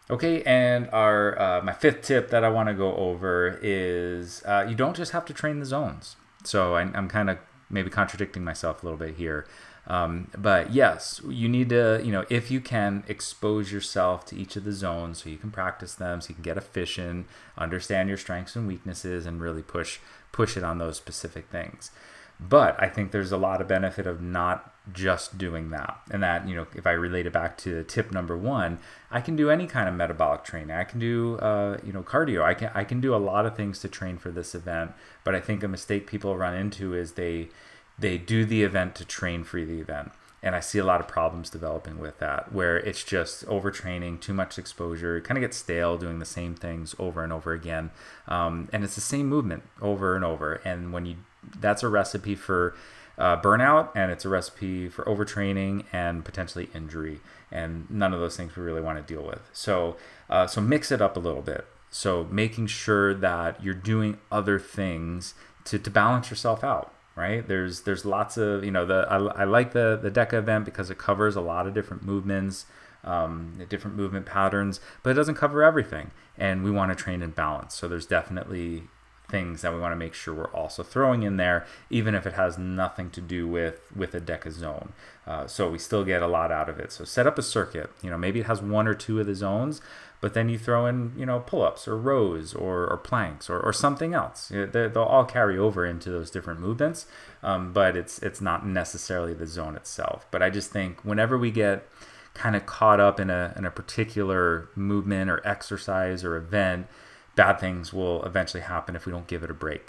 Okay, 0.10 0.44
and 0.44 0.90
our 0.92 1.40
uh, 1.40 1.62
my 1.62 1.74
fifth 1.74 2.02
tip 2.02 2.30
that 2.32 2.44
I 2.44 2.50
want 2.50 2.68
to 2.68 2.76
go 2.76 2.96
over 2.96 3.60
is 3.62 4.44
uh, 4.46 4.66
you 4.68 4.76
don't 4.76 4.96
just 4.96 5.14
have 5.14 5.26
to 5.26 5.34
train 5.34 5.60
the 5.60 5.66
zones. 5.66 6.18
So 6.44 6.76
I, 6.76 6.82
I'm 6.82 7.08
kind 7.08 7.30
of 7.30 7.38
maybe 7.70 7.90
contradicting 7.90 8.44
myself 8.44 8.84
a 8.84 8.86
little 8.86 9.00
bit 9.00 9.16
here. 9.16 9.48
Um, 9.92 10.30
but 10.38 10.72
yes, 10.72 11.20
you 11.28 11.50
need 11.50 11.68
to, 11.68 12.02
you 12.02 12.14
know, 12.14 12.24
if 12.30 12.50
you 12.50 12.62
can 12.62 13.04
expose 13.10 13.74
yourself 13.74 14.26
to 14.28 14.38
each 14.38 14.56
of 14.56 14.64
the 14.64 14.72
zones 14.72 15.22
so 15.22 15.30
you 15.30 15.36
can 15.36 15.52
practice 15.52 15.96
them, 15.96 16.22
so 16.22 16.30
you 16.30 16.36
can 16.36 16.46
get 16.46 16.56
efficient, 16.56 17.28
understand 17.58 18.08
your 18.08 18.18
strengths 18.18 18.56
and 18.56 18.70
weaknesses, 18.70 19.26
and 19.26 19.42
really 19.42 19.62
push 19.62 20.00
push 20.32 20.56
it 20.56 20.64
on 20.64 20.78
those 20.78 20.96
specific 20.96 21.50
things. 21.50 21.92
But 22.40 22.82
I 22.82 22.88
think 22.88 23.12
there's 23.12 23.34
a 23.34 23.38
lot 23.38 23.60
of 23.60 23.68
benefit 23.68 24.08
of 24.08 24.22
not 24.22 24.74
just 24.94 25.38
doing 25.38 25.72
that. 25.72 26.00
And 26.10 26.24
that, 26.24 26.48
you 26.48 26.56
know, 26.56 26.68
if 26.74 26.88
I 26.88 26.92
relate 26.92 27.26
it 27.26 27.34
back 27.34 27.58
to 27.60 27.84
tip 27.84 28.14
number 28.14 28.38
one, 28.38 28.80
I 29.12 29.20
can 29.20 29.36
do 29.36 29.50
any 29.50 29.68
kind 29.68 29.90
of 29.90 29.94
metabolic 29.94 30.46
training. 30.46 30.72
I 30.72 30.86
can 30.86 31.00
do, 31.00 31.38
uh, 31.40 31.80
you 31.84 31.92
know, 31.92 32.02
cardio. 32.02 32.44
I 32.44 32.54
can 32.54 32.72
I 32.74 32.86
can 32.86 33.02
do 33.02 33.14
a 33.14 33.18
lot 33.18 33.46
of 33.46 33.58
things 33.58 33.80
to 33.80 33.90
train 33.90 34.18
for 34.18 34.32
this 34.32 34.56
event. 34.56 34.94
But 35.26 35.36
I 35.36 35.42
think 35.42 35.64
a 35.64 35.68
mistake 35.68 36.08
people 36.08 36.38
run 36.38 36.56
into 36.56 36.94
is 36.94 37.12
they 37.12 37.50
they 37.98 38.18
do 38.18 38.46
the 38.46 38.64
event 38.64 38.96
to 38.96 39.06
train 39.06 39.44
for 39.44 39.64
the 39.64 39.80
event. 39.80 40.12
And 40.44 40.56
I 40.56 40.60
see 40.60 40.80
a 40.80 40.84
lot 40.84 41.00
of 41.00 41.08
problems 41.08 41.52
developing 41.52 42.00
with 42.00 42.18
that, 42.18 42.52
where 42.52 42.78
it's 42.78 43.04
just 43.04 43.46
overtraining, 43.46 44.20
too 44.20 44.34
much 44.34 44.58
exposure, 44.58 45.22
kind 45.22 45.38
of 45.38 45.42
gets 45.42 45.58
stale 45.58 45.98
doing 45.98 46.18
the 46.18 46.26
same 46.26 46.56
things 46.56 46.96
over 46.98 47.24
and 47.24 47.32
over 47.32 47.54
again. 47.54 47.92
Um, 48.28 48.68
and 48.74 48.84
it's 48.84 48.96
the 48.96 49.02
same 49.02 49.28
movement 49.28 49.64
over 49.82 50.16
and 50.16 50.26
over. 50.26 50.56
And 50.66 50.92
when 50.92 51.06
you, 51.06 51.18
that's 51.60 51.84
a 51.84 51.90
recipe 51.90 52.34
for 52.34 52.74
uh, 53.20 53.40
burnout 53.40 53.90
and 53.94 54.12
it's 54.12 54.26
a 54.26 54.30
recipe 54.30 54.90
for 54.90 55.04
overtraining 55.06 55.86
and 55.94 56.26
potentially 56.26 56.70
injury. 56.74 57.20
And 57.52 57.88
none 57.92 58.12
of 58.12 58.20
those 58.20 58.36
things 58.36 58.56
we 58.56 58.64
really 58.64 58.82
want 58.82 59.06
to 59.06 59.14
deal 59.14 59.24
with. 59.24 59.42
So, 59.54 59.96
uh, 60.28 60.48
so 60.48 60.60
mix 60.60 60.92
it 60.92 61.04
up 61.04 61.16
a 61.16 61.20
little 61.20 61.44
bit. 61.44 61.68
So 61.92 62.28
making 62.32 62.68
sure 62.68 63.14
that 63.14 63.64
you're 63.64 63.76
doing 63.76 64.18
other 64.32 64.58
things 64.58 65.36
to, 65.66 65.78
to 65.78 65.90
balance 65.92 66.32
yourself 66.32 66.64
out 66.64 66.96
right? 67.16 67.48
There's 67.48 67.82
there's 67.82 68.06
lots 68.06 68.38
of 68.38 68.64
you 68.64 68.72
know 68.72 68.86
the 68.86 69.06
I, 69.10 69.18
I 69.18 69.44
like 69.44 69.74
the 69.74 70.00
the 70.02 70.12
DEKA 70.12 70.34
event 70.34 70.66
because 70.66 70.90
it 70.90 70.98
covers 70.98 71.36
a 71.36 71.42
lot 71.42 71.68
of 71.68 71.74
different 71.74 72.04
movements, 72.04 72.66
um, 73.04 73.62
different 73.70 73.98
movement 73.98 74.26
patterns, 74.26 74.80
but 75.04 75.12
it 75.12 75.14
doesn't 75.14 75.36
cover 75.36 75.64
everything, 75.64 76.12
and 76.38 76.64
we 76.64 76.72
want 76.72 76.96
to 76.96 77.02
train 77.02 77.22
in 77.22 77.32
balance. 77.32 77.76
So 77.76 77.88
there's 77.88 78.06
definitely 78.06 78.84
things 79.32 79.62
that 79.62 79.74
we 79.74 79.80
want 79.80 79.94
to 79.94 79.96
make 79.96 80.14
sure 80.14 80.34
we're 80.34 80.52
also 80.52 80.84
throwing 80.84 81.24
in 81.24 81.38
there, 81.38 81.66
even 81.90 82.14
if 82.14 82.28
it 82.28 82.34
has 82.34 82.58
nothing 82.58 83.10
to 83.12 83.22
do 83.22 83.48
with 83.48 83.82
with 83.96 84.14
a 84.14 84.22
DEKA 84.22 84.52
zone. 84.52 84.94
Uh, 85.26 85.48
so 85.48 85.70
we 85.70 85.78
still 85.78 86.04
get 86.04 86.22
a 86.22 86.28
lot 86.28 86.52
out 86.52 86.70
of 86.70 86.80
it. 86.80 86.92
So 86.92 87.06
set 87.06 87.26
up 87.26 87.38
a 87.38 87.44
circuit. 87.44 87.90
You 88.02 88.10
know, 88.10 88.18
maybe 88.18 88.42
it 88.42 88.46
has 88.48 88.62
one 88.62 88.88
or 88.88 88.94
two 88.94 89.20
of 89.20 89.28
the 89.28 89.36
zones, 89.36 89.82
but 90.22 90.34
then 90.34 90.48
you 90.48 90.58
throw 90.58 90.86
in 90.86 91.14
you 91.18 91.26
know 91.26 91.40
pull-ups 91.40 91.88
or 91.88 91.98
rows 91.98 92.54
or, 92.54 92.88
or 92.88 92.98
planks 92.98 93.50
or, 93.50 93.60
or 93.60 93.74
something 93.74 94.14
else. 94.14 94.50
They'll 94.50 94.98
all 94.98 95.26
carry 95.26 95.58
over 95.58 95.86
into 95.86 96.10
those 96.10 96.32
different 96.32 96.60
movements, 96.60 97.08
um, 97.44 97.74
but 97.74 97.98
it's 97.98 98.20
it's 98.20 98.40
not 98.40 98.66
necessarily 98.66 99.34
the 99.34 99.48
zone 99.48 99.76
itself. 99.76 100.26
But 100.32 100.42
I 100.42 100.50
just 100.50 100.72
think 100.72 101.04
whenever 101.04 101.38
we 101.38 101.52
get 101.52 101.90
kind 102.34 102.56
of 102.56 102.66
caught 102.66 103.00
up 103.00 103.20
in 103.20 103.30
a 103.30 103.54
in 103.58 103.66
a 103.66 103.72
particular 103.72 104.70
movement 104.76 105.30
or 105.30 105.46
exercise 105.46 106.24
or 106.24 106.38
event 106.38 106.88
bad 107.36 107.60
things 107.60 107.94
will 107.94 108.24
eventually 108.24 108.62
happen 108.62 108.96
if 108.96 109.06
we 109.06 109.12
don't 109.12 109.28
give 109.28 109.44
it 109.44 109.50
a 109.50 109.54
break. 109.54 109.88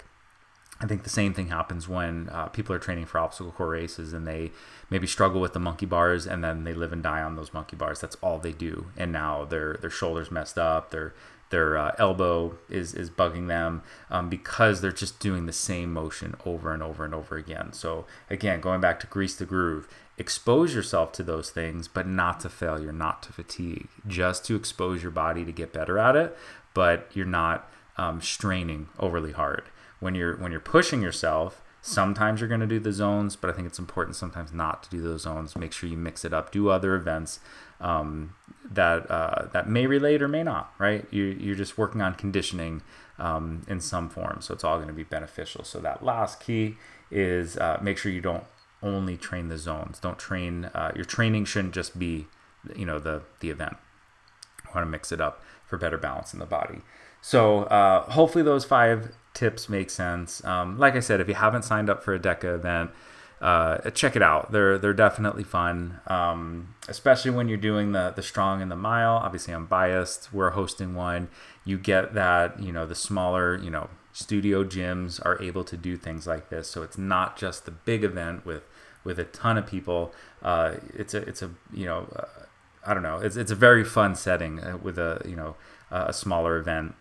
I 0.83 0.85
think 0.85 1.03
the 1.03 1.09
same 1.09 1.33
thing 1.33 1.47
happens 1.47 1.87
when 1.87 2.27
uh, 2.29 2.47
people 2.47 2.75
are 2.75 2.79
training 2.79 3.05
for 3.05 3.17
obstacle 3.17 3.53
course 3.53 3.71
races 3.71 4.11
and 4.11 4.27
they 4.27 4.51
maybe 4.89 5.07
struggle 5.07 5.39
with 5.39 5.53
the 5.53 5.59
monkey 5.59 5.85
bars 5.85 6.27
and 6.27 6.43
then 6.43 6.65
they 6.65 6.73
live 6.73 6.91
and 6.91 7.01
die 7.01 7.21
on 7.21 7.37
those 7.37 7.53
monkey 7.53 7.77
bars. 7.77 8.01
That's 8.01 8.17
all 8.17 8.37
they 8.37 8.51
do. 8.51 8.87
And 8.97 9.13
now 9.13 9.45
their 9.45 9.75
their 9.75 9.89
shoulders 9.89 10.29
messed 10.29 10.57
up, 10.57 10.91
their 10.91 11.13
their 11.51 11.77
uh, 11.77 11.95
elbow 11.97 12.57
is 12.67 12.93
is 12.93 13.09
bugging 13.09 13.47
them 13.47 13.81
um, 14.09 14.27
because 14.27 14.81
they're 14.81 14.91
just 14.91 15.21
doing 15.21 15.45
the 15.45 15.53
same 15.53 15.93
motion 15.93 16.35
over 16.45 16.73
and 16.73 16.83
over 16.83 17.05
and 17.05 17.15
over 17.15 17.37
again. 17.37 17.71
So 17.71 18.05
again, 18.29 18.59
going 18.59 18.81
back 18.81 18.99
to 18.99 19.07
grease 19.07 19.35
the 19.37 19.45
groove, 19.45 19.87
expose 20.17 20.75
yourself 20.75 21.13
to 21.13 21.23
those 21.23 21.49
things, 21.49 21.87
but 21.87 22.07
not 22.07 22.41
to 22.41 22.49
failure, 22.49 22.91
not 22.91 23.23
to 23.23 23.31
fatigue, 23.31 23.87
just 24.05 24.43
to 24.45 24.57
expose 24.57 25.01
your 25.01 25.11
body 25.11 25.45
to 25.45 25.53
get 25.53 25.71
better 25.71 25.97
at 25.97 26.17
it, 26.17 26.37
but 26.73 27.09
you're 27.13 27.25
not 27.25 27.69
um, 27.97 28.21
straining 28.21 28.89
overly 28.99 29.31
hard. 29.31 29.63
When 29.99 30.15
you're 30.15 30.35
when 30.37 30.51
you're 30.51 30.61
pushing 30.61 31.01
yourself, 31.01 31.61
sometimes 31.81 32.39
you're 32.39 32.49
going 32.49 32.61
to 32.61 32.67
do 32.67 32.79
the 32.79 32.91
zones, 32.91 33.35
but 33.35 33.49
I 33.49 33.53
think 33.53 33.67
it's 33.67 33.79
important 33.79 34.15
sometimes 34.15 34.51
not 34.51 34.83
to 34.83 34.89
do 34.89 35.01
those 35.01 35.21
zones. 35.21 35.55
Make 35.55 35.73
sure 35.73 35.89
you 35.89 35.97
mix 35.97 36.25
it 36.25 36.33
up. 36.33 36.51
Do 36.51 36.69
other 36.69 36.95
events 36.95 37.39
um, 37.79 38.35
that 38.69 39.09
uh, 39.09 39.47
that 39.53 39.69
may 39.69 39.85
relate 39.85 40.21
or 40.21 40.27
may 40.27 40.43
not. 40.43 40.73
Right? 40.77 41.05
You 41.11 41.23
you're 41.23 41.55
just 41.55 41.77
working 41.77 42.01
on 42.01 42.15
conditioning 42.15 42.81
um, 43.19 43.63
in 43.67 43.79
some 43.79 44.09
form, 44.09 44.41
so 44.41 44.53
it's 44.53 44.63
all 44.63 44.77
going 44.77 44.87
to 44.87 44.93
be 44.93 45.03
beneficial. 45.03 45.63
So 45.63 45.79
that 45.79 46.03
last 46.03 46.39
key 46.39 46.77
is 47.11 47.57
uh, 47.57 47.79
make 47.81 47.97
sure 47.97 48.11
you 48.11 48.21
don't 48.21 48.45
only 48.81 49.17
train 49.17 49.49
the 49.49 49.57
zones. 49.57 49.99
Don't 49.99 50.19
train. 50.19 50.65
Uh, 50.65 50.91
your 50.95 51.05
training 51.05 51.45
shouldn't 51.45 51.73
just 51.73 51.97
be 51.97 52.27
you 52.75 52.85
know 52.85 52.99
the 52.99 53.21
the 53.39 53.49
event. 53.49 53.77
You 54.65 54.71
want 54.75 54.87
to 54.87 54.89
mix 54.89 55.11
it 55.11 55.21
up 55.21 55.43
for 55.67 55.77
better 55.77 55.97
balance 55.97 56.33
in 56.33 56.39
the 56.39 56.45
body. 56.45 56.81
So 57.23 57.63
uh, 57.63 58.11
hopefully 58.11 58.43
those 58.43 58.65
five 58.65 59.15
tips 59.33 59.69
make 59.69 59.89
sense. 59.89 60.43
Um, 60.43 60.77
like 60.77 60.95
I 60.95 60.99
said, 60.99 61.21
if 61.21 61.29
you 61.29 61.35
haven't 61.35 61.63
signed 61.63 61.89
up 61.89 62.03
for 62.03 62.13
a 62.13 62.19
DEKA 62.19 62.55
event, 62.55 62.91
uh, 63.39 63.89
check 63.91 64.17
it 64.17 64.21
out. 64.21 64.51
They're 64.51 64.77
they're 64.77 64.93
definitely 64.93 65.45
fun, 65.45 66.01
um, 66.07 66.75
especially 66.89 67.31
when 67.31 67.47
you're 67.47 67.57
doing 67.57 67.93
the 67.93 68.11
the 68.13 68.21
strong 68.21 68.61
and 68.61 68.69
the 68.69 68.75
mile. 68.75 69.15
Obviously, 69.15 69.53
I'm 69.53 69.65
biased. 69.65 70.33
We're 70.33 70.49
hosting 70.49 70.95
one. 70.95 71.29
You 71.63 71.77
get 71.77 72.13
that 72.13 72.61
you 72.61 72.73
know 72.73 72.85
the 72.85 72.95
smaller 72.95 73.57
you 73.57 73.69
know 73.69 73.89
studio 74.11 74.65
gyms 74.65 75.25
are 75.25 75.41
able 75.41 75.63
to 75.63 75.77
do 75.77 75.95
things 75.95 76.27
like 76.27 76.49
this. 76.49 76.67
So 76.69 76.83
it's 76.83 76.97
not 76.97 77.37
just 77.37 77.63
the 77.63 77.71
big 77.71 78.03
event 78.03 78.45
with 78.45 78.63
with 79.05 79.17
a 79.17 79.25
ton 79.25 79.57
of 79.57 79.65
people. 79.65 80.13
Uh, 80.41 80.75
it's 80.93 81.13
a 81.13 81.19
it's 81.19 81.41
a 81.41 81.51
you 81.73 81.85
know 81.85 82.07
uh, 82.17 82.25
I 82.85 82.93
don't 82.93 83.03
know. 83.03 83.19
It's 83.19 83.37
it's 83.37 83.51
a 83.51 83.55
very 83.55 83.85
fun 83.85 84.15
setting 84.15 84.61
uh, 84.61 84.77
with 84.81 84.97
a 84.97 85.21
you 85.25 85.37
know 85.37 85.55
a 85.89 86.11
smaller 86.11 86.57
event, 86.57 86.95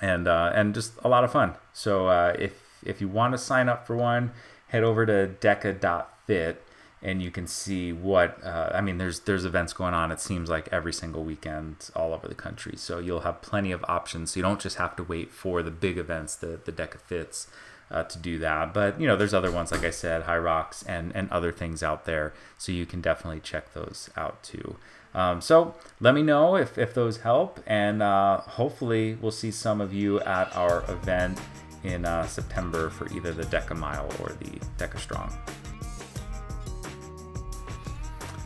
and 0.00 0.26
uh, 0.26 0.52
and 0.54 0.74
just 0.74 0.92
a 1.02 1.08
lot 1.08 1.24
of 1.24 1.32
fun. 1.32 1.54
So 1.72 2.08
uh, 2.08 2.34
if 2.38 2.82
if 2.84 3.00
you 3.00 3.08
want 3.08 3.32
to 3.32 3.38
sign 3.38 3.68
up 3.68 3.86
for 3.86 3.96
one, 3.96 4.32
head 4.68 4.84
over 4.84 5.06
to 5.06 5.34
deca.fit 5.40 6.62
and 7.04 7.22
you 7.22 7.30
can 7.30 7.46
see 7.46 7.92
what 7.92 8.42
uh, 8.42 8.70
I 8.74 8.80
mean. 8.80 8.98
There's 8.98 9.20
there's 9.20 9.44
events 9.44 9.74
going 9.74 9.92
on. 9.92 10.10
It 10.10 10.20
seems 10.20 10.48
like 10.48 10.68
every 10.72 10.92
single 10.92 11.22
weekend 11.22 11.90
all 11.94 12.14
over 12.14 12.26
the 12.26 12.34
country. 12.34 12.76
So 12.76 12.98
you'll 12.98 13.20
have 13.20 13.42
plenty 13.42 13.72
of 13.72 13.84
options. 13.86 14.32
So 14.32 14.38
you 14.38 14.42
don't 14.42 14.60
just 14.60 14.76
have 14.76 14.96
to 14.96 15.04
wait 15.04 15.30
for 15.30 15.62
the 15.62 15.70
big 15.70 15.98
events, 15.98 16.34
the 16.34 16.58
the 16.64 16.72
DEKA 16.72 16.98
fits. 17.00 17.46
Uh, 17.94 18.02
to 18.02 18.18
do 18.18 18.40
that. 18.40 18.74
But 18.74 19.00
you 19.00 19.06
know, 19.06 19.14
there's 19.14 19.32
other 19.32 19.52
ones 19.52 19.70
like 19.70 19.84
I 19.84 19.90
said, 19.90 20.24
Hyrox 20.24 20.82
and 20.88 21.14
and 21.14 21.30
other 21.30 21.52
things 21.52 21.80
out 21.80 22.06
there, 22.06 22.32
so 22.58 22.72
you 22.72 22.86
can 22.86 23.00
definitely 23.00 23.38
check 23.38 23.72
those 23.72 24.10
out 24.16 24.42
too. 24.42 24.76
Um, 25.14 25.40
so 25.40 25.76
let 26.00 26.12
me 26.12 26.22
know 26.22 26.56
if, 26.56 26.76
if 26.76 26.92
those 26.92 27.18
help, 27.18 27.60
and 27.68 28.02
uh, 28.02 28.38
hopefully 28.38 29.16
we'll 29.20 29.30
see 29.30 29.52
some 29.52 29.80
of 29.80 29.94
you 29.94 30.18
at 30.22 30.54
our 30.56 30.82
event 30.90 31.38
in 31.84 32.04
uh, 32.04 32.26
September 32.26 32.90
for 32.90 33.06
either 33.14 33.32
the 33.32 33.44
Deka 33.44 33.76
Mile 33.76 34.10
or 34.20 34.30
the 34.40 34.58
Deka 34.76 34.98
Strong. 34.98 35.32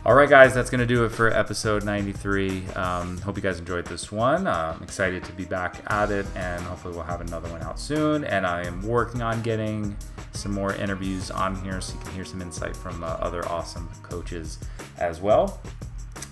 All 0.09 0.15
right, 0.15 0.27
guys, 0.27 0.55
that's 0.55 0.71
going 0.71 0.79
to 0.79 0.87
do 0.87 1.05
it 1.05 1.09
for 1.09 1.31
episode 1.31 1.85
93. 1.85 2.65
Um, 2.69 3.19
hope 3.19 3.35
you 3.35 3.43
guys 3.43 3.59
enjoyed 3.59 3.85
this 3.85 4.11
one. 4.11 4.47
Uh, 4.47 4.73
I'm 4.75 4.81
excited 4.81 5.23
to 5.25 5.31
be 5.33 5.45
back 5.45 5.83
at 5.85 6.09
it, 6.09 6.25
and 6.35 6.63
hopefully, 6.63 6.95
we'll 6.95 7.03
have 7.03 7.21
another 7.21 7.47
one 7.49 7.61
out 7.61 7.79
soon. 7.79 8.23
And 8.23 8.43
I 8.43 8.65
am 8.65 8.81
working 8.81 9.21
on 9.21 9.43
getting 9.43 9.95
some 10.31 10.51
more 10.51 10.73
interviews 10.73 11.29
on 11.29 11.61
here 11.63 11.79
so 11.79 11.93
you 11.93 11.99
can 11.99 12.11
hear 12.13 12.25
some 12.25 12.41
insight 12.41 12.75
from 12.75 13.03
uh, 13.03 13.17
other 13.19 13.47
awesome 13.47 13.87
coaches 14.01 14.57
as 14.97 15.21
well. 15.21 15.61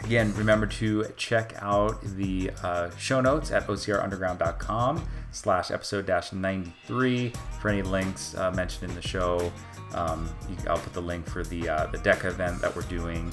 Again, 0.04 0.34
remember 0.34 0.66
to 0.66 1.06
check 1.16 1.54
out 1.60 2.02
the 2.02 2.50
uh, 2.64 2.90
show 2.98 3.22
notes 3.22 3.52
at 3.52 3.68
ocrunderground.com 3.68 5.08
slash 5.30 5.70
episode 5.70 6.08
dash 6.08 6.34
93 6.34 7.32
for 7.62 7.70
any 7.70 7.84
links 7.84 8.36
uh, 8.38 8.50
mentioned 8.50 8.90
in 8.90 8.96
the 8.96 9.08
show. 9.08 9.52
Um, 9.94 10.28
I'll 10.68 10.80
put 10.80 10.94
the 10.94 11.02
link 11.02 11.28
for 11.28 11.44
the 11.44 11.70
uh, 11.70 11.86
the 11.88 12.00
DEKA 12.00 12.26
event 12.26 12.62
that 12.62 12.76
we're 12.76 12.82
doing 12.84 13.32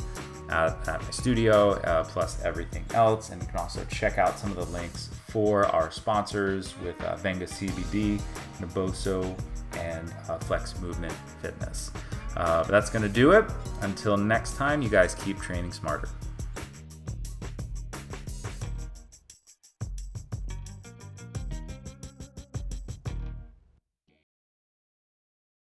at, 0.48 0.88
at 0.88 1.02
my 1.02 1.10
studio, 1.10 1.72
uh, 1.72 2.04
plus 2.04 2.42
everything 2.42 2.84
else. 2.94 3.30
And 3.30 3.40
you 3.42 3.48
can 3.48 3.58
also 3.58 3.84
check 3.86 4.18
out 4.18 4.38
some 4.38 4.50
of 4.50 4.56
the 4.56 4.66
links 4.66 5.10
for 5.28 5.66
our 5.66 5.90
sponsors 5.90 6.74
with 6.82 7.00
uh, 7.02 7.16
Venga 7.16 7.46
CBD, 7.46 8.20
Naboso, 8.60 9.36
and 9.78 10.12
uh, 10.28 10.38
Flex 10.38 10.78
Movement 10.80 11.14
Fitness. 11.42 11.90
Uh, 12.36 12.62
but 12.62 12.70
that's 12.70 12.90
going 12.90 13.02
to 13.02 13.08
do 13.08 13.32
it. 13.32 13.44
Until 13.82 14.16
next 14.16 14.56
time, 14.56 14.82
you 14.82 14.88
guys 14.88 15.14
keep 15.14 15.40
training 15.40 15.72
smarter. 15.72 16.08